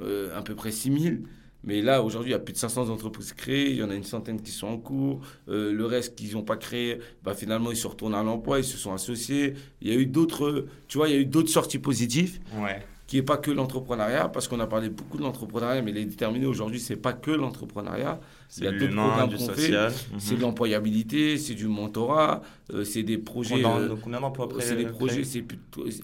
Euh, 0.00 0.36
à 0.36 0.42
peu 0.42 0.54
près 0.54 0.72
6000. 0.72 1.22
Mais 1.64 1.82
là, 1.82 2.02
aujourd'hui, 2.02 2.30
il 2.30 2.32
y 2.32 2.36
a 2.36 2.38
plus 2.38 2.52
de 2.52 2.58
500 2.58 2.90
entreprises 2.90 3.32
créées, 3.32 3.70
il 3.70 3.76
y 3.76 3.82
en 3.82 3.90
a 3.90 3.94
une 3.94 4.04
centaine 4.04 4.40
qui 4.40 4.52
sont 4.52 4.68
en 4.68 4.78
cours. 4.78 5.20
Euh, 5.48 5.72
le 5.72 5.84
reste 5.84 6.14
qu'ils 6.14 6.34
n'ont 6.34 6.44
pas 6.44 6.56
créé, 6.56 6.98
bah, 7.24 7.34
finalement, 7.34 7.72
ils 7.72 7.76
se 7.76 7.86
retournent 7.86 8.14
à 8.14 8.22
l'emploi, 8.22 8.58
ils 8.58 8.64
se 8.64 8.78
sont 8.78 8.92
associés. 8.92 9.54
Il 9.80 9.88
y 9.88 9.90
a 9.90 9.98
eu 9.98 10.06
d'autres, 10.06 10.66
tu 10.86 10.98
vois, 10.98 11.08
il 11.08 11.14
y 11.14 11.18
a 11.18 11.20
eu 11.20 11.26
d'autres 11.26 11.50
sorties 11.50 11.78
positives. 11.78 12.38
Ouais. 12.56 12.82
Qui 13.08 13.16
n'est 13.16 13.22
pas 13.22 13.36
que 13.36 13.52
l'entrepreneuriat, 13.52 14.28
parce 14.28 14.48
qu'on 14.48 14.58
a 14.58 14.66
parlé 14.66 14.88
beaucoup 14.88 15.16
de 15.16 15.22
l'entrepreneuriat, 15.22 15.80
mais 15.80 15.92
les 15.92 16.04
déterminés 16.04 16.46
aujourd'hui, 16.46 16.80
c'est 16.80 16.96
pas 16.96 17.12
que 17.12 17.30
l'entrepreneuriat. 17.30 18.18
Il 18.58 18.64
y 18.64 18.66
a 18.66 18.72
d'autres 18.72 18.94
programmes 18.94 19.28
du 19.28 19.38
social. 19.38 19.92
C'est 20.18 20.32
de 20.32 20.36
mhm. 20.36 20.42
l'employabilité, 20.42 21.38
c'est 21.38 21.54
du 21.54 21.68
mentorat, 21.68 22.42
euh, 22.72 22.82
c'est 22.82 23.04
des 23.04 23.18
projets. 23.18 23.62
D'emplois 23.62 24.48
C'est 24.58 24.74
des 24.76 24.86
projets, 24.86 25.22
c'est 25.22 25.44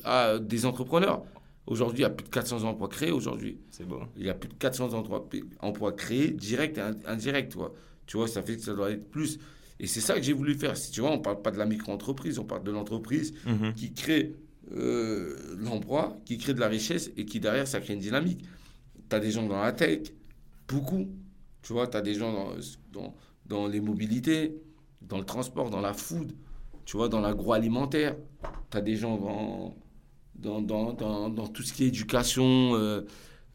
ah, 0.05 0.39
des 0.41 0.65
entrepreneurs. 0.65 1.25
Aujourd'hui, 1.67 2.01
il 2.01 2.03
y 2.03 2.07
a 2.07 2.11
plus 2.11 2.25
de 2.25 2.31
400 2.31 2.65
emplois 2.65 2.89
créés 2.89 3.13
aujourd'hui. 3.13 3.59
C'est 3.71 3.87
beau. 3.87 4.01
Il 4.17 4.27
y 4.27 4.31
a 4.31 4.35
plus 4.35 4.49
de 4.49 4.55
400 4.55 4.95
emplois, 4.95 5.29
emplois 5.61 5.93
créés, 5.93 6.31
directs 6.31 6.77
et 6.79 7.09
indirects. 7.09 7.51
Tu 7.51 7.57
vois. 7.57 7.73
tu 8.07 8.17
vois, 8.17 8.27
ça 8.27 8.43
fait 8.43 8.57
que 8.57 8.63
ça 8.63 8.75
doit 8.75 8.91
être 8.91 9.09
plus. 9.11 9.39
Et 9.79 9.87
c'est 9.87 10.01
ça 10.01 10.15
que 10.15 10.23
j'ai 10.23 10.33
voulu 10.33 10.55
faire. 10.55 10.77
Si 10.77 10.91
tu 10.91 11.01
vois, 11.01 11.11
on 11.13 11.19
ne 11.19 11.23
parle 11.23 11.41
pas 11.41 11.51
de 11.51 11.59
la 11.59 11.67
micro-entreprise, 11.67 12.39
on 12.39 12.45
parle 12.45 12.65
de 12.65 12.71
l'entreprise 12.73 13.33
mhm. 13.47 13.75
qui 13.75 13.93
crée 13.93 14.35
euh, 14.73 15.37
l'emploi, 15.59 16.17
qui 16.25 16.39
crée 16.39 16.55
de 16.55 16.61
la 16.61 16.69
richesse 16.69 17.11
et 17.17 17.25
qui 17.25 17.41
derrière, 17.41 17.69
ça 17.69 17.81
crée 17.81 17.95
une 17.95 18.01
dynamique. 18.01 18.45
Tu 19.09 19.17
as 19.17 19.21
des 19.21 19.31
gens 19.31 19.47
dans 19.47 19.61
la 19.61 19.73
tech, 19.73 20.13
beaucoup. 20.67 21.09
Tu 21.63 21.73
vois, 21.73 21.87
tu 21.87 21.97
as 21.97 22.01
des 22.01 22.15
gens 22.15 22.33
dans, 22.33 22.55
dans, 22.93 23.15
dans 23.47 23.67
les 23.69 23.81
mobilités, 23.81 24.57
dans 25.01 25.19
le 25.19 25.25
transport, 25.25 25.71
dans 25.71 25.81
la 25.81 25.93
food, 25.93 26.33
tu 26.85 26.97
vois, 26.97 27.09
dans 27.09 27.21
l'agroalimentaire. 27.21 28.17
Tu 28.71 28.77
as 28.77 28.81
des 28.81 28.97
gens 28.97 29.17
dans 29.17 29.77
dans, 30.35 30.61
dans, 30.61 30.93
dans, 30.93 31.29
dans, 31.29 31.47
tout 31.47 31.63
ce 31.63 31.73
qui 31.73 31.85
est 31.85 31.89
éducation, 31.89 32.75
euh, 32.75 33.03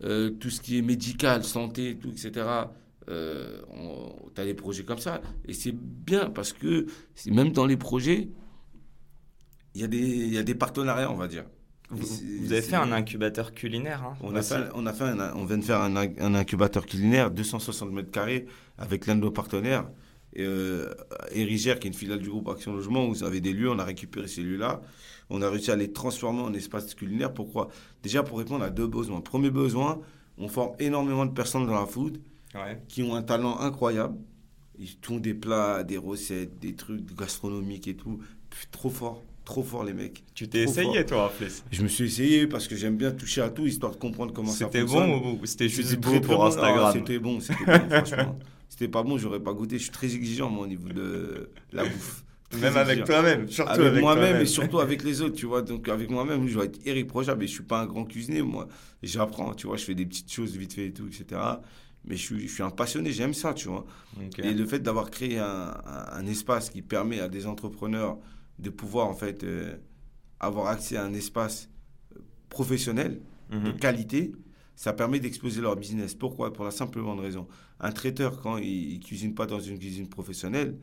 euh, 0.04 0.30
tout 0.30 0.50
ce 0.50 0.62
qui 0.62 0.78
est 0.78 0.82
médical, 0.82 1.44
santé, 1.44 1.98
tout, 1.98 2.10
etc. 2.10 2.46
Euh, 3.10 3.62
tu 4.36 4.42
as 4.42 4.46
des 4.46 4.54
projets 4.54 4.84
comme 4.84 5.00
ça. 5.00 5.22
Et 5.46 5.54
c'est 5.54 5.74
bien 5.74 6.30
parce 6.30 6.54
que 6.54 6.88
même 7.26 7.52
dans 7.52 7.66
les 7.66 7.78
projets, 7.78 8.30
il 9.76 9.82
y, 9.82 9.84
a 9.84 9.88
des, 9.88 10.28
y 10.28 10.38
a 10.38 10.44
des 10.44 10.56
partenariats, 10.56 11.12
on 11.12 11.16
va 11.16 11.28
dire. 11.28 11.46
Vous, 11.90 12.06
vous 12.42 12.52
avez 12.52 12.62
fait 12.62 12.76
un 12.76 12.92
incubateur 12.92 13.54
culinaire 13.54 14.04
hein, 14.04 14.18
on, 14.22 14.36
a 14.36 14.42
fait, 14.42 14.56
on, 14.76 14.86
a 14.86 14.92
fait 14.92 15.06
on 15.36 15.46
vient 15.46 15.58
de 15.58 15.64
faire 15.64 15.80
un, 15.80 15.96
un, 15.96 16.36
incubateur 16.36 16.86
culinaire, 16.86 17.32
260 17.32 17.92
mètres 17.94 18.12
carrés, 18.12 18.46
avec 18.78 19.06
l'un 19.06 19.16
de 19.16 19.22
nos 19.22 19.32
partenaires. 19.32 19.90
Euh, 20.38 20.94
Érigère, 21.32 21.80
qui 21.80 21.88
est 21.88 21.92
une 21.92 21.96
filiale 21.96 22.20
du 22.20 22.30
groupe 22.30 22.50
Action 22.50 22.74
Logement, 22.74 23.06
où 23.06 23.14
vous 23.14 23.24
avez 23.24 23.40
des 23.40 23.54
lieux, 23.54 23.72
on 23.72 23.80
a 23.80 23.86
récupéré 23.86 24.28
ces 24.28 24.42
lieux-là 24.42 24.82
on 25.30 25.42
a 25.42 25.50
réussi 25.50 25.72
à 25.72 25.76
les 25.76 25.92
transformer 25.92 26.42
en 26.42 26.54
espace 26.54 26.94
culinaire. 26.94 27.34
Pourquoi? 27.34 27.70
Déjà 28.04 28.24
pour 28.24 28.38
répondre 28.38 28.64
à 28.64 28.70
deux 28.70 28.88
besoins. 28.88 29.22
Premier 29.22 29.50
besoin, 29.50 30.00
on 30.38 30.48
forme 30.48 30.76
énormément 30.80 31.26
de 31.26 31.32
personnes 31.32 31.66
dans 31.66 31.80
la 31.80 31.86
food 31.86 32.20
qui 32.88 33.04
ont 33.04 33.16
un 33.16 33.22
talent 33.24 33.60
incroyable. 33.60 34.18
Ils 34.80 34.90
font 35.02 35.18
des 35.18 35.34
plats, 35.34 35.84
des 35.84 35.98
recettes, 35.98 36.60
des 36.60 36.74
trucs 36.76 37.16
gastronomiques 37.16 37.88
et 37.88 37.96
tout. 37.96 38.20
Trop 38.72 38.90
fort, 38.90 39.24
trop 39.44 39.64
fort 39.64 39.84
les 39.84 39.94
mecs. 39.94 40.24
Tu 40.34 40.48
t'es 40.48 40.64
essayé 40.64 41.06
toi 41.06 41.26
en 41.26 41.30
plus? 41.30 41.64
Je 41.72 41.84
me 41.84 41.88
suis 41.88 42.06
essayé 42.06 42.48
parce 42.48 42.68
que 42.68 42.76
j'aime 42.76 42.96
bien 42.96 43.12
toucher 43.12 43.42
à 43.42 43.50
tout 43.50 43.66
histoire 43.66 43.92
de 43.92 43.98
comprendre 43.98 44.34
comment 44.34 44.52
ça 44.52 44.66
fonctionne. 44.66 44.88
C'était 44.88 45.00
bon 45.02 45.38
ou 45.42 45.46
c'était 45.46 45.70
juste 45.70 45.96
beau 46.00 46.20
pour 46.22 46.46
Instagram? 46.46 46.92
C'était 46.94 47.20
bon, 47.20 47.40
c'était 47.40 47.66
bon 47.66 47.90
franchement. 47.90 48.40
C'était 48.70 48.88
pas 48.88 49.04
bon, 49.04 49.18
j'aurais 49.18 49.40
pas 49.40 49.54
goûté. 49.54 49.78
Je 49.78 49.84
suis 49.84 49.92
très 49.92 50.14
exigeant 50.14 50.50
moi 50.50 50.66
au 50.66 50.68
niveau 50.68 50.90
de 50.90 51.50
la 51.72 51.84
bouffe. 51.84 52.24
Même 52.56 52.78
avec 52.78 53.04
toi-même, 53.04 53.50
surtout 53.50 53.82
avec, 53.82 54.02
moi-même 54.02 54.42
et 54.42 54.46
surtout 54.46 54.80
avec 54.80 55.04
les 55.04 55.22
autres, 55.22 55.36
tu 55.36 55.46
vois. 55.46 55.62
Donc 55.62 55.90
avec 55.90 56.10
moi-même, 56.10 56.48
je 56.48 56.54
dois 56.54 56.66
être 56.66 56.86
irréprochable. 56.86 57.44
Et 57.44 57.48
je 57.48 57.54
suis 57.54 57.64
pas 57.64 57.82
un 57.82 57.86
grand 57.86 58.06
cuisinier, 58.06 58.42
moi. 58.42 58.68
J'apprends, 59.04 59.54
tu 59.54 59.68
vois. 59.68 59.76
Je 59.76 59.84
fais 59.84 59.96
des 59.96 60.06
petites 60.06 60.32
choses 60.32 60.56
vite 60.56 60.74
fait 60.74 60.88
et 60.88 60.94
tout, 60.94 61.08
etc. 61.08 61.42
Mais 62.06 62.16
je 62.16 62.22
suis, 62.22 62.48
je 62.48 62.54
suis 62.54 62.64
un 62.64 62.70
passionné, 62.70 63.12
j'aime 63.12 63.34
ça, 63.34 63.54
tu 63.54 63.68
vois. 63.68 63.86
Et 64.38 64.54
le 64.54 64.66
fait 64.66 64.80
d'avoir 64.80 65.12
créé 65.12 65.40
un, 65.40 65.76
un, 65.86 66.26
espace 66.26 66.70
qui 66.70 66.82
permet 66.82 67.20
à 67.20 67.28
des 67.28 67.48
entrepreneurs 67.48 68.18
de 68.60 68.70
pouvoir, 68.70 69.08
en 69.08 69.14
fait, 69.14 69.44
euh, 69.44 69.76
avoir 70.40 70.68
accès 70.68 70.96
à 70.96 71.04
un 71.04 71.14
espace 71.14 71.70
euh, 72.16 72.20
professionnel, 72.50 73.20
de 73.52 73.58
mhm. 73.58 73.78
qualité, 73.78 74.32
ça 74.76 74.94
permet 74.94 75.20
d'exposer 75.20 75.60
leur 75.60 75.76
business. 75.76 76.14
Pourquoi? 76.14 76.54
Pour 76.54 76.64
la 76.64 76.72
simple 76.72 77.02
bonne 77.02 77.20
raison. 77.20 77.48
Un 77.80 77.92
traiteur, 77.92 78.42
quand 78.42 78.58
il, 78.58 79.00
ne 79.00 79.04
cuisine 79.04 79.34
pas 79.34 79.46
dans 79.46 79.60
une 79.60 79.80
cuisine 79.80 80.08
professionnelle, 80.08 80.78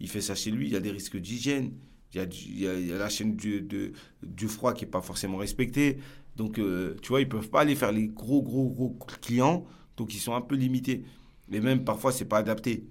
il 0.00 0.08
fait 0.08 0.20
ça 0.20 0.34
chez 0.34 0.50
lui, 0.50 0.66
il 0.66 0.72
y 0.72 0.76
a 0.76 0.80
des 0.80 0.90
risques 0.90 1.18
d'hygiène, 1.18 1.72
il 2.12 2.16
y, 2.16 2.20
a, 2.20 2.24
il, 2.24 2.86
y 2.88 2.92
a, 2.92 2.98
la 2.98 3.08
chaîne 3.08 3.36
du, 3.36 3.60
de, 3.60 3.92
du 4.22 4.48
froid 4.48 4.72
qui 4.74 4.84
n'est 4.84 4.90
pas 4.90 5.00
forcément 5.00 5.36
respectée. 5.36 5.98
Donc, 6.36 6.58
euh, 6.58 6.96
tu 7.02 7.08
vois, 7.10 7.20
ils 7.20 7.26
ne 7.26 7.30
peuvent 7.30 7.50
pas 7.50 7.60
aller 7.60 7.76
faire 7.76 7.92
les 7.92 8.08
gros, 8.08 8.42
gros, 8.42 8.68
gros 8.68 8.96
clients, 9.20 9.64
donc 9.96 10.14
ils 10.14 10.18
sont 10.18 10.34
un 10.34 10.40
peu 10.40 10.56
limités. 10.56 11.04
Mais 11.48 11.60
même 11.60 11.84
parfois, 11.84 12.10
ce 12.10 12.20
n'est 12.20 12.28
pas 12.28 12.38
adapté. 12.38 12.84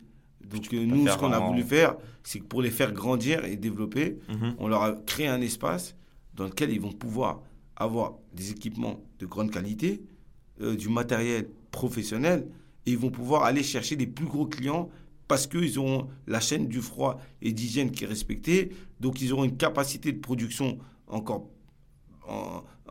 Donc, 0.47 0.73
euh, 0.73 0.85
nous, 0.85 1.07
ce 1.07 1.17
qu'on 1.17 1.31
a 1.31 1.39
voulu 1.39 1.63
faire, 1.63 1.95
c'est 2.23 2.39
que 2.39 2.45
pour 2.45 2.61
les 2.61 2.71
faire 2.71 2.93
grandir 2.93 3.43
et 3.45 3.55
développer, 3.55 4.19
mhm. 4.29 4.55
on 4.57 4.67
leur 4.67 4.83
a 4.83 4.93
créé 4.93 5.27
un 5.27 5.41
espace 5.41 5.95
dans 6.35 6.45
lequel 6.45 6.71
ils 6.71 6.79
vont 6.79 6.91
pouvoir 6.91 7.41
avoir 7.75 8.13
des 8.33 8.51
équipements 8.51 9.01
de 9.19 9.25
grande 9.25 9.51
qualité, 9.51 10.01
euh, 10.61 10.75
du 10.75 10.89
matériel 10.89 11.49
professionnel, 11.71 12.47
et 12.85 12.91
ils 12.91 12.97
vont 12.97 13.11
pouvoir 13.11 13.43
aller 13.43 13.63
chercher 13.63 13.95
des 13.95 14.07
plus 14.07 14.25
gros 14.25 14.45
clients 14.45 14.89
parce 15.29 15.45
qu'ils 15.45 15.77
auront 15.77 16.09
la 16.27 16.41
chaîne 16.41 16.67
du 16.67 16.81
froid 16.81 17.21
et 17.41 17.53
d'hygiène 17.53 17.91
qui 17.91 18.03
est 18.03 18.07
respectée. 18.07 18.71
Donc, 18.99 19.21
ils 19.21 19.31
auront 19.31 19.45
une 19.45 19.57
capacité 19.57 20.11
de 20.11 20.19
production 20.19 20.79
encore, 21.07 21.47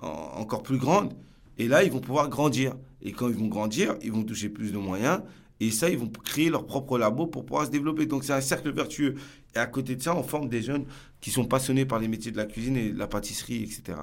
encore 0.01 0.63
plus 0.63 0.79
grande. 0.79 1.15
Et 1.59 1.67
là, 1.67 1.83
ils 1.83 1.91
vont 1.91 2.01
pouvoir 2.01 2.29
grandir. 2.29 2.77
Et 3.03 3.11
quand 3.11 3.29
ils 3.29 3.35
vont 3.35 3.49
grandir, 3.49 3.97
ils 4.03 4.13
vont 4.13 4.23
toucher 4.23 4.49
plus 4.49 4.73
de 4.73 4.79
moyens. 4.79 5.21
Et 5.59 5.73
ça, 5.73 5.91
ils 5.91 5.99
vont 5.99 6.09
créer 6.09 6.49
leur 6.49 6.65
propre 6.65 6.97
labo 6.97 7.27
pour 7.27 7.45
pouvoir 7.45 7.67
se 7.67 7.73
développer. 7.73 8.07
Donc, 8.07 8.23
c'est 8.23 8.33
un 8.33 8.41
cercle 8.41 8.71
vertueux. 8.71 9.17
Et 9.57 9.59
à 9.59 9.67
côté 9.67 9.97
de 9.97 10.03
ça, 10.03 10.15
on 10.15 10.23
forme 10.23 10.49
des 10.49 10.63
jeunes 10.63 10.87
qui 11.21 11.33
sont 11.33 11.45
passionnés 11.45 11.87
par 11.87 11.99
les 11.99 12.07
métiers 12.07 12.31
de 12.31 12.37
la 12.37 12.47
cuisine 12.47 12.77
et 12.77 12.93
de 12.93 12.99
la 12.99 13.09
pâtisserie, 13.09 13.65
etc. 13.65 13.99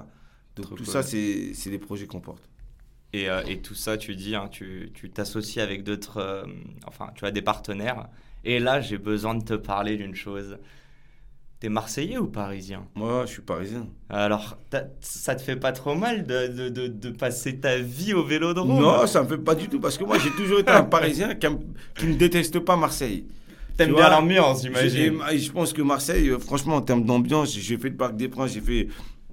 Donc, 0.58 0.76
tout 0.76 0.84
ça, 0.84 1.04
c'est 1.04 1.70
des 1.70 1.80
projets 1.80 2.06
qu'on 2.06 2.20
porte. 2.20 2.50
Euh, 3.16 3.44
et, 3.46 3.62
tout 3.62 3.76
ça, 3.76 3.96
tu 3.96 4.14
dis, 4.14 4.36
hein, 4.36 4.50
tu 4.50 4.92
t'associes 5.14 5.62
avec 5.62 5.84
d'autres, 5.84 6.18
euh, 6.18 6.46
enfin, 6.86 7.12
tu 7.16 7.24
as 7.24 7.32
des 7.32 7.42
partenaires. 7.42 8.10
Et 8.46 8.60
là, 8.60 8.80
j'ai 8.80 8.98
besoin 8.98 9.36
de 9.36 9.44
te 9.44 9.56
parler 9.56 9.98
d'une 9.98 10.16
chose. 10.16 10.58
T'es 11.60 11.70
Marseillais 11.70 12.18
ou 12.18 12.28
Parisien? 12.28 12.86
Moi, 12.96 13.26
je 13.26 13.32
suis 13.32 13.42
Parisien. 13.42 13.88
Alors, 14.10 14.58
ça 15.00 15.36
te 15.36 15.42
fait 15.42 15.56
pas 15.56 15.72
trop 15.72 15.96
mal 15.96 16.26
de, 16.28 16.70
de, 16.70 16.88
de, 16.88 17.10
passer 17.10 17.58
ta 17.58 17.78
vie 17.78 18.14
au 18.14 18.24
Vélodrome? 18.24 18.68
Non, 18.68 19.08
ça 19.08 19.24
me 19.24 19.28
fait 19.28 19.38
pas 19.38 19.56
du 19.56 19.68
tout, 19.68 19.80
parce 19.80 19.98
que 19.98 20.04
moi, 20.04 20.20
j'ai 20.20 20.32
toujours 20.32 20.60
été 20.60 20.72
un 20.72 20.84
Parisien 20.84 21.34
qui, 21.34 21.48
qui, 21.98 22.08
ne 22.08 22.16
déteste 22.16 22.60
pas 22.60 22.76
Marseille. 22.76 23.26
T'aimes 23.78 23.96
bien 23.96 24.10
l'ambiance, 24.10 24.62
j'imagine. 24.62 25.20
Je 25.36 25.52
pense 25.52 25.74
que 25.74 25.82
Marseille, 25.82 26.30
euh, 26.30 26.40
franchement, 26.40 26.76
en 26.76 26.82
termes 26.82 27.04
d'ambiance, 27.04 27.58
j'ai 27.58 27.78
fait 27.78 27.90
le 27.90 27.98
Parc 27.98 28.16
des 28.16 28.30
Princes, 28.30 28.54
j'ai 28.54 28.62
fait 28.62 28.88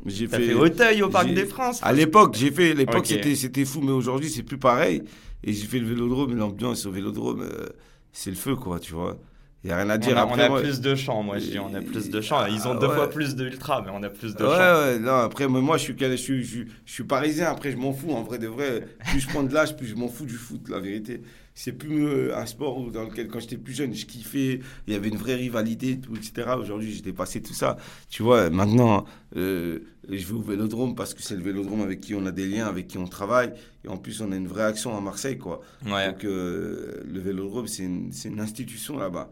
j'ai 0.05 0.27
fait, 0.27 0.41
fait 0.41 0.55
Auteuil 0.55 1.03
au 1.03 1.09
Parc 1.09 1.33
des 1.33 1.45
Princes. 1.45 1.81
À 1.83 1.93
l'époque, 1.93 2.35
j'ai 2.37 2.51
fait. 2.51 2.75
L'époque, 2.75 3.07
c'était 3.07 3.37
c'était 3.37 3.65
fou, 3.65 3.81
mais 3.83 3.93
aujourd'hui, 3.93 4.29
c'est 4.31 4.43
plus 4.43 4.59
pareil. 4.59 5.03
Et 5.45 5.53
j'ai 5.53 5.67
fait 5.67 5.79
le 5.79 5.87
Vélodrome, 5.87 6.35
l'ambiance 6.35 6.87
au 6.87 6.91
Vélodrome, 6.91 7.43
euh, 7.43 7.69
c'est 8.13 8.31
le 8.31 8.37
feu, 8.37 8.57
quoi, 8.57 8.79
tu 8.79 8.93
vois. 8.93 9.19
Il 9.65 9.69
n'y 9.69 9.73
a 9.73 9.77
rien 9.77 9.91
à 9.91 9.99
dire. 9.99 10.15
On 10.15 10.19
a, 10.19 10.23
après, 10.23 10.49
on 10.49 10.57
a 10.57 10.61
plus 10.61 10.81
de 10.81 10.95
champs, 10.97 11.23
moi 11.23 11.39
je 11.39 11.47
dis. 11.47 11.59
On 11.59 11.73
a 11.73 11.81
plus 11.81 12.11
de 12.11 12.21
champs. 12.21 12.47
Ils 12.47 12.67
ont 12.67 12.75
deux 12.75 12.89
fois 12.89 13.09
plus 13.09 13.37
de 13.37 13.47
ultra, 13.47 13.81
mais 13.83 13.91
on 13.95 14.03
a 14.03 14.11
plus 14.11 14.35
de 14.35 14.45
ouais, 14.45 14.51
champs. 14.51 14.81
Ouais, 14.81 14.99
non, 14.99 15.15
après, 15.19 15.47
moi 15.47 15.77
je 15.77 15.83
suis, 15.83 15.97
je, 15.97 16.17
suis, 16.17 16.45
je, 16.45 16.65
je 16.85 16.93
suis 16.93 17.05
parisien. 17.05 17.49
Après, 17.49 17.71
je 17.71 17.77
m'en 17.77 17.93
fous. 17.93 18.11
En 18.11 18.23
vrai 18.23 18.39
de 18.39 18.49
vrai, 18.49 18.89
plus 19.09 19.21
je 19.21 19.29
prends 19.29 19.45
de 19.45 19.55
l'âge, 19.55 19.77
plus 19.77 19.87
je 19.87 19.95
m'en 19.95 20.09
fous 20.09 20.27
du 20.27 20.35
foot, 20.35 20.69
la 20.69 20.81
vérité 20.81 21.23
c'est 21.55 21.73
plus 21.73 22.07
euh, 22.07 22.37
un 22.37 22.47
sport 22.47 22.91
dans 22.91 23.05
lequel, 23.05 23.29
quand 23.29 23.41
j'étais 23.41 23.59
plus 23.59 23.75
jeune, 23.75 23.95
je 23.95 24.07
kiffais, 24.07 24.61
il 24.87 24.93
y 24.93 24.97
avait 24.97 25.09
une 25.09 25.17
vraie 25.17 25.35
rivalité, 25.35 25.99
tout, 26.01 26.17
etc. 26.17 26.51
Aujourd'hui, 26.59 26.93
j'ai 26.93 27.03
dépassé 27.03 27.43
tout 27.43 27.53
ça. 27.53 27.77
Tu 28.09 28.23
vois, 28.23 28.49
maintenant, 28.49 29.05
euh, 29.37 29.81
je 30.09 30.25
vais 30.27 30.33
au 30.33 30.41
vélodrome 30.41 30.95
parce 30.95 31.13
que 31.15 31.23
c'est 31.23 31.37
le 31.37 31.43
vélodrome 31.43 31.83
avec 31.83 32.01
qui 32.01 32.15
on 32.15 32.25
a 32.25 32.33
des 32.33 32.49
liens, 32.49 32.67
avec 32.67 32.89
qui 32.89 32.99
on 32.99 33.07
travaille. 33.07 33.53
Et 33.85 33.89
en 33.89 33.99
plus, 33.99 34.23
on 34.23 34.33
a 34.33 34.37
une 34.37 34.49
vraie 34.49 34.65
action 34.65 34.97
à 34.97 35.01
Marseille, 35.01 35.39
quoi. 35.39 35.61
Donc, 35.83 36.25
euh, 36.25 37.03
le 37.05 37.21
vélodrome, 37.21 37.67
c'est 37.67 37.85
une, 37.85 38.11
une, 38.25 38.41
institution 38.41 38.97
là-bas. 38.97 39.31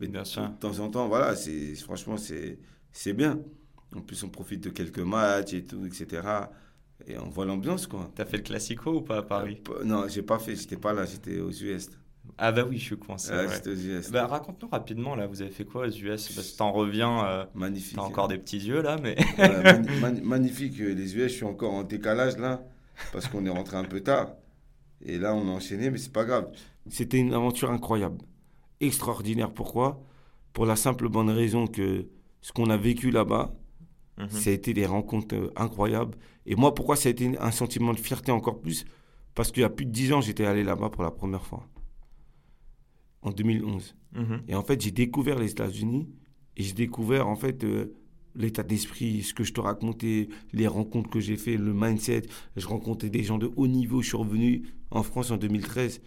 Mais 0.00 0.08
bien 0.08 0.24
sûr. 0.24 0.48
de 0.48 0.56
temps 0.56 0.78
en 0.80 0.88
temps, 0.88 1.08
voilà, 1.08 1.34
franchement, 1.82 2.16
c'est 2.16 3.12
bien. 3.12 3.38
En 3.94 4.00
plus, 4.00 4.22
on 4.22 4.28
profite 4.28 4.62
de 4.64 4.70
quelques 4.70 5.00
matchs 5.00 5.52
et 5.52 5.64
tout, 5.64 5.84
etc 5.84 6.22
et 7.06 7.18
on 7.18 7.28
voit 7.28 7.44
l'ambiance 7.44 7.86
quoi. 7.86 8.10
T'as 8.14 8.24
fait 8.24 8.38
le 8.38 8.42
classico 8.42 8.96
ou 8.96 9.00
pas 9.00 9.18
à 9.18 9.22
Paris 9.22 9.60
euh, 9.70 9.84
Non, 9.84 10.08
j'ai 10.08 10.22
pas 10.22 10.38
fait, 10.38 10.56
j'étais 10.56 10.76
pas 10.76 10.92
là, 10.92 11.04
j'étais 11.04 11.40
aux 11.40 11.50
US. 11.50 11.90
Ah 12.38 12.52
bah 12.52 12.64
oui, 12.68 12.78
je 12.78 12.84
suis 12.84 12.98
coincé. 12.98 13.32
Ouais, 13.32 13.46
aux 13.66 13.70
US. 13.70 14.10
Bah, 14.10 14.26
raconte-nous 14.26 14.68
rapidement 14.68 15.14
là, 15.14 15.26
vous 15.26 15.42
avez 15.42 15.50
fait 15.50 15.64
quoi 15.64 15.86
aux 15.86 15.90
US 15.90 16.32
Parce 16.32 16.52
que 16.52 16.56
t'en 16.58 16.72
reviens. 16.72 17.24
Euh, 17.24 17.44
magnifique. 17.54 17.96
T'as 17.96 18.02
encore 18.02 18.28
des 18.28 18.38
petits 18.38 18.58
yeux 18.58 18.82
là, 18.82 18.96
mais. 19.02 19.16
magnifique, 20.22 20.80
euh, 20.80 20.94
les 20.94 21.16
US, 21.16 21.30
je 21.30 21.36
suis 21.36 21.44
encore 21.44 21.72
en 21.72 21.82
décalage 21.82 22.38
là, 22.38 22.62
parce 23.12 23.28
qu'on 23.28 23.44
est 23.44 23.50
rentré 23.50 23.76
un 23.76 23.84
peu 23.84 24.00
tard. 24.00 24.32
Et 25.02 25.18
là, 25.18 25.34
on 25.34 25.48
a 25.48 25.50
enchaîné, 25.50 25.90
mais 25.90 25.98
c'est 25.98 26.12
pas 26.12 26.24
grave. 26.24 26.50
C'était 26.88 27.18
une 27.18 27.34
aventure 27.34 27.70
incroyable, 27.70 28.18
extraordinaire. 28.80 29.52
Pourquoi? 29.52 30.02
Pour 30.52 30.66
la 30.66 30.76
simple 30.76 31.08
bonne 31.08 31.30
raison 31.30 31.66
que 31.66 32.06
ce 32.42 32.52
qu'on 32.52 32.70
a 32.70 32.76
vécu 32.76 33.10
là-bas, 33.10 33.54
Mhm. 34.20 34.30
Ça 34.30 34.50
a 34.50 34.52
été 34.52 34.74
des 34.74 34.86
rencontres 34.86 35.34
euh, 35.34 35.52
incroyables. 35.56 36.16
Et 36.46 36.54
moi, 36.54 36.74
pourquoi 36.74 36.96
ça 36.96 37.08
a 37.08 37.12
été 37.12 37.36
un 37.38 37.50
sentiment 37.50 37.92
de 37.92 37.98
fierté 37.98 38.32
encore 38.32 38.60
plus? 38.60 38.84
Parce 39.34 39.52
qu'il 39.52 39.62
y 39.62 39.64
a 39.64 39.70
plus 39.70 39.86
de 39.86 39.90
10 39.90 40.12
ans, 40.12 40.20
j'étais 40.20 40.44
allé 40.44 40.62
là-bas 40.64 40.90
pour 40.90 41.02
la 41.02 41.10
première 41.10 41.44
fois. 41.46 41.66
En 43.22 43.30
2011. 43.30 43.96
Mhm. 44.14 44.42
Et 44.48 44.54
en 44.54 44.62
fait, 44.62 44.80
j'ai 44.80 44.90
découvert 44.90 45.38
les 45.38 45.50
États-Unis 45.50 46.08
et 46.56 46.62
j'ai 46.62 46.72
découvert 46.72 47.28
en 47.28 47.36
fait 47.36 47.64
euh, 47.64 47.94
l'état 48.34 48.62
d'esprit, 48.62 49.22
ce 49.22 49.34
que 49.34 49.44
je 49.44 49.52
te 49.52 49.60
racontais, 49.60 50.28
les 50.52 50.66
rencontres 50.66 51.10
que 51.10 51.20
j'ai 51.20 51.36
fait, 51.36 51.56
le 51.56 51.72
mindset. 51.72 52.22
Je 52.56 52.66
rencontrais 52.66 53.10
des 53.10 53.22
gens 53.22 53.38
de 53.38 53.50
haut 53.56 53.68
niveau. 53.68 54.02
Je 54.02 54.08
suis 54.08 54.16
revenu 54.16 54.64
en 54.90 55.02
France 55.02 55.30
en 55.30 55.36
2013. 55.36 56.00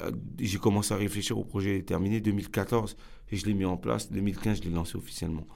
Euh, 0.00 0.10
j'ai 0.38 0.58
commencé 0.58 0.94
à 0.94 0.96
réfléchir 0.96 1.38
au 1.38 1.44
projet 1.44 1.82
terminé 1.82 2.20
2014 2.20 2.96
et 3.32 3.36
je 3.36 3.46
l'ai 3.46 3.54
mis 3.54 3.64
en 3.64 3.76
place. 3.76 4.12
2015, 4.12 4.58
je 4.58 4.68
l'ai 4.68 4.74
lancé 4.74 4.96
officiellement. 4.96 5.46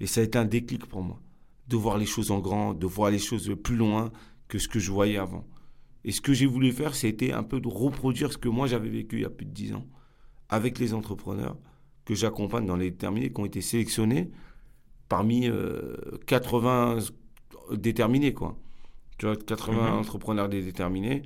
Et 0.00 0.06
ça 0.06 0.20
a 0.20 0.24
été 0.24 0.38
un 0.38 0.44
déclic 0.44 0.86
pour 0.86 1.02
moi, 1.02 1.20
de 1.68 1.76
voir 1.76 1.98
les 1.98 2.06
choses 2.06 2.30
en 2.30 2.38
grand, 2.38 2.72
de 2.72 2.86
voir 2.86 3.10
les 3.10 3.18
choses 3.18 3.54
plus 3.62 3.76
loin 3.76 4.10
que 4.48 4.58
ce 4.58 4.68
que 4.68 4.78
je 4.78 4.90
voyais 4.90 5.18
avant. 5.18 5.44
Et 6.04 6.12
ce 6.12 6.20
que 6.20 6.32
j'ai 6.32 6.46
voulu 6.46 6.72
faire, 6.72 6.94
c'était 6.94 7.32
un 7.32 7.42
peu 7.42 7.60
de 7.60 7.68
reproduire 7.68 8.32
ce 8.32 8.38
que 8.38 8.48
moi 8.48 8.66
j'avais 8.66 8.88
vécu 8.88 9.16
il 9.16 9.22
y 9.22 9.24
a 9.24 9.30
plus 9.30 9.46
de 9.46 9.52
10 9.52 9.74
ans 9.74 9.86
avec 10.48 10.78
les 10.78 10.94
entrepreneurs 10.94 11.56
que 12.04 12.14
j'accompagne 12.14 12.66
dans 12.66 12.76
les 12.76 12.92
terminés 12.92 13.32
qui 13.32 13.40
ont 13.40 13.46
été 13.46 13.60
sélectionnés 13.60 14.30
parmi 15.08 15.48
80 16.26 16.98
euh, 16.98 17.76
déterminés, 17.76 18.32
quoi. 18.32 18.56
Tu 19.18 19.26
vois, 19.26 19.36
80 19.36 19.90
mhm. 19.90 19.98
entrepreneurs 19.98 20.48
déterminés 20.48 21.22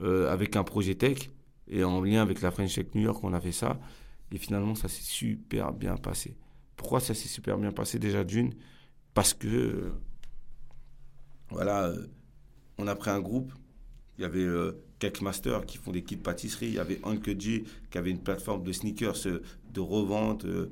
euh, 0.00 0.30
avec 0.32 0.56
un 0.56 0.64
projet 0.64 0.94
tech 0.94 1.30
et 1.68 1.84
en 1.84 2.00
lien 2.00 2.22
avec 2.22 2.42
la 2.42 2.50
French 2.50 2.74
Tech 2.74 2.86
New 2.94 3.02
York, 3.02 3.22
on 3.22 3.32
a 3.32 3.40
fait 3.40 3.52
ça. 3.52 3.80
Et 4.32 4.38
finalement, 4.38 4.74
ça 4.74 4.88
s'est 4.88 5.02
super 5.02 5.72
bien 5.72 5.96
passé. 5.96 6.36
Pourquoi 6.76 7.00
ça 7.00 7.14
s'est 7.14 7.28
super 7.28 7.58
bien 7.58 7.72
passé 7.72 7.98
déjà 7.98 8.24
d'une? 8.24 8.54
Parce 9.12 9.34
que, 9.34 9.92
voilà, 11.50 11.86
euh, 11.86 12.06
on 12.78 12.86
a 12.86 12.94
pris 12.94 13.10
un 13.10 13.20
groupe. 13.20 13.52
Il 14.18 14.22
y 14.22 14.24
avait 14.24 14.44
euh, 14.44 14.72
quelques 14.98 15.20
qui 15.66 15.78
font 15.78 15.90
des 15.90 16.02
kits 16.02 16.16
pâtisserie. 16.16 16.68
Il 16.68 16.74
y 16.74 16.78
avait 16.78 17.00
Uncle 17.04 17.38
G 17.40 17.64
qui 17.90 17.98
avait 17.98 18.10
une 18.10 18.22
plateforme 18.22 18.62
de 18.62 18.72
sneakers 18.72 19.26
euh, 19.26 19.42
de 19.72 19.80
revente 19.80 20.46
de, 20.46 20.70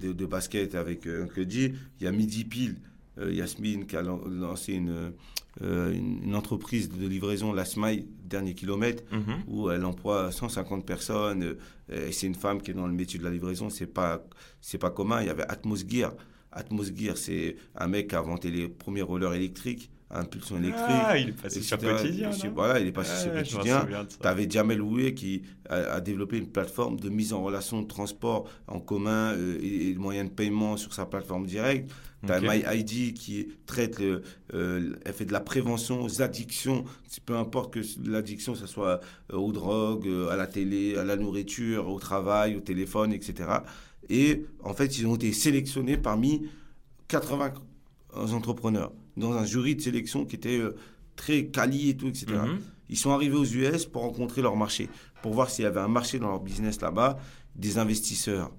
de, 0.00 0.26
basket 0.26 0.74
avec 0.74 1.06
Uncle 1.06 1.48
G. 1.48 1.74
Il 2.00 2.04
y 2.04 2.06
a 2.06 2.12
Midi 2.12 2.44
Pile, 2.44 2.76
Yasmine 3.18 3.86
qui 3.86 3.96
a 3.96 4.02
lancé 4.02 4.72
une, 4.74 5.12
une, 5.60 6.34
entreprise 6.34 6.88
de 6.88 7.06
livraison, 7.06 7.52
la 7.52 7.64
Smile, 7.64 8.06
dernier 8.24 8.54
kilomètre, 8.54 9.04
mhm. 9.12 9.44
où 9.46 9.70
elle 9.70 9.84
emploie 9.84 10.32
150 10.32 10.84
personnes. 10.84 11.56
et 11.92 12.12
c'est 12.12 12.26
une 12.26 12.34
femme 12.34 12.60
qui 12.60 12.72
est 12.72 12.74
dans 12.74 12.86
le 12.88 12.92
métier 12.92 13.18
de 13.18 13.24
la 13.24 13.30
livraison. 13.30 13.70
C'est 13.70 13.86
pas, 13.86 14.24
c'est 14.60 14.78
pas 14.78 14.90
commun. 14.90 15.20
Il 15.20 15.26
y 15.26 15.30
avait 15.30 15.44
Atmos 15.48 15.84
Gear. 15.88 16.12
Atmos 16.50 16.92
Gear, 16.94 17.16
c'est 17.16 17.56
un 17.76 17.86
mec 17.86 18.08
qui 18.08 18.14
a 18.16 18.20
inventé 18.20 18.50
les 18.50 18.68
premiers 18.68 19.02
rollers 19.02 19.34
électriques 19.34 19.90
Impulsion 20.10 20.58
électrique. 20.58 20.84
Ah, 20.86 21.18
il 21.18 21.30
est 21.30 21.32
passé 21.32 21.62
sur 21.62 21.78
quotidien. 21.78 22.30
voilà, 22.54 22.78
il 22.78 22.86
est 22.86 22.92
passé 22.92 23.22
sur 23.22 23.32
quotidien. 23.32 23.86
Tu 24.20 24.26
avais 24.26 24.48
Jamel 24.48 24.80
Oué 24.80 25.14
qui 25.14 25.42
a, 25.68 26.00
développé 26.00 26.38
une 26.38 26.48
plateforme 26.48 27.00
de 27.00 27.08
mise 27.08 27.32
en 27.32 27.42
relation 27.42 27.82
de 27.82 27.86
transport 27.86 28.48
en 28.68 28.80
commun 28.80 29.32
euh, 29.32 29.58
et, 29.62 29.94
de 29.94 29.98
moyens 29.98 30.28
de 30.28 30.34
paiement 30.34 30.76
sur 30.76 30.92
sa 30.92 31.06
plateforme 31.06 31.46
directe. 31.46 31.90
Tu 32.26 32.32
as 32.32 32.40
MyID 32.40 33.14
qui 33.14 33.48
traite, 33.66 34.00
euh, 34.00 34.22
elle 35.04 35.12
fait 35.12 35.24
de 35.24 35.32
la 35.32 35.40
prévention 35.40 36.02
aux 36.02 36.22
addictions, 36.22 36.84
peu 37.26 37.36
importe 37.36 37.74
que 37.74 37.80
l'addiction, 38.06 38.54
ce 38.54 38.66
soit 38.66 39.00
euh, 39.32 39.36
aux 39.36 39.52
drogues, 39.52 40.08
à 40.30 40.36
la 40.36 40.46
télé, 40.46 40.96
à 40.96 41.04
la 41.04 41.16
nourriture, 41.16 41.88
au 41.88 41.98
travail, 41.98 42.56
au 42.56 42.60
téléphone, 42.60 43.12
etc. 43.12 43.48
Et 44.08 44.44
en 44.62 44.74
fait, 44.74 44.98
ils 44.98 45.06
ont 45.06 45.16
été 45.16 45.32
sélectionnés 45.32 45.96
parmi 45.96 46.46
80 47.08 47.54
entrepreneurs 48.32 48.92
dans 49.16 49.32
un 49.32 49.44
jury 49.44 49.76
de 49.76 49.80
sélection 49.80 50.24
qui 50.24 50.36
était 50.36 50.58
euh, 50.58 50.74
très 51.16 51.46
quali 51.46 51.90
et 51.90 51.96
tout, 51.96 52.08
etc. 52.08 52.26
Mhm. 52.32 52.58
Ils 52.90 52.98
sont 52.98 53.10
arrivés 53.10 53.36
aux 53.36 53.44
US 53.44 53.86
pour 53.86 54.02
rencontrer 54.02 54.42
leur 54.42 54.56
marché, 54.56 54.88
pour 55.22 55.32
voir 55.32 55.50
s'il 55.50 55.64
y 55.64 55.66
avait 55.66 55.80
un 55.80 55.88
marché 55.88 56.18
dans 56.18 56.28
leur 56.28 56.40
business 56.40 56.80
là-bas, 56.80 57.18
des 57.56 57.78
investisseurs. 57.78 58.50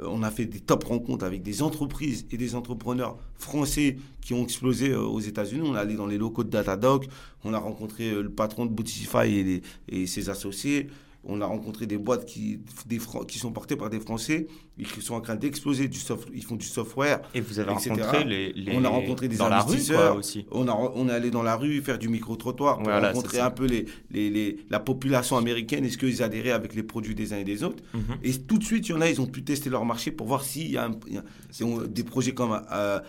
Euh, 0.00 0.06
on 0.08 0.22
a 0.22 0.30
fait 0.30 0.46
des 0.46 0.60
top 0.60 0.84
rencontres 0.84 1.24
avec 1.24 1.42
des 1.42 1.62
entreprises 1.62 2.26
et 2.30 2.36
des 2.36 2.54
entrepreneurs 2.54 3.18
français 3.34 3.96
qui 4.20 4.34
ont 4.34 4.42
explosé 4.42 4.90
euh, 4.90 5.00
aux 5.00 5.20
États-Unis. 5.20 5.68
On 5.68 5.74
est 5.74 5.78
allé 5.78 5.94
dans 5.94 6.06
les 6.06 6.18
locaux 6.18 6.44
de 6.44 6.50
Datadog, 6.50 7.06
on 7.44 7.52
a 7.52 7.58
rencontré 7.58 8.10
le 8.10 8.30
patron 8.30 8.66
de 8.66 8.70
Bootify 8.72 9.26
et, 9.26 9.62
et 9.88 10.06
ses 10.06 10.30
associés 10.30 10.88
on 11.26 11.40
a 11.40 11.46
rencontré 11.46 11.86
des 11.86 11.98
boîtes 11.98 12.26
qui, 12.26 12.60
des, 12.86 12.98
qui 13.28 13.38
sont 13.38 13.52
portées 13.52 13.76
par 13.76 13.90
des 13.90 14.00
Français 14.00 14.46
et 14.78 14.84
qui 14.84 15.00
sont 15.00 15.14
en 15.14 15.20
train 15.20 15.36
d'exploser 15.36 15.88
du 15.88 15.98
soft, 15.98 16.28
ils 16.34 16.44
font 16.44 16.56
du 16.56 16.66
software. 16.66 17.20
Et 17.34 17.40
vous 17.40 17.58
avez 17.58 17.70
rencontré 17.72 18.24
les, 18.24 18.52
On 18.74 18.84
a 18.84 18.88
rencontré 18.88 19.28
des 19.28 19.40
investisseurs. 19.40 20.16
aussi. 20.16 20.46
On, 20.50 20.68
a, 20.68 20.72
on 20.72 21.08
est 21.08 21.12
allé 21.12 21.30
dans 21.30 21.42
la 21.42 21.56
rue 21.56 21.80
faire 21.82 21.98
du 21.98 22.08
micro-trottoir 22.08 22.78
pour 22.78 22.92
rencontrer 22.92 23.40
un 23.40 23.50
peu 23.50 23.66
les, 23.66 23.86
les, 24.10 24.58
la 24.70 24.80
population 24.80 25.36
américaine. 25.36 25.84
Est-ce 25.84 25.98
qu'ils 25.98 26.22
adhéraient 26.22 26.50
avec 26.50 26.74
les 26.74 26.82
produits 26.82 27.14
des 27.14 27.32
uns 27.32 27.38
et 27.38 27.44
des 27.44 27.62
autres 27.62 27.82
mhm. 27.94 28.02
Et 28.22 28.32
tout 28.32 28.58
de 28.58 28.64
suite, 28.64 28.88
il 28.88 28.92
y 28.92 28.94
en 28.94 29.00
a, 29.00 29.08
ils 29.08 29.20
ont 29.20 29.26
pu 29.26 29.42
tester 29.44 29.70
leur 29.70 29.84
marché 29.84 30.10
pour 30.10 30.26
voir 30.26 30.44
s'il 30.44 30.70
y 30.70 30.78
a, 30.78 30.90
des 31.88 32.04
projets 32.04 32.32
comme 32.32 32.60
euh, 32.72 33.00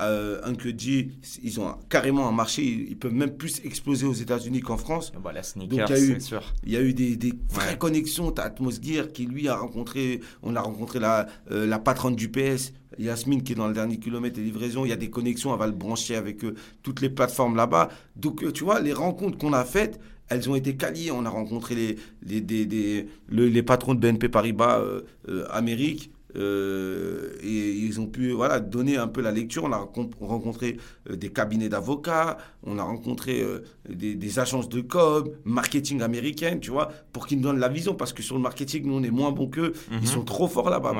euh, 0.00 0.40
Uncle 0.44 0.72
G, 0.78 1.10
ils 1.42 1.60
ont 1.60 1.74
carrément 1.88 2.28
un 2.28 2.32
marché, 2.32 2.62
ils 2.62 2.96
peuvent 2.96 3.12
même 3.12 3.36
plus 3.36 3.60
exploser 3.64 4.06
aux 4.06 4.14
États-Unis 4.14 4.60
qu'en 4.60 4.76
France. 4.76 5.12
Bah, 5.22 5.32
la 5.32 5.42
sneaker, 5.42 5.88
c'est 5.88 6.20
sûr. 6.20 6.42
Il 6.64 6.72
y 6.72 6.76
a 6.76 6.82
eu 6.82 6.94
des, 6.94 7.16
des 7.16 7.32
vraies 7.50 7.78
connexions. 7.78 8.32
Tu 8.32 8.40
as 8.40 8.44
Atmos 8.44 8.80
Gear 8.82 9.12
qui, 9.12 9.26
lui, 9.26 9.48
a 9.48 9.56
rencontré, 9.56 10.20
on 10.42 10.56
a 10.56 10.60
rencontré 10.60 11.00
la, 11.00 11.26
euh, 11.50 11.66
la 11.66 11.78
patronne 11.78 12.16
du 12.16 12.30
PS, 12.30 12.72
Yasmine, 12.98 13.42
qui 13.42 13.52
est 13.52 13.56
dans 13.56 13.68
le 13.68 13.74
dernier 13.74 13.98
kilomètre 13.98 14.36
de 14.36 14.42
livraison. 14.42 14.84
Il 14.84 14.88
y 14.88 14.92
a 14.92 14.96
des 14.96 15.10
connexions, 15.10 15.52
elle 15.52 15.58
va 15.58 15.66
le 15.66 15.72
brancher 15.72 16.16
avec 16.16 16.44
euh, 16.44 16.54
toutes 16.82 17.00
les 17.00 17.10
plateformes 17.10 17.56
là-bas. 17.56 17.88
Donc, 18.16 18.42
euh, 18.42 18.52
tu 18.52 18.64
vois, 18.64 18.80
les 18.80 18.92
rencontres 18.92 19.36
qu'on 19.36 19.52
a 19.52 19.64
faites, 19.64 20.00
elles 20.28 20.48
ont 20.48 20.54
été 20.54 20.76
qualies. 20.76 21.10
On 21.10 21.26
a 21.26 21.30
rencontré 21.30 21.74
les, 21.74 21.96
les, 22.22 22.40
des, 22.40 23.06
les 23.28 23.62
patrons 23.62 23.94
de 23.94 24.00
BNP 24.00 24.30
Paribas 24.30 24.82
Amérique. 25.50 26.13
Euh, 26.36 27.36
et 27.42 27.70
ils 27.72 28.00
ont 28.00 28.06
pu 28.06 28.32
voilà, 28.32 28.60
donner 28.60 28.96
un 28.96 29.06
peu 29.06 29.20
la 29.20 29.30
lecture. 29.30 29.64
On 29.64 29.72
a 29.72 29.88
rencontré 30.20 30.78
euh, 31.10 31.16
des 31.16 31.30
cabinets 31.30 31.68
d'avocats, 31.68 32.38
on 32.64 32.78
a 32.78 32.82
rencontré 32.82 33.42
euh, 33.42 33.64
des, 33.88 34.38
agences 34.38 34.68
de 34.68 34.80
com, 34.80 35.30
marketing 35.44 36.02
américaine, 36.02 36.60
tu 36.60 36.70
vois, 36.70 36.90
pour 37.12 37.26
qu'ils 37.26 37.38
nous 37.38 37.44
donnent 37.44 37.60
la 37.60 37.68
vision. 37.68 37.94
Parce 37.94 38.12
que 38.12 38.22
sur 38.22 38.34
le 38.36 38.42
marketing, 38.42 38.86
nous, 38.86 38.94
on 38.94 39.02
est 39.02 39.10
moins 39.10 39.30
bons 39.30 39.48
qu'eux. 39.48 39.72
Ils 39.90 39.98
mhm. 39.98 40.06
sont 40.06 40.24
trop 40.24 40.48
forts 40.48 40.70
là-bas 40.70 40.92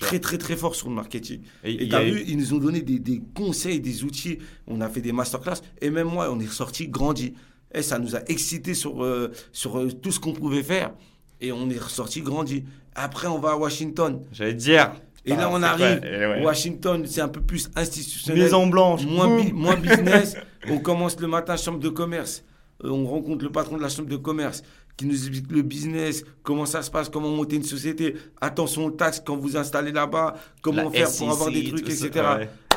très, 0.00 0.20
très, 0.20 0.38
très 0.38 0.56
forts 0.56 0.74
sur 0.74 0.88
le 0.88 0.94
marketing. 0.94 1.40
Et 1.64 1.88
tu 1.88 1.94
as 1.94 2.04
vu, 2.04 2.22
ils 2.26 2.38
nous 2.38 2.54
ont 2.54 2.58
donné 2.58 2.82
des, 2.82 2.98
des, 2.98 3.22
conseils, 3.34 3.80
des 3.80 4.04
outils. 4.04 4.38
On 4.66 4.80
a 4.80 4.88
fait 4.88 5.00
des 5.00 5.12
masterclass. 5.12 5.60
Et 5.80 5.90
même 5.90 6.08
moi, 6.08 6.28
on 6.30 6.38
est 6.38 6.50
sorti 6.50 6.88
grandi. 6.88 7.34
Et 7.74 7.82
ça 7.82 7.98
nous 7.98 8.14
a 8.14 8.20
excités 8.28 8.74
sur, 8.74 9.04
sur 9.52 10.00
tout 10.00 10.12
ce 10.12 10.20
qu'on 10.20 10.32
pouvait 10.32 10.62
faire. 10.62 10.92
Et 11.40 11.52
on 11.52 11.68
est 11.68 11.78
ressorti 11.78 12.22
grandi. 12.22 12.64
Après, 12.96 13.28
on 13.28 13.38
va 13.38 13.50
à 13.50 13.56
Washington. 13.56 14.22
J'allais 14.32 14.54
dire. 14.54 14.92
Et 15.26 15.36
là, 15.36 15.48
on 15.52 15.62
arrive. 15.62 16.00
Eh 16.04 16.42
Washington, 16.42 17.04
c'est 17.06 17.20
un 17.20 17.28
peu 17.28 17.40
plus 17.40 17.68
institutionnel. 17.76 18.42
Maison 18.42 18.66
blanche. 18.66 19.04
Moins, 19.04 19.44
moins 19.52 19.76
business. 19.76 20.36
on 20.68 20.78
commence 20.78 21.20
le 21.20 21.28
matin, 21.28 21.56
chambre 21.56 21.78
de 21.78 21.90
commerce. 21.90 22.42
Euh, 22.84 22.90
on 22.90 23.06
rencontre 23.06 23.44
le 23.44 23.50
patron 23.50 23.76
de 23.76 23.82
la 23.82 23.88
chambre 23.88 24.08
de 24.08 24.16
commerce 24.16 24.62
qui 24.96 25.04
nous 25.04 25.26
explique 25.26 25.52
le 25.52 25.60
business, 25.60 26.24
comment 26.42 26.64
ça 26.64 26.80
se 26.80 26.90
passe, 26.90 27.10
comment 27.10 27.28
monter 27.28 27.56
une 27.56 27.64
société, 27.64 28.16
attention 28.40 28.86
aux 28.86 28.90
taxes 28.90 29.22
quand 29.24 29.36
vous 29.36 29.56
installez 29.58 29.92
là-bas, 29.92 30.36
comment 30.62 30.90
faire 30.90 31.08
pour 31.18 31.30
avoir 31.30 31.50
des 31.50 31.68
trucs, 31.68 31.86
etc. 31.86 32.10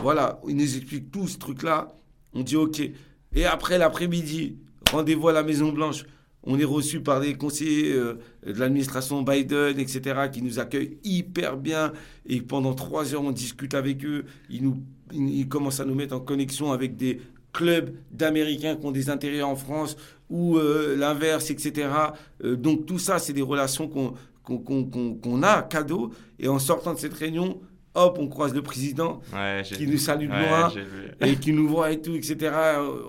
Voilà, 0.02 0.42
il 0.48 0.58
nous 0.58 0.76
explique 0.76 1.12
tout 1.12 1.28
ce 1.28 1.38
truc-là. 1.38 1.88
On 2.34 2.42
dit 2.42 2.58
OK. 2.58 2.82
Et 3.34 3.46
après 3.46 3.78
l'après-midi, 3.78 4.58
rendez-vous 4.92 5.30
à 5.30 5.34
la 5.34 5.44
Maison 5.44 5.72
Blanche. 5.72 6.04
On 6.44 6.58
est 6.58 6.66
reçu 6.66 7.02
par 7.02 7.20
des 7.20 7.36
conseillers 7.36 7.92
euh, 7.92 8.20
de 8.46 8.60
l'administration 8.60 9.22
Biden, 9.24 9.78
etc., 9.80 10.30
qui 10.32 10.42
nous 10.42 10.60
accueillent 10.60 10.98
hyper 11.04 11.58
bien. 11.58 11.92
Et 12.26 12.42
pendant 12.42 12.74
trois 12.74 13.14
heures, 13.14 13.24
on 13.24 13.32
discute 13.32 13.74
avec 13.74 14.06
eux. 14.06 14.26
Ils, 14.50 15.48
commencent 15.50 15.80
à 15.80 15.86
nous 15.86 15.96
mettre 15.96 16.16
en 16.16 16.20
connexion 16.20 16.72
avec 16.72 16.96
des 16.96 17.20
clubs 17.52 17.94
d'Américains 18.12 18.76
qui 18.76 18.86
ont 18.86 18.92
des 18.92 19.10
intérêts 19.10 19.42
en 19.42 19.56
France 19.56 19.98
ou 20.30 20.58
euh, 20.58 20.96
l'inverse, 20.96 21.50
etc. 21.50 21.90
Euh, 22.44 22.56
donc 22.56 22.86
tout 22.86 23.00
ça, 23.00 23.20
c'est 23.20 23.34
des 23.34 23.42
relations 23.42 23.88
qu'on 23.88 24.14
qu'on 24.44 25.44
a 25.44 25.62
cadeau. 25.64 26.12
Et 26.40 26.48
en 26.48 26.58
sortant 26.58 26.94
de 26.94 27.00
cette 27.00 27.14
réunion, 27.14 27.60
hop, 28.00 28.18
on 28.20 28.28
croise 28.28 28.54
le 28.54 28.62
président 28.62 29.22
qui 29.64 29.88
nous 29.88 29.98
salue 29.98 30.28
de 30.28 30.48
loin 30.48 30.72
et 31.22 31.36
qui 31.36 31.54
nous 31.54 31.68
voit 31.68 31.92
et 31.92 32.02
tout, 32.02 32.16
etc. 32.16 32.52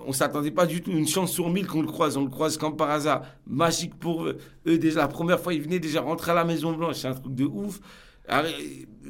On 0.05 0.11
s'attendait 0.13 0.51
pas 0.51 0.65
du 0.65 0.81
tout. 0.81 0.91
Une 0.91 1.07
chance 1.07 1.31
sur 1.31 1.49
mille 1.49 1.67
qu'on 1.67 1.81
le 1.81 1.87
croise. 1.87 2.17
On 2.17 2.23
le 2.23 2.29
croise 2.29 2.57
comme 2.57 2.75
par 2.75 2.89
hasard. 2.89 3.23
Magique 3.47 3.95
pour 3.95 4.25
eux. 4.25 4.37
déjà, 4.65 5.01
la 5.01 5.07
première 5.07 5.39
fois, 5.39 5.53
ils 5.53 5.61
venaient 5.61 5.79
déjà 5.79 6.01
rentrer 6.01 6.31
à 6.31 6.35
la 6.35 6.43
Maison 6.43 6.73
Blanche. 6.73 6.97
C'est 6.97 7.07
un 7.07 7.13
truc 7.13 7.33
de 7.33 7.45
ouf. 7.45 7.79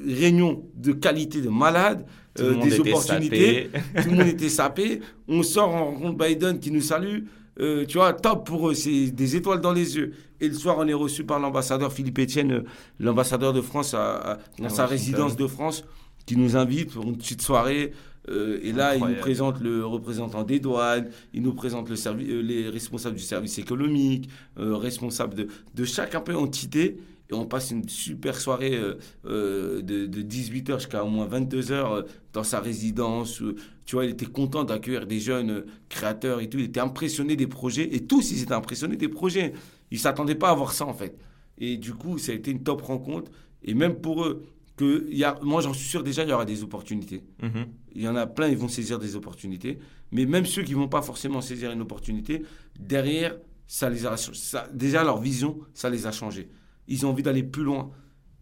Réunion 0.08 0.64
de 0.76 0.94
qualité 0.94 1.42
de 1.42 1.50
malade. 1.50 2.06
Euh, 2.40 2.62
des 2.62 2.80
opportunités. 2.80 3.70
Tout 4.02 4.10
le 4.10 4.16
monde 4.16 4.28
était 4.28 4.50
sapé. 4.50 5.02
On 5.28 5.44
sort, 5.44 5.70
on 5.74 5.86
rencontre 5.86 6.18
Biden 6.18 6.60
qui 6.60 6.72
nous 6.72 6.82
salue. 6.82 7.26
Euh, 7.60 7.86
tu 7.86 7.98
vois, 7.98 8.14
top 8.14 8.46
pour 8.46 8.70
eux, 8.70 8.74
c'est 8.74 9.12
des 9.12 9.36
étoiles 9.36 9.62
dans 9.62 9.74
les 9.74 9.98
yeux. 9.98 10.14
Et 10.40 10.48
le 10.48 10.54
soir, 10.54 10.78
on 10.80 10.88
est 10.88 10.94
reçu 10.94 11.24
par 11.24 11.40
l'ambassadeur 11.40 11.92
Philippe 11.92 12.20
Etienne, 12.20 12.52
euh, 12.52 12.64
l'ambassadeur 13.00 13.54
de 13.54 13.62
France 13.62 13.94
à, 13.94 14.40
dans 14.58 14.70
sa 14.70 14.86
résidence 14.86 15.36
de 15.36 15.48
France, 15.48 15.84
qui 16.26 16.38
nous 16.38 16.56
invite 16.56 16.94
pour 16.94 17.04
une 17.04 17.18
petite 17.18 17.42
soirée. 17.42 17.94
Euh, 18.30 18.60
et 18.64 18.72
là, 18.72 18.96
il 18.96 19.04
nous 19.04 19.16
présente 19.16 19.60
le 19.60 19.86
représentant 19.86 20.44
des 20.44 20.60
douanes, 20.60 21.10
il 21.34 21.42
nous 21.42 21.54
présente 21.54 21.90
le 21.90 22.42
les 22.42 22.70
responsables 22.70 23.16
du 23.16 23.24
service 23.24 23.58
économique, 23.58 24.30
responsables 24.56 25.36
de, 25.36 25.48
de 25.74 25.86
chaque 25.86 26.16
un 26.16 26.22
peu 26.22 26.36
entité 26.36 26.98
et 27.32 27.34
on 27.34 27.46
passe 27.46 27.72
une 27.72 27.88
super 27.88 28.40
soirée 28.40 28.76
euh, 28.76 28.96
euh, 29.26 29.82
de, 29.82 30.22
18h 30.22 30.80
jusqu'à 30.80 31.04
au 31.04 31.10
moins 31.10 31.28
22h 31.28 31.72
euh, 31.72 32.04
dans 32.34 32.44
sa 32.44 32.60
résidence. 32.60 33.42
tu 33.86 33.96
vois, 33.96 34.06
il 34.06 34.12
était 34.12 34.26
content 34.26 34.64
d'accueillir 34.64 35.08
des 35.08 35.20
jeunes 35.20 35.66
créateurs 35.90 36.42
et 36.42 36.50
tout. 36.50 36.60
Il 36.60 36.66
était 36.66 36.82
impressionné 36.82 37.36
des 37.36 37.48
projets 37.48 37.96
et 37.96 38.06
tous, 38.06 38.32
ils 38.32 38.44
étaient 38.44 38.54
impressionnés 38.54 38.98
des 38.98 39.08
projets. 39.08 39.54
Ils 39.92 39.96
ne 39.96 40.00
s'attendaient 40.00 40.36
pas 40.36 40.50
à 40.50 40.54
voir 40.54 40.74
ça, 40.74 40.86
en 40.86 40.94
fait. 40.94 41.18
Et 41.58 41.78
du 41.78 41.94
coup, 41.94 42.18
ça 42.18 42.34
a 42.34 42.36
été 42.36 42.52
une 42.52 42.64
top 42.64 42.82
rencontre. 42.82 43.32
Et 43.64 43.74
même 43.74 43.96
pour 43.96 44.26
eux, 44.26 44.46
que 44.76 45.08
y 45.10 45.24
a, 45.24 45.40
moi, 45.42 45.62
j'en 45.62 45.74
suis 45.74 45.88
sûr 45.88 46.04
déjà, 46.04 46.24
il 46.24 46.30
y 46.30 46.34
aura 46.34 46.46
des 46.46 46.64
opportunités. 46.64 47.24
Mhm. 47.42 47.66
Il 47.96 48.02
y 48.02 48.08
en 48.08 48.16
a 48.16 48.28
plein, 48.28 48.48
ils 48.48 48.58
vont 48.58 48.70
saisir 48.70 49.00
des 49.00 49.16
opportunités. 49.16 49.80
Mais 50.12 50.26
même 50.26 50.46
ceux 50.46 50.64
qui 50.64 50.72
ne 50.72 50.78
vont 50.78 50.88
pas 50.88 51.02
forcément 51.02 51.40
saisir 51.40 51.72
une 51.72 51.82
opportunité, 51.82 52.44
derrière, 52.80 53.38
ça 53.68 53.90
les 53.90 54.06
a, 54.06 54.18
ça, 54.18 54.68
déjà, 54.74 55.04
leur 55.04 55.22
vision, 55.22 55.60
ça 55.74 55.90
les 55.90 56.08
a 56.08 56.12
changés 56.12 56.50
ils 56.92 57.06
ont 57.06 57.10
envie 57.10 57.24
d'aller 57.24 57.44
plus 57.44 57.64
loin. 57.64 57.90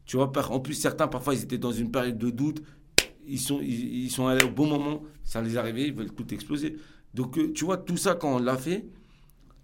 Tu 0.05 0.17
vois, 0.17 0.31
en 0.49 0.59
plus, 0.59 0.73
certains, 0.73 1.07
parfois, 1.07 1.35
ils 1.35 1.43
étaient 1.43 1.59
dans 1.59 1.71
une 1.71 1.91
période 1.91 2.17
de 2.17 2.31
doute. 2.31 2.63
Ils 3.27 3.39
sont, 3.39 3.59
ils, 3.61 4.09
sont 4.09 4.25
allés 4.25 4.43
au 4.43 4.49
bon 4.49 4.65
moment. 4.65 5.03
Ça 5.23 5.39
les 5.41 5.53
est 5.53 5.57
arrivé, 5.57 5.85
ils 5.85 5.93
veulent 5.93 6.11
tout 6.11 6.33
exploser. 6.33 6.77
Donc, 7.13 7.37
euh, 7.37 7.53
tu 7.53 7.63
vois, 7.63 7.77
tout 7.77 7.95
ça, 7.95 8.15
quand 8.15 8.37
on 8.37 8.39
l'a 8.39 8.57
fait, 8.57 8.87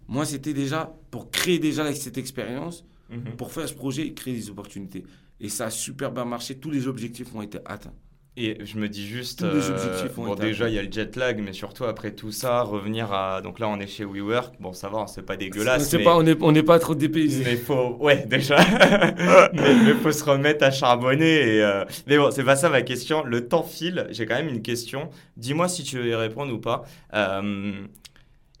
moi, 0.06 0.24
c'était 0.24 0.54
déjà 0.54 0.96
pour 1.10 1.32
créer 1.32 1.58
déjà 1.58 1.92
cette 1.94 2.16
expérience, 2.16 2.84
mhm. 3.10 3.36
pour 3.36 3.50
faire 3.50 3.68
ce 3.68 3.74
projet 3.74 4.06
et 4.06 4.14
créer 4.14 4.34
des 4.34 4.48
opportunités. 4.48 5.04
Et 5.40 5.48
ça 5.48 5.66
a 5.66 5.70
super 5.70 6.12
bien 6.12 6.24
marché. 6.24 6.56
Tous 6.58 6.70
les 6.70 6.86
objectifs 6.86 7.34
ont 7.34 7.42
été 7.42 7.58
atteints. 7.64 7.94
Et 8.38 8.58
je 8.66 8.78
me 8.78 8.86
dis 8.86 9.06
juste, 9.06 9.44
euh, 9.44 10.08
bon 10.14 10.34
déjà 10.34 10.68
il 10.68 10.74
y 10.74 10.78
a 10.78 10.82
le 10.82 10.92
jet 10.92 11.16
lag, 11.16 11.40
mais 11.42 11.54
surtout 11.54 11.84
après 11.84 12.10
tout 12.10 12.32
ça, 12.32 12.60
revenir 12.60 13.10
à, 13.10 13.40
donc 13.40 13.58
là 13.58 13.66
on 13.66 13.80
est 13.80 13.86
chez 13.86 14.04
WeWork, 14.04 14.60
bon 14.60 14.74
ça 14.74 14.90
va, 14.90 15.06
c'est 15.06 15.22
pas 15.22 15.38
dégueulasse. 15.38 15.90
Mais... 15.94 16.04
Pas, 16.04 16.14
on 16.14 16.22
n'est 16.22 16.36
on 16.42 16.54
est 16.54 16.62
pas 16.62 16.78
trop 16.78 16.94
dépaysé. 16.94 17.44
Mais 17.46 17.56
faut, 17.56 17.96
ouais 17.98 18.26
déjà, 18.26 18.58
mais 19.54 19.72
il 19.86 19.94
faut 20.02 20.12
se 20.12 20.22
remettre 20.22 20.64
à 20.64 20.70
charbonner. 20.70 21.56
Et, 21.56 21.62
euh, 21.62 21.86
Mais 22.06 22.18
bon, 22.18 22.30
c'est 22.30 22.44
pas 22.44 22.56
ça 22.56 22.68
ma 22.68 22.82
question, 22.82 23.24
le 23.24 23.48
temps 23.48 23.62
file, 23.62 24.06
j'ai 24.10 24.26
quand 24.26 24.36
même 24.36 24.48
une 24.48 24.60
question, 24.60 25.08
dis-moi 25.38 25.66
si 25.68 25.82
tu 25.82 25.96
veux 25.96 26.08
y 26.08 26.14
répondre 26.14 26.52
ou 26.52 26.58
pas. 26.58 26.84
Euh, 27.14 27.72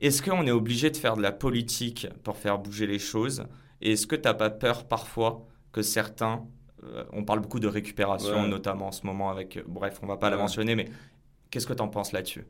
est-ce 0.00 0.22
qu'on 0.22 0.46
est 0.46 0.52
obligé 0.52 0.88
de 0.88 0.96
faire 0.96 1.18
de 1.18 1.22
la 1.22 1.32
politique 1.32 2.06
pour 2.22 2.38
faire 2.38 2.56
bouger 2.58 2.86
les 2.86 2.98
choses? 2.98 3.44
Et 3.82 3.92
est-ce 3.92 4.06
que 4.06 4.16
tu 4.16 4.22
n'as 4.22 4.32
pas 4.32 4.48
peur 4.48 4.84
parfois 4.84 5.46
que 5.72 5.82
certains 5.82 6.46
on 7.12 7.24
parle 7.24 7.40
beaucoup 7.40 7.60
de 7.60 7.68
récupération, 7.68 8.46
notamment 8.46 8.88
en 8.88 8.92
ce 8.92 9.06
moment 9.06 9.30
avec. 9.30 9.56
Euh, 9.56 9.62
bref, 9.66 9.98
on 10.02 10.06
va 10.06 10.16
pas 10.16 10.30
la 10.30 10.36
mentionner, 10.36 10.74
mais 10.74 10.88
qu'est-ce 11.50 11.66
que 11.66 11.72
tu 11.72 11.82
en 11.82 11.88
penses 11.88 12.12
là-dessus? 12.12 12.44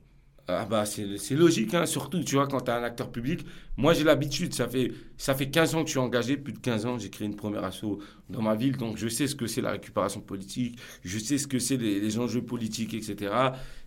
Ah 0.49 0.65
bah 0.65 0.85
c'est 0.87 1.35
logique, 1.35 1.75
hein, 1.75 1.87
surtout 1.87 2.23
tu 2.23 2.37
vois, 2.37 2.47
quand 2.47 2.61
tu 2.61 2.71
es 2.71 2.75
un 2.75 2.85
acteur 2.85 3.11
public. 3.11 3.45
Moi, 3.77 3.95
j'ai 3.95 4.05
l'habitude, 4.05 4.55
ça 4.55 4.69
fait, 4.69 4.93
ça 5.17 5.35
fait 5.35 5.51
15 5.51 5.75
ans 5.75 5.81
que 5.81 5.87
je 5.87 5.93
suis 5.93 5.99
engagé, 5.99 6.37
plus 6.37 6.53
de 6.53 6.59
15 6.59 6.87
ans, 6.87 6.99
j'ai 6.99 7.11
créé 7.11 7.27
une 7.27 7.35
première 7.35 7.65
asso 7.65 7.99
dans 8.31 8.43
ma 8.43 8.55
ville, 8.55 8.77
donc 8.77 8.97
je 8.97 9.09
sais 9.09 9.27
ce 9.27 9.35
que 9.35 9.49
c'est 9.49 9.61
la 9.61 9.73
récupération 9.73 10.21
politique, 10.21 10.79
je 11.03 11.19
sais 11.19 11.39
ce 11.39 11.49
que 11.49 11.59
c'est 11.59 11.77
les, 11.77 12.19
enjeux 12.21 12.43
politiques, 12.43 12.95
etc. 12.95 13.35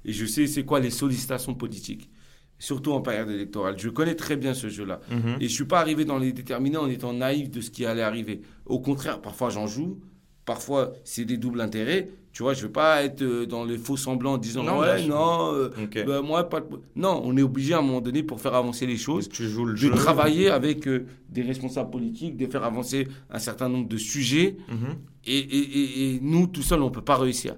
Et 0.03 0.11
je 0.11 0.25
sais 0.25 0.47
c'est 0.47 0.65
quoi 0.65 0.81
les 0.81 0.89
sollicitations 0.89 1.53
politiques, 1.53 2.09
surtout 2.57 2.91
en 2.91 2.99
période 2.99 3.29
électorale. 3.29 3.75
Je 3.77 3.87
connais 3.87 4.15
très 4.15 4.35
bien 4.35 4.53
ce 4.53 4.67
jeu-là. 4.67 4.99
Mhm. 5.09 5.37
Et 5.39 5.47
je 5.47 5.53
suis 5.53 5.65
pas 5.65 5.79
arrivé 5.79 6.03
dans 6.03 6.17
les 6.17 6.33
déterminés 6.33 6.77
en 6.77 6.89
étant 6.89 7.13
naïf 7.13 7.49
de 7.49 7.61
ce 7.61 7.71
qui 7.71 7.85
allait 7.85 8.01
arriver. 8.01 8.41
Au 8.65 8.81
contraire, 8.81 9.21
parfois 9.21 9.49
j'en 9.49 9.65
joue, 9.65 10.01
parfois 10.49 10.93
c'est 11.03 11.25
des 11.25 11.37
doubles 11.37 11.61
intérêts, 11.61 12.09
tu 12.33 12.41
vois, 12.41 12.55
je 12.55 12.63
veux 12.63 12.71
pas 12.71 13.03
être 13.03 13.21
euh, 13.21 13.45
dans 13.45 13.63
les 13.65 13.77
faux 13.77 13.97
semblants 13.97 14.33
en 14.33 14.37
disant 14.39 14.63
non, 14.63 14.79
ouais, 14.79 15.05
non, 15.05 15.53
euh, 15.53 15.69
ben, 16.07 16.21
moi 16.23 16.49
pas. 16.49 16.61
Non, 16.95 17.21
on 17.23 17.37
est 17.37 17.43
obligé 17.43 17.75
à 17.75 17.77
un 17.77 17.81
moment 17.83 18.01
donné 18.01 18.23
pour 18.23 18.41
faire 18.41 18.55
avancer 18.55 18.87
les 18.87 18.97
choses, 18.97 19.29
tu 19.29 19.47
joues 19.47 19.65
le 19.65 19.75
de 19.75 19.89
travailler 19.89 20.49
avec 20.49 20.87
euh, 20.87 21.05
des 21.29 21.43
responsables 21.43 21.91
politiques, 21.91 22.35
de 22.35 22.47
faire 22.47 22.63
avancer 22.63 23.07
un 23.29 23.37
certain 23.37 23.69
nombre 23.69 23.87
de 23.87 23.97
sujets. 23.97 24.57
Mhm. 24.69 24.95
et, 25.27 25.37
et, 25.37 26.15
et, 26.15 26.19
nous, 26.19 26.47
tout 26.47 26.63
seuls, 26.63 26.81
on 26.81 26.89
peut 26.89 27.03
pas 27.03 27.17
réussir. 27.17 27.55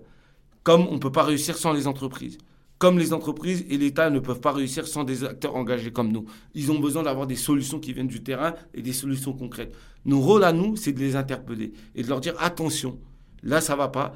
Comme 0.63 0.85
on 0.89 0.99
peut 0.99 1.13
pas 1.13 1.23
réussir 1.23 1.55
sans 1.55 1.71
les 1.71 1.87
entreprises. 1.87 2.37
Comme 2.81 2.97
les 2.97 3.13
entreprises 3.13 3.63
et 3.69 3.77
l'État 3.77 4.09
ne 4.09 4.17
peuvent 4.17 4.39
pas 4.39 4.53
réussir 4.53 4.87
sans 4.87 5.03
des 5.03 5.23
acteurs 5.23 5.55
engagés 5.55 5.91
comme 5.91 6.11
nous. 6.11 6.25
Ils 6.55 6.71
ont 6.71 6.79
besoin 6.79 7.03
d'avoir 7.03 7.27
des 7.27 7.35
solutions 7.35 7.79
qui 7.79 7.93
viennent 7.93 8.07
du 8.07 8.23
terrain 8.23 8.55
et 8.73 8.81
des 8.81 8.91
solutions 8.91 9.33
concrètes. 9.33 9.75
Nos 10.03 10.19
rôles 10.19 10.43
à 10.43 10.51
nous, 10.51 10.75
c'est 10.75 10.91
de 10.91 10.99
les 10.99 11.15
interpeller 11.15 11.73
et 11.93 12.01
de 12.01 12.09
leur 12.09 12.21
dire 12.21 12.33
attention, 12.39 12.97
là 13.43 13.61
ça 13.61 13.75
va 13.75 13.89
pas, 13.89 14.15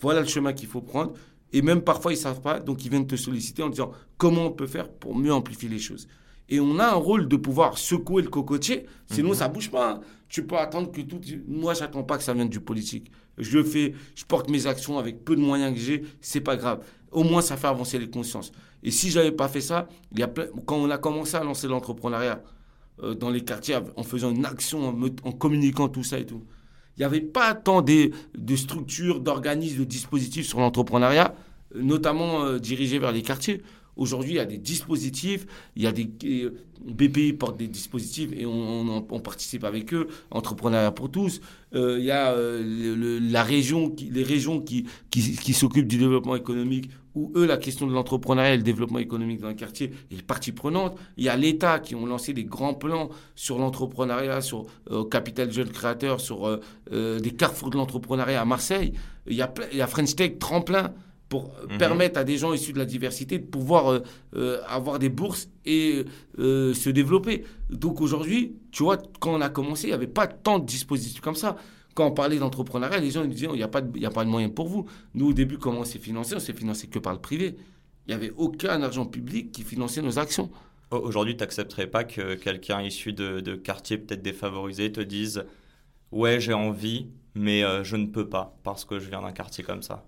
voilà 0.00 0.20
le 0.20 0.26
chemin 0.26 0.52
qu'il 0.52 0.66
faut 0.66 0.80
prendre. 0.80 1.12
Et 1.52 1.62
même 1.62 1.82
parfois, 1.82 2.10
ils 2.12 2.16
ne 2.16 2.22
savent 2.22 2.40
pas, 2.40 2.58
donc 2.58 2.84
ils 2.84 2.90
viennent 2.90 3.06
te 3.06 3.14
solliciter 3.14 3.62
en 3.62 3.68
disant 3.68 3.92
comment 4.18 4.46
on 4.46 4.50
peut 4.50 4.66
faire 4.66 4.90
pour 4.90 5.14
mieux 5.14 5.32
amplifier 5.32 5.68
les 5.68 5.78
choses. 5.78 6.08
Et 6.48 6.58
on 6.58 6.80
a 6.80 6.86
un 6.86 6.94
rôle 6.94 7.28
de 7.28 7.36
pouvoir 7.36 7.78
secouer 7.78 8.22
le 8.22 8.30
cocotier, 8.30 8.86
sinon 9.12 9.28
mhm. 9.28 9.34
ça 9.36 9.48
ne 9.48 9.54
bouge 9.54 9.70
pas. 9.70 9.92
Hein. 9.92 10.00
Tu 10.28 10.44
peux 10.44 10.56
attendre 10.56 10.90
que 10.90 11.02
tout. 11.02 11.20
Moi, 11.46 11.74
j'attends 11.74 12.02
pas 12.02 12.18
que 12.18 12.24
ça 12.24 12.34
vienne 12.34 12.48
du 12.48 12.58
politique. 12.58 13.12
Je 13.38 13.62
fais, 13.62 13.94
je 14.16 14.24
porte 14.24 14.50
mes 14.50 14.66
actions 14.66 14.98
avec 14.98 15.24
peu 15.24 15.36
de 15.36 15.40
moyens 15.40 15.72
que 15.72 15.80
j'ai, 15.80 16.02
c'est 16.20 16.40
pas 16.40 16.56
grave. 16.56 16.84
Au 17.12 17.22
moins, 17.24 17.42
ça 17.42 17.56
fait 17.56 17.66
avancer 17.66 17.98
les 17.98 18.08
consciences. 18.10 18.52
Et 18.82 18.90
si 18.90 19.10
j'avais 19.10 19.32
pas 19.32 19.48
fait 19.48 19.60
ça, 19.60 19.88
il 20.12 20.18
y 20.18 20.22
a 20.22 20.32
quand 20.66 20.76
on 20.76 20.90
a 20.90 20.98
commencé 20.98 21.36
à 21.36 21.44
lancer 21.44 21.68
l'entrepreneuriat 21.68 22.42
euh, 23.02 23.14
dans 23.14 23.30
les 23.30 23.42
quartiers, 23.42 23.78
en 23.96 24.02
faisant 24.02 24.30
une 24.30 24.44
action, 24.44 24.98
en 25.24 25.32
communiquant 25.32 25.88
tout 25.88 26.04
ça 26.04 26.18
et 26.18 26.26
tout, 26.26 26.42
il 26.96 27.00
n'y 27.00 27.04
avait 27.04 27.20
pas 27.20 27.54
tant 27.54 27.82
de, 27.82 28.10
structures, 28.56 29.20
d'organismes, 29.20 29.80
de 29.80 29.84
dispositifs 29.84 30.46
sur 30.46 30.60
l'entrepreneuriat, 30.60 31.34
notamment 31.74 32.44
euh, 32.44 32.58
dirigés 32.58 32.98
vers 32.98 33.12
les 33.12 33.22
quartiers. 33.22 33.62
Aujourd'hui, 33.96 34.32
il 34.32 34.36
y 34.36 34.40
a 34.40 34.44
des 34.44 34.58
dispositifs, 34.58 35.46
il 35.76 35.82
y 35.82 35.86
a 35.86 35.92
des 35.92 36.08
BPI 36.84 37.34
portent 37.34 37.58
des 37.58 37.68
dispositifs 37.68 38.30
et 38.32 38.46
on, 38.46 39.02
participe 39.22 39.64
avec 39.64 39.92
eux, 39.94 40.08
entrepreneuriat 40.30 40.90
pour 40.92 41.10
tous. 41.10 41.40
Euh, 41.74 41.98
il 41.98 42.04
y 42.04 42.10
a 42.10 42.32
euh, 42.32 43.20
la 43.20 43.42
région, 43.42 43.94
les 44.10 44.22
régions 44.22 44.60
qui, 44.60 44.86
s'occupent 45.52 45.86
du 45.86 45.98
développement 45.98 46.36
économique 46.36 46.90
où 47.14 47.32
eux, 47.36 47.46
la 47.46 47.56
question 47.56 47.86
de 47.86 47.92
l'entrepreneuriat 47.92 48.54
et 48.54 48.56
le 48.56 48.62
développement 48.62 48.98
économique 48.98 49.40
dans 49.40 49.48
le 49.48 49.54
quartier 49.54 49.92
est 50.10 50.22
partie 50.22 50.52
prenante. 50.52 50.98
Il 51.16 51.24
y 51.24 51.28
a 51.28 51.36
l'État 51.36 51.78
qui 51.78 51.94
ont 51.94 52.06
lancé 52.06 52.32
des 52.32 52.44
grands 52.44 52.74
plans 52.74 53.10
sur 53.34 53.58
l'entrepreneuriat, 53.58 54.40
sur 54.40 54.66
euh, 54.90 55.04
Capital 55.04 55.52
Jeune 55.52 55.68
Créateur, 55.68 56.20
sur 56.20 56.46
euh, 56.46 56.60
euh, 56.92 57.20
des 57.20 57.32
carrefours 57.32 57.70
de 57.70 57.76
l'entrepreneuriat 57.76 58.40
à 58.40 58.44
Marseille. 58.44 58.92
Il 59.26 59.36
y 59.36 59.42
a, 59.42 59.52
il 59.72 59.78
y 59.78 59.82
a 59.82 59.86
French 59.86 60.16
Tech 60.16 60.38
tremplin 60.38 60.92
pour 61.32 61.50
mhm. 61.70 61.78
permettre 61.78 62.20
à 62.20 62.24
des 62.24 62.36
gens 62.36 62.52
issus 62.52 62.74
de 62.74 62.78
la 62.78 62.84
diversité 62.84 63.38
de 63.38 63.46
pouvoir 63.46 64.02
avoir 64.68 64.98
des 64.98 65.08
bourses 65.08 65.48
et 65.64 66.04
se 66.36 66.90
développer. 66.90 67.44
Donc 67.70 68.02
aujourd'hui, 68.02 68.56
tu 68.70 68.82
vois, 68.82 68.98
quand 69.18 69.32
on 69.32 69.40
a 69.40 69.48
commencé, 69.48 69.84
il 69.84 69.90
n'y 69.90 69.94
avait 69.94 70.06
pas 70.06 70.26
tant 70.26 70.58
de 70.58 70.66
dispositifs 70.66 71.22
comme 71.22 71.34
ça. 71.34 71.56
Quand 71.94 72.06
on 72.06 72.10
parlait 72.12 72.38
d'entrepreneuriat, 72.38 72.98
les 72.98 73.10
gens 73.10 73.22
nous 73.24 73.30
disaient 73.30 73.46
il 73.50 73.56
n'y 73.56 73.62
a, 73.62 73.68
pas 73.68 73.80
de, 73.80 74.04
a 74.04 74.10
pas 74.10 74.24
de 74.26 74.28
moyens 74.28 74.52
pour 74.54 74.68
vous. 74.68 74.84
Nous, 75.14 75.30
au 75.30 75.32
début, 75.32 75.56
comment 75.56 75.80
on 75.80 75.84
s'est 75.84 75.98
financé? 75.98 76.34
On 76.34 76.40
s'est 76.40 76.52
financé 76.52 76.86
que 76.88 76.98
par 76.98 77.14
le 77.14 77.18
privé. 77.18 77.56
Il 78.06 78.10
n'y 78.10 78.14
avait 78.14 78.32
aucun 78.36 78.82
argent 78.82 79.06
public 79.06 79.52
qui 79.52 79.62
finançait 79.62 80.02
nos 80.02 80.18
actions. 80.18 80.50
Aujourd'hui, 80.90 81.34
tu 81.34 81.40
n'accepterais 81.40 81.86
pas 81.86 82.04
que 82.04 82.34
quelqu'un 82.34 82.82
issu 82.82 83.14
de, 83.14 83.40
de 83.40 83.54
quartiers 83.54 83.96
peut-être 83.96 84.22
défavorisés 84.22 84.92
te 84.92 85.00
dise 85.00 85.44
Ouais, 86.10 86.40
j'ai 86.40 86.52
envie, 86.52 87.08
mais 87.34 87.64
euh, 87.64 87.84
je 87.84 87.96
ne 87.96 88.06
peux 88.06 88.28
pas 88.28 88.58
parce 88.64 88.84
que 88.84 88.98
je 88.98 89.08
viens 89.08 89.22
d'un 89.22 89.32
quartier 89.32 89.64
comme 89.64 89.82
ça 89.82 90.04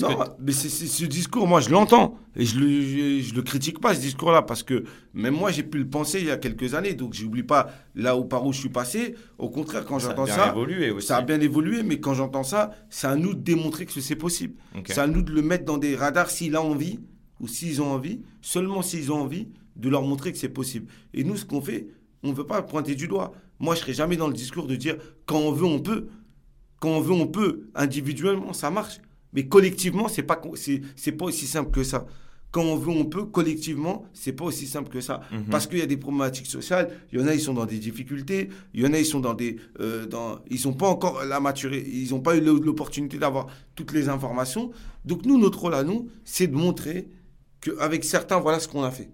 non, 0.00 0.18
mais 0.40 0.52
ce 0.52 1.04
discours, 1.04 1.46
moi, 1.46 1.60
je 1.60 1.70
l'entends. 1.70 2.18
Et 2.36 2.44
je 2.44 2.58
le, 2.58 3.20
je, 3.20 3.34
le 3.34 3.42
critique 3.42 3.80
pas, 3.80 3.94
ce 3.94 4.00
discours-là, 4.00 4.42
parce 4.42 4.62
que 4.62 4.84
même 5.12 5.34
moi, 5.34 5.50
j'ai 5.52 5.62
pu 5.62 5.78
le 5.78 5.88
penser 5.88 6.20
il 6.20 6.26
y 6.26 6.30
a 6.30 6.36
quelques 6.36 6.74
années. 6.74 6.94
Donc, 6.94 7.14
j'oublie 7.14 7.42
pas 7.42 7.70
là 7.94 8.16
où, 8.16 8.24
par 8.24 8.44
où 8.44 8.52
je 8.52 8.58
suis 8.58 8.68
passé. 8.68 9.14
Au 9.38 9.48
contraire, 9.48 9.84
quand 9.84 9.98
j'entends 9.98 10.26
ça. 10.26 10.34
Ça 10.34 10.42
a 10.42 10.52
bien 10.52 10.54
évolué 10.54 10.90
aussi. 10.90 11.06
Ça 11.06 11.16
a 11.18 11.22
bien 11.22 11.40
évolué, 11.40 11.82
mais 11.82 12.00
quand 12.00 12.14
j'entends 12.14 12.42
ça, 12.42 12.72
c'est 12.90 13.06
à 13.06 13.16
nous 13.16 13.34
de 13.34 13.40
démontrer 13.40 13.86
que 13.86 14.00
c'est 14.00 14.16
possible. 14.16 14.54
C'est 14.86 14.98
à 14.98 15.06
nous 15.06 15.22
de 15.22 15.32
le 15.32 15.42
mettre 15.42 15.64
dans 15.64 15.78
des 15.78 15.94
radars 15.96 16.30
s'il 16.30 16.56
a 16.56 16.62
envie, 16.62 16.98
ou 17.40 17.46
s'ils 17.46 17.80
ont 17.80 17.92
envie, 17.92 18.22
seulement 18.40 18.82
s'ils 18.82 19.12
ont 19.12 19.20
envie, 19.20 19.48
de 19.76 19.88
leur 19.88 20.02
montrer 20.02 20.32
que 20.32 20.38
c'est 20.38 20.48
possible. 20.48 20.86
Et 21.12 21.24
nous, 21.24 21.36
ce 21.36 21.44
qu'on 21.44 21.60
fait, 21.60 21.88
on 22.22 22.28
ne 22.28 22.34
veut 22.34 22.46
pas 22.46 22.62
pointer 22.62 22.94
du 22.94 23.08
doigt. 23.08 23.32
Moi, 23.58 23.74
je 23.74 23.80
serai 23.80 23.92
jamais 23.92 24.16
dans 24.16 24.28
le 24.28 24.34
discours 24.34 24.66
de 24.66 24.76
dire 24.76 24.96
quand 25.26 25.38
on 25.38 25.52
veut, 25.52 25.66
on 25.66 25.80
peut. 25.80 26.08
Quand 26.80 26.90
on 26.90 27.00
veut, 27.00 27.12
on 27.12 27.26
peut. 27.26 27.68
Individuellement, 27.74 28.52
ça 28.52 28.70
marche. 28.70 29.00
Mais 29.34 29.46
collectivement, 29.46 30.08
c'est 30.08 30.22
pas 30.22 30.40
c'est 30.96 31.12
pas 31.12 31.26
aussi 31.26 31.46
simple 31.46 31.70
que 31.70 31.82
ça. 31.82 32.06
Quand 32.54 32.62
on 32.62 32.76
veut, 32.76 32.92
on 32.92 33.04
peut. 33.04 33.24
Collectivement, 33.24 34.04
c'est 34.12 34.32
pas 34.32 34.44
aussi 34.44 34.68
simple 34.68 34.88
que 34.88 35.00
ça. 35.00 35.22
Mhm. 35.32 35.46
Parce 35.50 35.66
qu'il 35.66 35.78
y 35.78 35.82
a 35.82 35.86
des 35.86 35.96
problématiques 35.96 36.46
sociales. 36.46 36.88
Il 37.12 37.18
y 37.18 37.22
en 37.22 37.26
a, 37.26 37.34
ils 37.34 37.40
sont 37.40 37.52
dans 37.52 37.66
des 37.66 37.78
difficultés. 37.78 38.48
Il 38.74 38.82
y 38.82 38.86
en 38.86 38.92
a, 38.92 38.98
ils 39.00 39.04
sont 39.04 39.18
dans 39.18 39.34
des, 39.34 39.56
euh, 39.80 40.06
dans, 40.06 40.38
ils 40.48 40.60
sont 40.60 40.72
pas 40.72 40.86
encore 40.86 41.24
la 41.24 41.40
maturé. 41.40 41.84
Ils 41.84 42.10
n'ont 42.10 42.20
pas 42.20 42.36
eu 42.36 42.40
l'opportunité 42.40 43.18
d'avoir 43.18 43.48
toutes 43.74 43.90
les 43.90 44.08
informations. 44.08 44.70
Donc 45.04 45.26
nous, 45.26 45.36
notre 45.36 45.58
rôle 45.58 45.74
à 45.74 45.82
nous, 45.82 46.08
c'est 46.24 46.46
de 46.46 46.54
montrer 46.54 47.08
qu'avec 47.60 48.04
certains, 48.04 48.38
voilà 48.38 48.60
ce 48.60 48.68
qu'on 48.68 48.84
a 48.84 48.92
fait. 48.92 49.10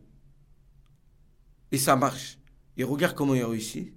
Et 1.73 1.79
ça 1.79 1.97
marche. 1.97 2.39
Et 2.77 2.85
regarde 2.85 3.15
comment 3.15 3.35
il 3.35 3.41
a 3.41 3.49
réussi. 3.49 3.95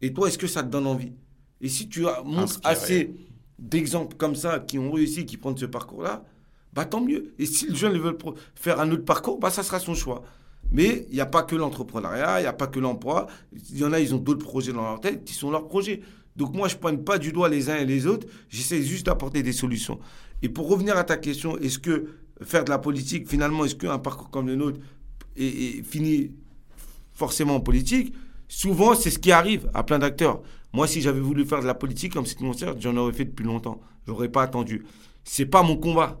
Et 0.00 0.14
toi, 0.14 0.28
est-ce 0.28 0.38
que 0.38 0.46
ça 0.46 0.62
te 0.62 0.68
donne 0.68 0.86
envie? 0.86 1.12
Et 1.60 1.68
si 1.68 1.90
tu 1.90 2.06
as, 2.06 2.22
montres 2.22 2.58
assez 2.64 3.14
d'exemples 3.58 4.16
comme 4.16 4.34
ça 4.34 4.60
qui 4.60 4.78
ont 4.78 4.92
réussi, 4.92 5.26
qui 5.26 5.36
prennent 5.36 5.56
ce 5.56 5.66
parcours-là, 5.66 6.24
bah 6.72 6.84
tant 6.84 7.00
mieux. 7.00 7.32
Et 7.38 7.46
si 7.46 7.66
le 7.66 7.74
jeune 7.74 7.98
veut 7.98 8.16
faire 8.54 8.80
un 8.80 8.90
autre 8.90 9.04
parcours, 9.04 9.38
bah 9.38 9.50
ça 9.50 9.62
sera 9.62 9.78
son 9.78 9.94
choix. 9.94 10.22
Mais 10.70 11.06
il 11.08 11.14
n'y 11.14 11.20
a 11.20 11.26
pas 11.26 11.42
que 11.42 11.56
l'entrepreneuriat, 11.56 12.40
il 12.40 12.42
n'y 12.42 12.48
a 12.48 12.52
pas 12.52 12.66
que 12.66 12.78
l'emploi. 12.78 13.26
Il 13.70 13.78
y 13.78 13.84
en 13.84 13.92
a, 13.92 14.00
ils 14.00 14.14
ont 14.14 14.18
d'autres 14.18 14.44
projets 14.44 14.72
dans 14.72 14.82
leur 14.82 15.00
tête 15.00 15.24
qui 15.24 15.34
sont 15.34 15.50
leurs 15.50 15.66
projets. 15.66 16.02
Donc 16.36 16.54
moi, 16.54 16.68
je 16.68 16.74
ne 16.76 16.80
pointe 16.80 17.04
pas 17.04 17.18
du 17.18 17.32
doigt 17.32 17.48
les 17.48 17.68
uns 17.68 17.76
et 17.76 17.84
les 17.84 18.06
autres, 18.06 18.26
j'essaie 18.48 18.82
juste 18.82 19.06
d'apporter 19.06 19.42
des 19.42 19.52
solutions. 19.52 19.98
Et 20.42 20.48
pour 20.48 20.68
revenir 20.68 20.96
à 20.96 21.04
ta 21.04 21.16
question, 21.16 21.58
est-ce 21.58 21.78
que 21.78 22.06
faire 22.42 22.64
de 22.64 22.70
la 22.70 22.78
politique, 22.78 23.28
finalement, 23.28 23.64
est-ce 23.64 23.74
qu'un 23.74 23.98
parcours 23.98 24.30
comme 24.30 24.46
le 24.46 24.54
nôtre 24.54 24.78
est, 25.36 25.82
fini 25.82 26.30
forcément 27.12 27.56
en 27.56 27.60
politique? 27.60 28.14
Souvent, 28.46 28.94
c'est 28.94 29.10
ce 29.10 29.18
qui 29.18 29.32
arrive 29.32 29.68
à 29.74 29.82
plein 29.82 29.98
d'acteurs. 29.98 30.42
Moi, 30.72 30.86
si 30.86 31.00
j'avais 31.00 31.20
voulu 31.20 31.44
faire 31.44 31.60
de 31.60 31.66
la 31.66 31.74
politique 31.74 32.12
comme 32.12 32.26
c'est 32.26 32.40
mon 32.40 32.52
j'en 32.78 32.96
aurais 32.96 33.12
fait 33.12 33.24
depuis 33.24 33.44
longtemps. 33.44 33.80
J'aurais 34.06 34.28
pas 34.28 34.42
attendu. 34.42 34.84
C'est 35.24 35.46
pas 35.46 35.62
mon 35.62 35.76
combat. 35.76 36.20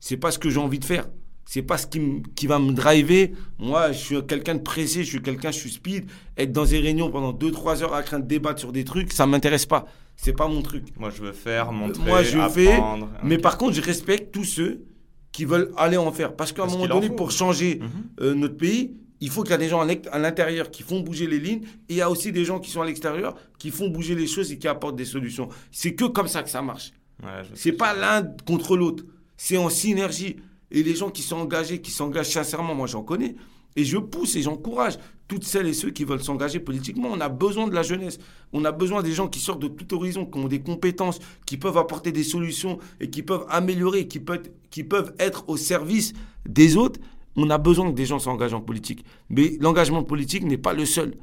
C'est 0.00 0.16
pas 0.16 0.30
ce 0.30 0.38
que 0.38 0.50
j'ai 0.50 0.60
envie 0.60 0.78
de 0.78 0.84
faire. 0.84 1.06
C'est 1.46 1.62
pas 1.62 1.76
ce 1.76 1.86
qui, 1.86 2.22
qui 2.34 2.46
va 2.46 2.58
me 2.58 2.72
driver. 2.72 3.32
Moi, 3.58 3.92
je 3.92 3.98
suis 3.98 4.26
quelqu'un 4.26 4.54
de 4.54 4.60
pressé, 4.60 5.04
je 5.04 5.08
suis 5.10 5.22
quelqu'un, 5.22 5.50
je 5.50 5.58
suis 5.58 5.70
speed. 5.70 6.06
Être 6.36 6.52
dans 6.52 6.64
des 6.64 6.78
réunions 6.78 7.10
pendant 7.10 7.32
2-3 7.32 7.82
heures 7.82 7.94
à 7.94 8.02
craindre 8.02 8.24
de 8.24 8.28
débattre 8.28 8.60
sur 8.60 8.72
des 8.72 8.84
trucs, 8.84 9.12
ça 9.12 9.26
m'intéresse 9.26 9.66
pas. 9.66 9.86
C'est 10.16 10.32
pas 10.32 10.48
mon 10.48 10.62
truc. 10.62 10.84
Moi, 10.98 11.10
je 11.10 11.22
veux 11.22 11.32
faire, 11.32 11.72
montrer, 11.72 12.02
Moi, 12.02 12.22
je 12.22 12.38
fais. 12.48 12.80
Mais 13.22 13.38
par 13.38 13.58
contre, 13.58 13.74
je 13.74 13.82
respecte 13.82 14.32
tous 14.32 14.44
ceux 14.44 14.84
qui 15.32 15.44
veulent 15.44 15.72
aller 15.76 15.96
en 15.96 16.12
faire. 16.12 16.34
Parce 16.34 16.52
qu'à 16.52 16.62
un 16.62 16.66
moment 16.66 16.86
donné, 16.86 17.10
pour 17.10 17.30
changer 17.30 17.80
mhm. 17.80 17.88
euh, 18.20 18.34
notre 18.34 18.56
pays, 18.56 18.94
il 19.20 19.30
faut 19.30 19.42
qu'il 19.42 19.52
y 19.52 19.54
ait 19.54 19.58
des 19.58 19.68
gens 19.68 19.86
à 20.12 20.18
l'intérieur 20.18 20.70
qui 20.70 20.82
font 20.82 21.00
bouger 21.00 21.26
les 21.26 21.38
lignes 21.38 21.62
et 21.88 21.94
il 21.94 21.96
y 21.96 22.02
a 22.02 22.10
aussi 22.10 22.32
des 22.32 22.44
gens 22.44 22.58
qui 22.58 22.70
sont 22.70 22.82
à 22.82 22.86
l'extérieur 22.86 23.36
qui 23.58 23.70
font 23.70 23.88
bouger 23.88 24.14
les 24.14 24.26
choses 24.26 24.52
et 24.52 24.58
qui 24.58 24.68
apportent 24.68 24.96
des 24.96 25.04
solutions. 25.04 25.48
C'est 25.70 25.94
que 25.94 26.04
comme 26.04 26.28
ça 26.28 26.42
que 26.42 26.50
ça 26.50 26.62
marche. 26.62 26.92
Ouais, 27.22 27.42
c'est 27.54 27.72
pas 27.72 27.94
l'un 27.94 28.22
contre 28.46 28.76
l'autre. 28.76 29.04
C'est 29.36 29.56
en 29.56 29.70
synergie. 29.70 30.36
Et 30.70 30.82
les 30.82 30.94
gens 30.94 31.10
qui 31.10 31.22
sont 31.22 31.36
engagés, 31.36 31.80
qui 31.80 31.90
s'engagent 31.90 32.30
sincèrement, 32.30 32.74
moi 32.74 32.86
j'en 32.86 33.02
connais. 33.02 33.36
Et 33.76 33.84
je 33.84 33.98
pousse 33.98 34.36
et 34.36 34.42
j'encourage 34.42 34.98
toutes 35.26 35.44
celles 35.44 35.66
et 35.66 35.72
ceux 35.72 35.90
qui 35.90 36.04
veulent 36.04 36.22
s'engager 36.22 36.60
politiquement. 36.60 37.08
On 37.10 37.20
a 37.20 37.28
besoin 37.28 37.66
de 37.66 37.74
la 37.74 37.82
jeunesse. 37.82 38.18
On 38.52 38.64
a 38.64 38.72
besoin 38.72 39.02
des 39.02 39.12
gens 39.12 39.28
qui 39.28 39.40
sortent 39.40 39.62
de 39.62 39.68
tout 39.68 39.94
horizon, 39.94 40.26
qui 40.26 40.38
ont 40.38 40.48
des 40.48 40.60
compétences, 40.60 41.18
qui 41.46 41.56
peuvent 41.56 41.78
apporter 41.78 42.12
des 42.12 42.22
solutions 42.22 42.78
et 43.00 43.10
qui 43.10 43.22
peuvent 43.22 43.46
améliorer, 43.48 44.06
qui 44.06 44.20
peuvent, 44.20 44.50
qui 44.70 44.84
peuvent 44.84 45.14
être 45.18 45.48
au 45.48 45.56
service 45.56 46.12
des 46.46 46.76
autres 46.76 47.00
on 47.36 47.50
a 47.50 47.58
besoin 47.58 47.90
que 47.90 47.96
des 47.96 48.06
gens 48.06 48.18
s'engagent 48.18 48.54
en 48.54 48.60
politique. 48.60 49.04
Mais 49.28 49.56
l'engagement 49.60 50.02
politique 50.02 50.44
n'est 50.44 50.58
pas 50.58 50.72
le 50.72 50.86
seul. 50.86 51.14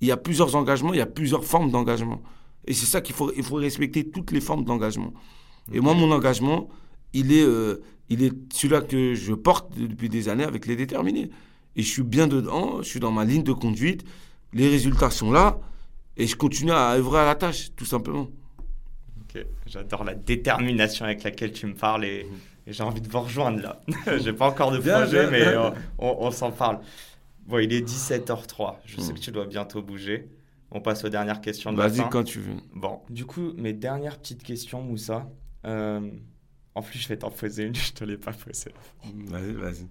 Il 0.00 0.08
y 0.08 0.12
a 0.12 0.16
plusieurs 0.16 0.54
engagements, 0.54 0.92
il 0.92 0.98
y 0.98 1.02
a 1.02 1.06
plusieurs 1.06 1.44
formes 1.44 1.70
d'engagement. 1.70 2.22
Et 2.66 2.74
c'est 2.74 2.86
ça 2.86 3.00
qu'il 3.00 3.14
faut, 3.14 3.32
il 3.36 3.42
faut 3.42 3.56
respecter 3.56 4.08
toutes 4.08 4.30
les 4.30 4.40
formes 4.40 4.64
d'engagement. 4.64 5.12
Et 5.72 5.80
moi, 5.80 5.94
mon 5.94 6.10
engagement, 6.12 6.68
il 7.12 7.32
est, 7.32 7.42
euh, 7.42 7.82
il 8.08 8.22
est 8.22 8.32
celui-là 8.52 8.82
que 8.82 9.14
je 9.14 9.32
porte 9.34 9.76
depuis 9.76 10.08
des 10.08 10.28
années 10.28 10.44
avec 10.44 10.66
les 10.66 10.76
déterminés. 10.76 11.30
Et 11.76 11.82
je 11.82 11.88
suis 11.88 12.02
bien 12.02 12.26
dedans, 12.26 12.82
je 12.82 12.88
suis 12.88 13.00
dans 13.00 13.12
ma 13.12 13.24
ligne 13.24 13.42
de 13.42 13.52
conduite, 13.52 14.04
les 14.52 14.68
résultats 14.68 15.10
sont 15.10 15.30
là, 15.30 15.60
et 16.16 16.26
je 16.26 16.36
continue 16.36 16.72
à 16.72 16.94
œuvrer 16.94 17.20
à 17.20 17.24
la 17.24 17.34
tâche, 17.34 17.70
tout 17.76 17.84
simplement. 17.84 18.28
Ok, 19.22 19.44
j'adore 19.66 20.04
la 20.04 20.14
détermination 20.14 21.04
avec 21.04 21.22
laquelle 21.22 21.52
tu 21.52 21.66
me 21.66 21.74
parles 21.74 22.04
et, 22.04 22.26
j'ai 22.72 22.82
envie 22.82 23.00
de 23.00 23.08
vous 23.08 23.20
rejoindre 23.20 23.60
là. 23.62 23.80
j'ai 24.18 24.32
pas 24.32 24.48
encore 24.48 24.70
de 24.70 24.78
projet, 24.78 25.30
mais 25.30 25.44
on, 25.98 26.30
s'en 26.30 26.50
parle. 26.50 26.80
Bon, 27.46 27.58
il 27.58 27.72
est 27.72 27.86
17h03, 27.86 28.76
je 28.84 29.00
sais 29.00 29.12
hmm. 29.12 29.14
que 29.14 29.20
tu 29.20 29.30
dois 29.30 29.46
bientôt 29.46 29.82
bouger. 29.82 30.28
On 30.70 30.80
passe 30.80 31.04
aux 31.04 31.08
dernières 31.08 31.40
questions 31.40 31.72
de 31.72 31.78
la 31.78 31.88
Vas-y 31.88 32.08
quand 32.10 32.24
tu 32.24 32.40
veux. 32.40 32.56
Bon, 32.74 33.00
du 33.08 33.24
coup, 33.24 33.52
mes 33.56 33.72
dernières 33.72 34.18
petites 34.18 34.42
questions, 34.42 34.82
Moussa. 34.82 35.26
Euh, 35.64 36.10
en 36.74 36.82
plus, 36.82 36.98
je 36.98 37.08
vais 37.08 37.16
t'en 37.16 37.30
poser 37.30 37.64
une, 37.64 37.74
je 37.74 37.92
te 37.92 38.04
l'ai 38.04 38.18
pas 38.18 38.32
posée. 38.32 38.72
Vas-y, 39.26 39.52
vas-y. 39.52 39.86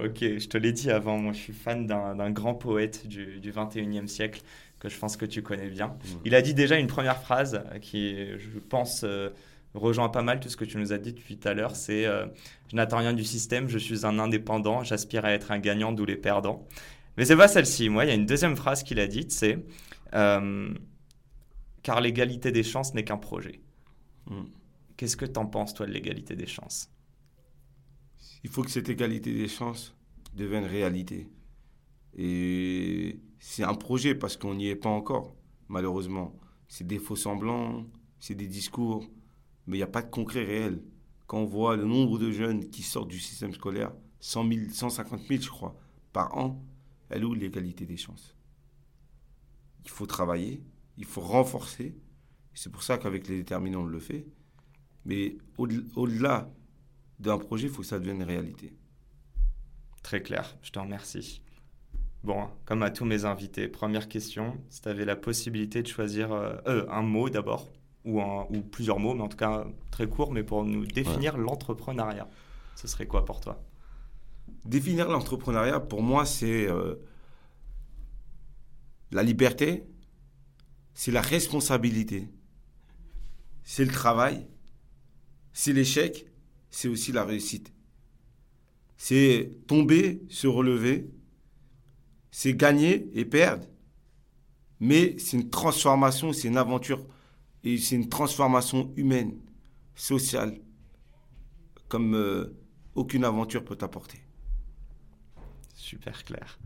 ok, 0.00 0.18
je 0.20 0.48
te 0.48 0.56
l'ai 0.56 0.72
dit 0.72 0.90
avant, 0.90 1.18
moi 1.18 1.32
je 1.32 1.38
suis 1.38 1.52
fan 1.52 1.86
d'un 1.86 2.30
grand 2.30 2.54
poète 2.54 3.06
du, 3.06 3.38
du 3.38 3.52
21e 3.52 4.08
siècle 4.08 4.40
que 4.80 4.88
je 4.88 4.98
pense 4.98 5.16
que 5.16 5.26
tu 5.26 5.42
connais 5.42 5.68
bien. 5.68 5.88
Mm. 5.88 6.08
Il 6.24 6.34
a 6.34 6.42
dit 6.42 6.54
déjà 6.54 6.76
une 6.76 6.88
première 6.88 7.20
phrase 7.20 7.62
qui, 7.80 8.16
je 8.38 8.58
pense, 8.58 9.02
euh, 9.04 9.30
rejoint 9.74 10.08
pas 10.08 10.22
mal 10.22 10.40
tout 10.40 10.48
ce 10.48 10.56
que 10.56 10.64
tu 10.64 10.78
nous 10.78 10.92
as 10.92 10.98
dit 10.98 11.12
depuis 11.12 11.36
tout 11.36 11.48
à 11.48 11.54
l'heure. 11.54 11.76
C'est 11.76 12.06
euh, 12.06 12.26
Je 12.70 12.76
n'attends 12.76 12.98
rien 12.98 13.12
du 13.12 13.24
système, 13.24 13.68
je 13.68 13.78
suis 13.78 14.06
un 14.06 14.18
indépendant, 14.18 14.84
j'aspire 14.84 15.24
à 15.24 15.32
être 15.32 15.50
un 15.50 15.58
gagnant, 15.58 15.92
d'où 15.92 16.04
les 16.04 16.16
perdants. 16.16 16.66
Mais 17.16 17.24
c'est 17.24 17.36
pas 17.36 17.48
celle-ci. 17.48 17.88
Moi, 17.88 18.04
il 18.04 18.08
y 18.08 18.10
a 18.10 18.14
une 18.14 18.26
deuxième 18.26 18.56
phrase 18.56 18.82
qu'il 18.82 18.98
a 19.00 19.06
dite 19.06 19.30
c'est 19.32 19.64
euh, 20.14 20.72
Car 21.82 22.00
l'égalité 22.00 22.52
des 22.52 22.62
chances 22.62 22.94
n'est 22.94 23.04
qu'un 23.04 23.18
projet. 23.18 23.60
Mm. 24.26 24.42
Qu'est-ce 24.96 25.16
que 25.16 25.26
tu 25.26 25.38
en 25.38 25.46
penses, 25.46 25.74
toi, 25.74 25.86
de 25.86 25.92
l'égalité 25.92 26.36
des 26.36 26.46
chances? 26.46 26.90
Il 28.44 28.50
faut 28.50 28.62
que 28.62 28.70
cette 28.70 28.88
égalité 28.88 29.32
des 29.32 29.48
chances 29.48 29.94
devienne 30.34 30.64
réalité. 30.64 31.28
Et 32.16 33.18
c'est 33.40 33.64
un 33.64 33.74
projet 33.74 34.14
parce 34.14 34.36
qu'on 34.36 34.54
n'y 34.54 34.68
est 34.68 34.76
pas 34.76 34.88
encore, 34.88 35.34
malheureusement. 35.68 36.38
C'est 36.68 36.86
des 36.86 36.98
faux 36.98 37.16
semblants, 37.16 37.86
c'est 38.20 38.34
des 38.34 38.46
discours, 38.46 39.08
mais 39.66 39.76
il 39.76 39.80
n'y 39.80 39.84
a 39.84 39.88
pas 39.88 40.02
de 40.02 40.10
concret 40.10 40.44
réel. 40.44 40.82
Quand 41.26 41.38
on 41.38 41.46
voit 41.46 41.76
le 41.76 41.84
nombre 41.84 42.18
de 42.18 42.30
jeunes 42.30 42.68
qui 42.70 42.82
sortent 42.82 43.08
du 43.08 43.18
système 43.18 43.52
scolaire, 43.52 43.92
100 44.20 44.48
000, 44.48 44.60
150 44.70 45.20
000, 45.28 45.42
je 45.42 45.48
crois, 45.48 45.76
par 46.12 46.36
an, 46.36 46.62
elle 47.10 47.22
est 47.22 47.24
où 47.24 47.34
l'égalité 47.34 47.86
des 47.86 47.96
chances? 47.96 48.34
Il 49.84 49.90
faut 49.90 50.06
travailler, 50.06 50.62
il 50.96 51.04
faut 51.04 51.20
renforcer. 51.20 51.96
C'est 52.54 52.70
pour 52.70 52.82
ça 52.82 52.98
qu'avec 52.98 53.28
les 53.28 53.38
déterminants, 53.38 53.82
on 53.82 53.86
le 53.86 54.00
fait. 54.00 54.26
Mais 55.04 55.36
au-delà 55.58 56.50
d'un 57.18 57.38
projet, 57.38 57.66
il 57.66 57.72
faut 57.72 57.82
que 57.82 57.88
ça 57.88 57.98
devienne 57.98 58.16
une 58.16 58.22
réalité. 58.22 58.74
Très 60.02 60.22
clair, 60.22 60.56
je 60.62 60.70
te 60.70 60.78
remercie. 60.78 61.42
Bon, 62.22 62.48
comme 62.64 62.82
à 62.82 62.90
tous 62.90 63.04
mes 63.04 63.26
invités, 63.26 63.68
première 63.68 64.08
question, 64.08 64.58
si 64.70 64.80
tu 64.80 64.88
avais 64.88 65.04
la 65.04 65.16
possibilité 65.16 65.82
de 65.82 65.88
choisir 65.88 66.32
euh, 66.32 66.56
euh, 66.66 66.86
un 66.88 67.02
mot 67.02 67.28
d'abord, 67.28 67.70
ou, 68.04 68.20
ou 68.20 68.62
plusieurs 68.62 68.98
mots, 68.98 69.14
mais 69.14 69.22
en 69.22 69.28
tout 69.28 69.36
cas 69.36 69.66
très 69.90 70.08
court, 70.08 70.32
mais 70.32 70.42
pour 70.42 70.64
nous 70.64 70.86
définir 70.86 71.36
l'entrepreneuriat, 71.36 72.28
ce 72.76 72.86
serait 72.86 73.06
quoi 73.06 73.24
pour 73.24 73.40
toi? 73.40 73.62
Définir 74.64 75.08
l'entrepreneuriat, 75.08 75.80
pour 75.80 76.02
moi, 76.02 76.26
c'est 76.26 76.68
euh, 76.68 76.96
la 79.10 79.22
liberté, 79.22 79.84
c'est 80.94 81.12
la 81.12 81.22
responsabilité, 81.22 82.28
c'est 83.62 83.84
le 83.84 83.92
travail, 83.92 84.46
c'est 85.52 85.72
l'échec, 85.72 86.26
c'est 86.70 86.88
aussi 86.88 87.12
la 87.12 87.24
réussite. 87.24 87.72
C'est 88.96 89.50
tomber, 89.66 90.22
se 90.28 90.46
relever, 90.46 91.10
c'est 92.30 92.54
gagner 92.54 93.08
et 93.14 93.24
perdre. 93.24 93.66
Mais 94.80 95.16
c'est 95.18 95.36
une 95.36 95.50
transformation, 95.50 96.32
c'est 96.32 96.48
une 96.48 96.56
aventure 96.56 97.06
et 97.64 97.78
c'est 97.78 97.96
une 97.96 98.08
transformation 98.08 98.92
humaine, 98.96 99.38
sociale, 99.94 100.58
comme 101.88 102.14
euh, 102.14 102.56
aucune 102.94 103.24
aventure 103.24 103.64
peut 103.64 103.76
t'apporter. 103.76 104.18
Super 105.74 106.24
clair. 106.24 106.58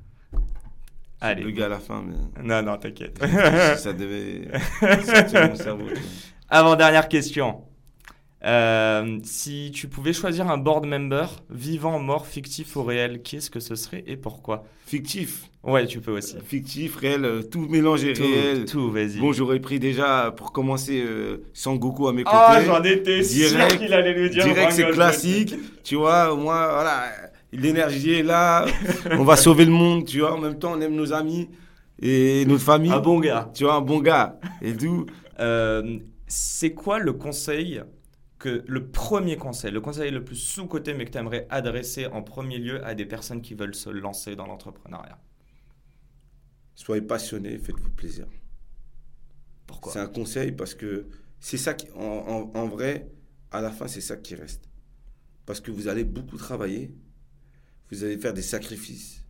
Allez. 1.21 1.43
Le 1.43 1.51
gars 1.51 1.67
à 1.67 1.69
la 1.69 1.81
fin, 1.81 2.03
mais. 2.03 2.43
Non, 2.43 2.63
non, 2.63 2.77
t'inquiète. 2.79 3.19
ça 3.77 3.93
devait 3.93 4.49
mon 5.49 5.57
cerveau. 5.57 5.87
Avant 6.49 6.77
dernière 6.77 7.09
question. 7.09 7.68
Euh, 8.45 9.19
si 9.25 9.73
tu 9.75 9.89
pouvais 9.89 10.13
choisir 10.13 10.49
un 10.49 10.59
board 10.59 10.87
member, 10.87 11.27
vivant, 11.51 11.99
mort, 11.99 12.27
fictif 12.27 12.77
ou 12.77 12.85
réel, 12.85 13.23
qui 13.23 13.37
est-ce 13.37 13.51
que 13.51 13.59
ce 13.59 13.75
serait 13.75 14.05
et 14.07 14.17
pourquoi? 14.17 14.65
Fictif. 14.87 15.51
Ouais, 15.65 15.87
tu 15.87 16.01
peux 16.01 16.13
aussi. 16.13 16.37
Fictif, 16.45 16.97
réel, 16.97 17.25
euh, 17.25 17.43
tout 17.43 17.67
mélangé, 17.69 18.13
réel. 18.13 18.65
Tout, 18.65 18.93
vas-y. 18.93 19.19
Bon, 19.19 19.33
j'aurais 19.33 19.59
pris 19.59 19.81
déjà, 19.81 20.33
pour 20.37 20.53
commencer, 20.53 21.03
euh, 21.05 21.49
Sangoku 21.53 22.07
à 22.07 22.13
mes 22.13 22.23
côtés. 22.23 22.37
Ah, 22.39 22.63
j'en 22.65 22.83
étais 22.85 23.25
sûr 23.25 23.67
qu'il 23.77 23.93
allait 23.93 24.15
le 24.15 24.29
dire. 24.29 24.45
Direct, 24.45 24.73
c'est 24.73 24.91
classique. 24.91 25.55
Tu 25.83 25.97
vois, 25.97 26.35
moi, 26.37 26.71
voilà, 26.73 27.11
l'énergie 27.53 28.15
est 28.15 28.23
là. 28.23 28.67
on 29.11 29.25
va 29.25 29.37
sauver 29.37 29.65
le 29.65 29.73
monde, 29.73 30.05
tu 30.05 30.21
vois. 30.21 30.35
En 30.35 30.39
même 30.39 30.59
temps, 30.61 30.75
on 30.77 30.81
aime 30.81 30.95
nos 30.95 31.13
amis 31.13 31.49
et 32.01 32.45
notre 32.47 32.63
famille. 32.63 32.93
Un 32.93 33.01
bon 33.01 33.19
gars. 33.19 33.51
Tu 33.53 33.65
vois, 33.65 33.75
un 33.75 33.81
bon 33.81 33.99
gars. 33.99 34.39
Et 34.63 34.73
d'où 34.73 35.07
C'est 36.29 36.73
quoi 36.73 37.01
le 37.01 37.13
conseil 37.15 37.83
que 38.39 38.65
le 38.67 38.89
premier 38.89 39.37
conseil, 39.37 39.73
le 39.73 39.81
conseil 39.81 40.11
le 40.11 40.25
plus 40.25 40.37
sous-côté, 40.37 40.95
mais 40.95 41.05
que 41.05 41.11
tu 41.11 41.19
aimerais 41.19 41.47
adresser 41.51 42.07
en 42.07 42.23
premier 42.23 42.59
lieu 42.59 42.85
à 42.85 42.95
des 42.95 43.05
personnes 43.05 43.43
qui 43.43 43.55
veulent 43.55 43.75
se 43.75 43.91
lancer 43.91 44.37
dans 44.37 44.47
l'entrepreneuriat 44.47 45.19
Soyez 46.75 47.03
passionnés, 47.03 47.59
faites-vous 47.59 47.91
plaisir. 47.91 48.27
Pourquoi? 49.67 49.93
C'est 49.93 49.99
un 49.99 50.07
conseil 50.07 50.53
parce 50.53 50.75
que 50.75 51.09
c'est 51.41 51.57
ça 51.57 51.75
qui, 51.75 51.89
en, 51.97 52.51
en, 52.55 52.69
vrai, 52.69 53.11
à 53.51 53.61
la 53.61 53.71
fin, 53.71 53.89
c'est 53.89 54.01
ça 54.01 54.17
qui 54.17 54.37
reste. 54.37 54.69
Parce 55.45 55.61
que 55.61 55.73
vous 55.73 55.89
allez 55.89 56.05
beaucoup 56.05 56.37
travailler, 56.37 56.95
vous 57.91 58.05
allez 58.05 58.19
faire 58.19 58.33
des 58.33 58.43
sacrifices, 58.43 59.25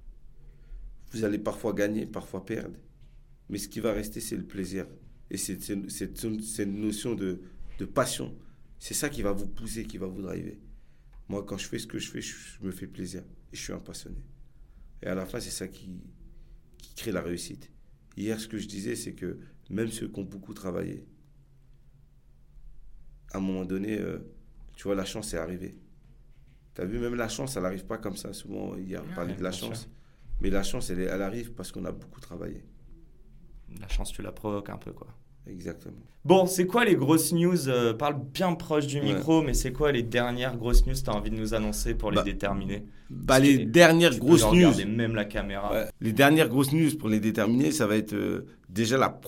vous 1.12 1.24
allez 1.24 1.38
parfois 1.38 1.72
gagner, 1.72 2.04
parfois 2.04 2.44
perdre. 2.44 2.76
Mais 3.48 3.56
ce 3.56 3.68
qui 3.68 3.80
va 3.80 3.92
rester, 3.94 4.20
c'est 4.20 4.36
le 4.36 4.44
plaisir. 4.44 4.86
Et 5.30 5.38
c'est 5.38 5.58
cette 5.62 6.66
notion 6.66 7.14
de, 7.14 7.40
de 7.78 7.84
passion 7.86 8.36
c'est 8.78 8.94
ça 8.94 9.08
qui 9.08 9.22
va 9.22 9.32
vous 9.32 9.46
pousser, 9.46 9.84
qui 9.84 9.98
va 9.98 10.06
vous 10.06 10.22
driver. 10.22 10.58
Moi, 11.28 11.44
quand 11.44 11.58
je 11.58 11.66
fais 11.66 11.78
ce 11.78 11.86
que 11.86 11.98
je 11.98 12.10
fais, 12.10 12.20
je, 12.20 12.34
me 12.62 12.70
fais 12.70 12.86
plaisir 12.86 13.22
et 13.52 13.56
je 13.56 13.62
suis 13.62 13.72
un 13.72 13.78
passionné. 13.78 14.22
Et 15.02 15.06
à 15.06 15.14
la 15.14 15.26
fin, 15.26 15.40
c'est 15.40 15.50
ça 15.50 15.68
qui, 15.68 16.00
qui 16.78 16.94
crée 16.94 17.12
la 17.12 17.20
réussite. 17.20 17.70
Hier, 18.16 18.40
ce 18.40 18.48
que 18.48 18.58
je 18.58 18.66
disais, 18.66 18.96
c'est 18.96 19.12
que 19.12 19.38
même 19.70 19.88
ceux 19.90 20.08
qui 20.08 20.18
ont 20.18 20.24
beaucoup 20.24 20.54
travaillé, 20.54 21.06
à 23.32 23.38
un 23.38 23.40
moment 23.40 23.64
donné, 23.64 23.98
euh, 23.98 24.18
tu 24.76 24.84
vois, 24.84 24.94
la 24.94 25.04
chance 25.04 25.34
est 25.34 25.38
arrivée. 25.38 25.78
Tu 26.74 26.80
as 26.80 26.84
vu, 26.84 26.98
même 26.98 27.14
la 27.14 27.28
chance, 27.28 27.56
elle 27.56 27.64
n'arrive 27.64 27.84
pas 27.84 27.98
comme 27.98 28.16
ça. 28.16 28.32
Souvent, 28.32 28.74
il 28.76 28.88
y 28.88 28.96
a 28.96 29.02
parlé 29.14 29.34
de 29.34 29.42
la 29.42 29.52
chance. 29.52 29.88
Mais 30.40 30.50
la 30.50 30.62
chance, 30.62 30.88
elle, 30.90 31.00
elle 31.00 31.22
arrive 31.22 31.52
parce 31.52 31.72
qu'on 31.72 31.84
a 31.84 31.92
beaucoup 31.92 32.20
travaillé. 32.20 32.64
La 33.80 33.88
chance, 33.88 34.12
tu 34.12 34.22
la 34.22 34.32
provoques 34.32 34.70
un 34.70 34.78
peu, 34.78 34.92
quoi. 34.92 35.08
Exactement. 35.46 35.96
Bon, 36.24 36.46
c'est 36.46 36.66
quoi 36.66 36.84
les 36.84 36.94
grosses 36.94 37.32
news 37.32 37.68
euh, 37.68 37.94
Parle 37.94 38.20
bien 38.34 38.52
proche 38.54 38.86
du 38.86 39.00
micro, 39.00 39.40
mais 39.42 39.54
c'est 39.54 39.72
quoi 39.72 39.92
les 39.92 40.02
dernières 40.02 40.56
grosses 40.56 40.84
news 40.86 40.92
que 40.94 41.00
tu 41.00 41.08
as 41.08 41.14
envie 41.14 41.30
de 41.30 41.36
nous 41.36 41.54
annoncer 41.54 41.94
pour 41.94 42.10
les 42.10 42.16
bah, 42.16 42.22
déterminer? 42.24 42.84
bah, 43.08 43.38
Les 43.38 43.64
dernières 43.64 44.18
grosses 44.18 44.44
news. 44.52 44.74
même 44.86 45.14
la 45.14 45.24
caméra. 45.24 45.86
Les 46.00 46.12
dernières 46.12 46.48
grosses 46.48 46.72
news 46.72 46.96
pour 46.98 47.08
les 47.08 47.20
déterminer, 47.20 47.70
ça 47.72 47.86
va 47.86 47.96
être 47.96 48.12
euh, 48.12 48.44
déjà 48.68 48.98
la, 48.98 49.18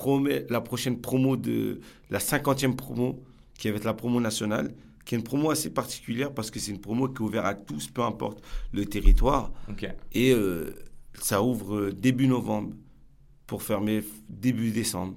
la 0.50 0.61
prochaine 0.61 1.00
promo 1.00 1.36
de 1.38 1.80
la 2.11 2.18
50e 2.18 2.76
promo, 2.76 3.22
qui 3.58 3.70
va 3.70 3.76
être 3.76 3.84
la 3.84 3.94
promo 3.94 4.20
nationale, 4.20 4.72
qui 5.06 5.14
est 5.14 5.18
une 5.18 5.24
promo 5.24 5.50
assez 5.50 5.70
particulière 5.70 6.34
parce 6.34 6.50
que 6.50 6.58
c'est 6.58 6.70
une 6.72 6.80
promo 6.80 7.08
qui 7.08 7.22
est 7.22 7.26
ouverte 7.26 7.46
à 7.46 7.54
tous, 7.54 7.88
peu 7.88 8.02
importe 8.02 8.42
le 8.72 8.84
territoire. 8.84 9.52
Et 10.12 10.32
euh, 10.32 10.74
ça 11.14 11.42
ouvre 11.42 11.90
début 11.90 12.26
novembre 12.26 12.74
pour 13.46 13.62
fermer 13.62 14.04
début 14.28 14.70
décembre. 14.70 15.14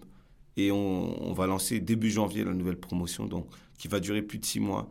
Et 0.56 0.72
on, 0.72 1.34
va 1.34 1.48
lancer 1.48 1.80
début 1.80 2.12
janvier 2.12 2.44
la 2.44 2.54
nouvelle 2.54 2.80
promotion, 2.80 3.26
donc 3.26 3.48
qui 3.78 3.88
va 3.88 4.00
durer 4.00 4.22
plus 4.22 4.38
de 4.38 4.46
six 4.46 4.60
mois. 4.60 4.90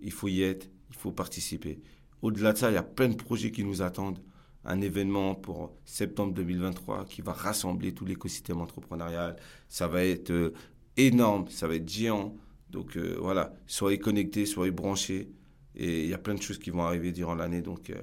Il 0.00 0.12
faut 0.12 0.28
y 0.28 0.42
être, 0.42 0.70
il 0.90 0.96
faut 0.96 1.10
participer. 1.10 1.80
Au-delà 2.22 2.52
de 2.52 2.58
ça, 2.58 2.70
il 2.70 2.74
y 2.74 2.78
a 2.78 2.82
plein 2.82 3.08
de 3.08 3.16
projets 3.16 3.50
qui 3.50 3.64
nous 3.64 3.82
attendent. 3.82 4.20
Un 4.64 4.82
événement 4.82 5.34
pour 5.34 5.74
septembre 5.86 6.34
2023 6.34 7.06
qui 7.06 7.22
va 7.22 7.32
rassembler 7.32 7.92
tout 7.92 8.04
l'écosystème 8.04 8.60
entrepreneurial. 8.60 9.36
Ça 9.68 9.88
va 9.88 10.04
être 10.04 10.30
euh, 10.30 10.52
énorme, 10.98 11.48
ça 11.48 11.66
va 11.66 11.76
être 11.76 11.88
géant. 11.88 12.36
Donc 12.68 12.96
euh, 12.96 13.16
voilà, 13.20 13.54
soyez 13.66 13.98
connectés, 13.98 14.44
soyez 14.46 14.70
branchés. 14.70 15.30
Et 15.74 16.04
il 16.04 16.10
y 16.10 16.14
a 16.14 16.18
plein 16.18 16.34
de 16.34 16.42
choses 16.42 16.58
qui 16.58 16.70
vont 16.70 16.82
arriver 16.82 17.10
durant 17.10 17.34
l'année. 17.34 17.62
Donc 17.62 17.90
euh, 17.90 18.02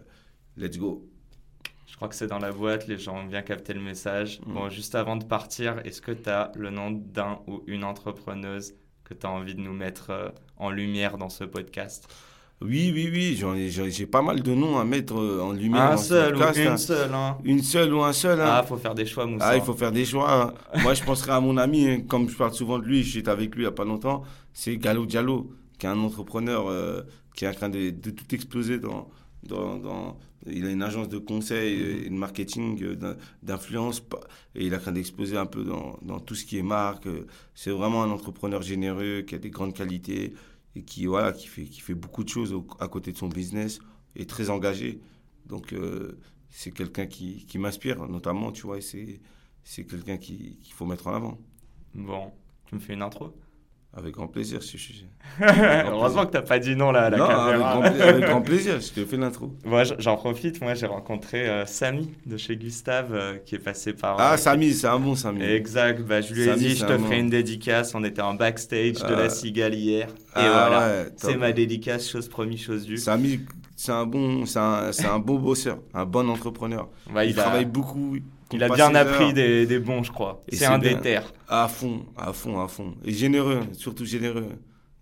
let's 0.57 0.77
go. 0.77 1.07
Je 1.87 1.95
crois 1.95 2.09
que 2.09 2.15
c'est 2.15 2.27
dans 2.27 2.39
la 2.39 2.51
boîte, 2.51 2.87
les 2.87 2.97
gens 2.97 3.17
ont 3.21 3.25
bien 3.25 3.41
capté 3.41 3.73
le 3.73 3.79
message. 3.79 4.39
Mm. 4.45 4.53
Bon, 4.53 4.69
juste 4.69 4.93
avant 4.93 5.15
de 5.15 5.23
partir, 5.23 5.79
est-ce 5.85 6.01
que 6.01 6.11
tu 6.11 6.29
as 6.29 6.51
le 6.55 6.69
nom 6.69 6.91
d'un 6.91 7.39
ou 7.47 7.63
une 7.65 7.83
entrepreneuse 7.83 8.75
que 9.05 9.13
tu 9.13 9.25
as 9.25 9.31
envie 9.31 9.55
de 9.55 9.61
nous 9.61 9.73
mettre 9.73 10.09
euh, 10.09 10.29
en 10.57 10.69
lumière 10.69 11.17
dans 11.17 11.29
ce 11.29 11.45
podcast? 11.45 12.07
Oui, 12.59 12.91
oui, 12.93 13.09
oui, 13.11 13.91
j'ai 13.91 14.07
pas 14.07 14.21
mal 14.21 14.41
de 14.41 14.53
noms 14.53 14.79
à 14.79 14.83
mettre 14.83 15.17
euh, 15.17 15.41
en 15.41 15.53
lumière. 15.53 15.91
Un 15.91 15.97
seul 15.97 16.35
ou 16.35 16.39
une 16.39 16.67
hein. 16.67 16.77
seule. 16.77 17.13
Hein? 17.13 17.37
Une 17.43 17.61
seule 17.61 17.93
ou 17.93 18.03
un 18.03 18.13
seul. 18.13 18.41
Hein. 18.41 18.47
Ah, 18.49 18.61
il 18.63 18.67
faut 18.67 18.77
faire 18.77 18.95
des 18.95 19.05
choix, 19.05 19.25
Moussa. 19.25 19.47
Ah, 19.47 19.55
il 19.55 19.61
faut 19.61 19.75
faire 19.75 19.91
des 19.91 20.05
choix. 20.05 20.53
Hein. 20.73 20.79
Moi, 20.81 20.93
je 20.93 21.03
penserais 21.03 21.33
à 21.33 21.39
mon 21.39 21.55
ami, 21.55 21.87
hein, 21.87 22.01
comme 22.07 22.27
je 22.27 22.35
parle 22.35 22.53
souvent 22.53 22.79
de 22.79 22.83
lui, 22.83 23.03
j'étais 23.03 23.29
avec 23.29 23.55
lui 23.55 23.61
il 23.61 23.65
n'y 23.65 23.69
a 23.69 23.71
pas 23.71 23.85
longtemps, 23.85 24.23
c'est 24.53 24.75
Gallo 24.77 25.05
Diallo, 25.05 25.51
qui 25.77 25.85
est 25.85 25.89
un 25.89 25.99
entrepreneur 25.99 26.67
euh, 26.67 27.03
qui 27.35 27.45
est 27.45 27.47
en 27.47 27.53
train 27.53 27.69
de, 27.69 27.91
de 27.91 28.09
tout 28.09 28.33
exploser 28.33 28.79
dans, 28.79 29.07
dans, 29.43 29.77
dans, 29.77 30.19
il 30.45 30.65
a 30.65 30.71
une 30.71 30.81
agence 30.81 31.09
de 31.09 31.17
conseil 31.17 32.05
et 32.05 32.09
de 32.09 32.13
marketing 32.15 32.81
euh, 32.83 33.15
d'influence 33.43 34.03
et 34.55 34.65
il 34.65 34.75
en 34.75 34.79
train 34.79 34.91
d'exploser 34.91 35.37
un 35.37 35.45
peu 35.45 35.63
dans, 35.63 35.97
dans, 36.01 36.19
tout 36.19 36.35
ce 36.35 36.45
qui 36.45 36.57
est 36.57 36.63
marque. 36.63 37.07
C'est 37.53 37.71
vraiment 37.71 38.03
un 38.03 38.09
entrepreneur 38.09 38.61
généreux 38.61 39.21
qui 39.21 39.35
a 39.35 39.37
des 39.37 39.49
grandes 39.49 39.73
qualités 39.73 40.33
et 40.75 40.83
qui, 40.83 41.05
voilà, 41.05 41.31
qui, 41.31 41.47
fait, 41.47 41.63
qui 41.65 41.81
fait 41.81 41.95
beaucoup 41.95 42.23
de 42.23 42.29
choses 42.29 42.55
à 42.79 42.87
côté 42.87 43.11
de 43.11 43.17
son 43.17 43.29
business 43.29 43.79
et 44.15 44.25
très 44.25 44.49
engagé. 44.49 45.01
Donc, 45.45 45.73
euh, 45.73 46.19
c'est 46.49 46.71
quelqu'un 46.71 47.05
qui, 47.05 47.45
qui 47.45 47.57
m'inspire, 47.57 48.07
notamment, 48.07 48.51
tu 48.51 48.63
vois, 48.63 48.81
c'est 48.81 49.19
quelqu'un 49.85 50.17
qu'il 50.17 50.57
faut 50.73 50.85
mettre 50.85 51.07
en 51.07 51.13
avant. 51.13 51.37
Bon, 51.93 52.31
tu 52.65 52.75
me 52.75 52.79
fais 52.79 52.93
une 52.93 53.01
intro? 53.01 53.33
Avec 53.97 54.13
grand 54.13 54.27
plaisir, 54.27 54.61
si 54.61 54.77
je 54.77 54.93
Heureusement 55.87 56.25
que 56.25 56.31
tu 56.31 56.37
n'as 56.37 56.43
pas 56.43 56.59
dit 56.59 56.75
non 56.75 56.91
là 56.91 57.05
à 57.05 57.09
la 57.09 57.17
non, 57.17 57.25
Avec 57.25 58.25
grand, 58.25 58.41
plaisir, 58.43 58.79
je 58.79 58.91
te 58.91 59.05
fais 59.05 59.17
l'intro. 59.17 59.51
Moi, 59.65 59.83
j'en 59.97 60.15
profite. 60.15 60.61
Moi, 60.61 60.75
j'ai 60.75 60.85
rencontré 60.85 61.49
euh, 61.49 61.65
Samy 61.65 62.11
de 62.25 62.37
chez 62.37 62.55
Gustave 62.55 63.13
euh, 63.13 63.37
qui 63.43 63.55
est 63.55 63.59
passé 63.59 63.93
par. 63.93 64.17
Ah, 64.19 64.37
Samy, 64.37 64.73
c'est 64.73 64.87
un 64.87 64.99
bon 64.99 65.15
Samy. 65.15 65.43
Exact. 65.43 66.01
Bah, 66.01 66.21
je 66.21 66.33
lui 66.33 66.47
ai 66.47 66.55
dit, 66.55 66.75
je 66.75 66.85
te 66.85 66.97
ferai 66.97 67.19
une 67.19 67.29
dédicace. 67.29 67.95
On 67.95 68.03
était 68.03 68.21
en 68.21 68.35
backstage 68.35 69.03
de 69.03 69.13
la 69.13 69.29
Cigale 69.29 69.73
hier. 69.73 70.07
Et 70.07 70.11
ah, 70.35 70.67
voilà, 70.69 71.05
c'est 71.15 71.35
ma 71.35 71.51
dédicace, 71.51 72.07
chose 72.07 72.27
promise, 72.27 72.61
chose 72.61 72.85
due. 72.85 72.97
Samy, 72.97 73.39
c'est 73.75 73.91
un 73.91 74.05
bon, 74.05 74.45
c'est 74.45 74.59
un, 74.59 74.91
un 75.11 75.19
beau 75.19 75.39
bosseur, 75.39 75.79
un 75.93 76.05
bon 76.05 76.29
entrepreneur. 76.29 76.87
Bah, 77.11 77.25
il, 77.25 77.33
travaille 77.33 77.65
beaucoup. 77.65 78.17
Il 78.53 78.63
a 78.63 78.69
bien 78.69 78.95
appris 78.95 79.33
des, 79.33 79.65
des, 79.65 79.79
bons, 79.79 80.03
je 80.03 80.11
crois. 80.11 80.41
C'est 80.49 80.65
un 80.65 80.79
déter. 80.79 81.19
À 81.47 81.67
fond, 81.67 82.05
à 82.17 82.33
fond, 82.33 82.61
à 82.61 82.67
fond. 82.67 82.95
Et 83.03 83.11
généreux, 83.11 83.61
surtout 83.73 84.05
généreux. 84.05 84.47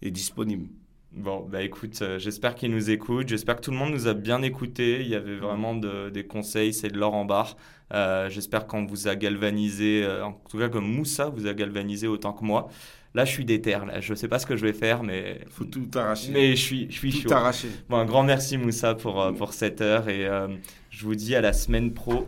Et 0.01 0.11
disponible. 0.11 0.67
Bon, 1.15 1.47
bah 1.49 1.61
écoute, 1.61 1.97
euh, 2.01 2.19
j'espère 2.19 2.55
qu'il 2.55 2.71
nous 2.71 2.89
écoute. 2.89 3.29
J'espère 3.29 3.55
que 3.55 3.61
tout 3.61 3.71
le 3.71 3.77
monde 3.77 3.91
nous 3.91 4.07
a 4.07 4.13
bien 4.13 4.41
écouté. 4.41 4.99
Il 4.99 5.07
y 5.07 5.15
avait 5.15 5.37
vraiment 5.37 5.73
de, 5.73 6.09
des 6.09 6.25
conseils, 6.25 6.73
c'est 6.73 6.89
de 6.89 6.97
l'or 6.97 7.13
en 7.13 7.23
barre. 7.23 7.55
Euh, 7.93 8.29
j'espère 8.29 8.67
qu'on 8.67 8.85
vous 8.85 9.07
a 9.07 9.15
galvanisé, 9.15 10.03
euh, 10.03 10.25
en 10.25 10.33
tout 10.33 10.59
cas 10.59 10.67
comme 10.67 10.85
Moussa 10.85 11.29
vous 11.29 11.47
a 11.47 11.53
galvanisé 11.53 12.07
autant 12.07 12.33
que 12.33 12.43
moi. 12.43 12.67
Là, 13.13 13.23
je 13.23 13.31
suis 13.31 13.45
déter. 13.45 13.71
Là. 13.71 14.01
Je 14.01 14.11
ne 14.11 14.17
sais 14.17 14.27
pas 14.27 14.39
ce 14.39 14.45
que 14.45 14.57
je 14.57 14.65
vais 14.65 14.73
faire, 14.73 15.03
mais. 15.03 15.39
Faut 15.49 15.63
tout 15.63 15.89
arracher. 15.95 16.31
Mais 16.33 16.53
je 16.57 16.61
suis, 16.61 16.87
je 16.91 16.97
suis 16.97 17.11
tout 17.13 17.29
chaud. 17.29 17.33
arracher. 17.33 17.69
Bon, 17.87 17.95
un 17.95 18.05
grand 18.05 18.23
merci, 18.23 18.57
Moussa, 18.57 18.93
pour, 18.93 19.33
pour 19.37 19.53
cette 19.53 19.79
heure. 19.79 20.09
Et 20.09 20.27
je 20.89 21.05
vous 21.05 21.15
dis 21.15 21.33
à 21.33 21.39
la 21.39 21.53
semaine 21.53 21.93
pro 21.93 22.27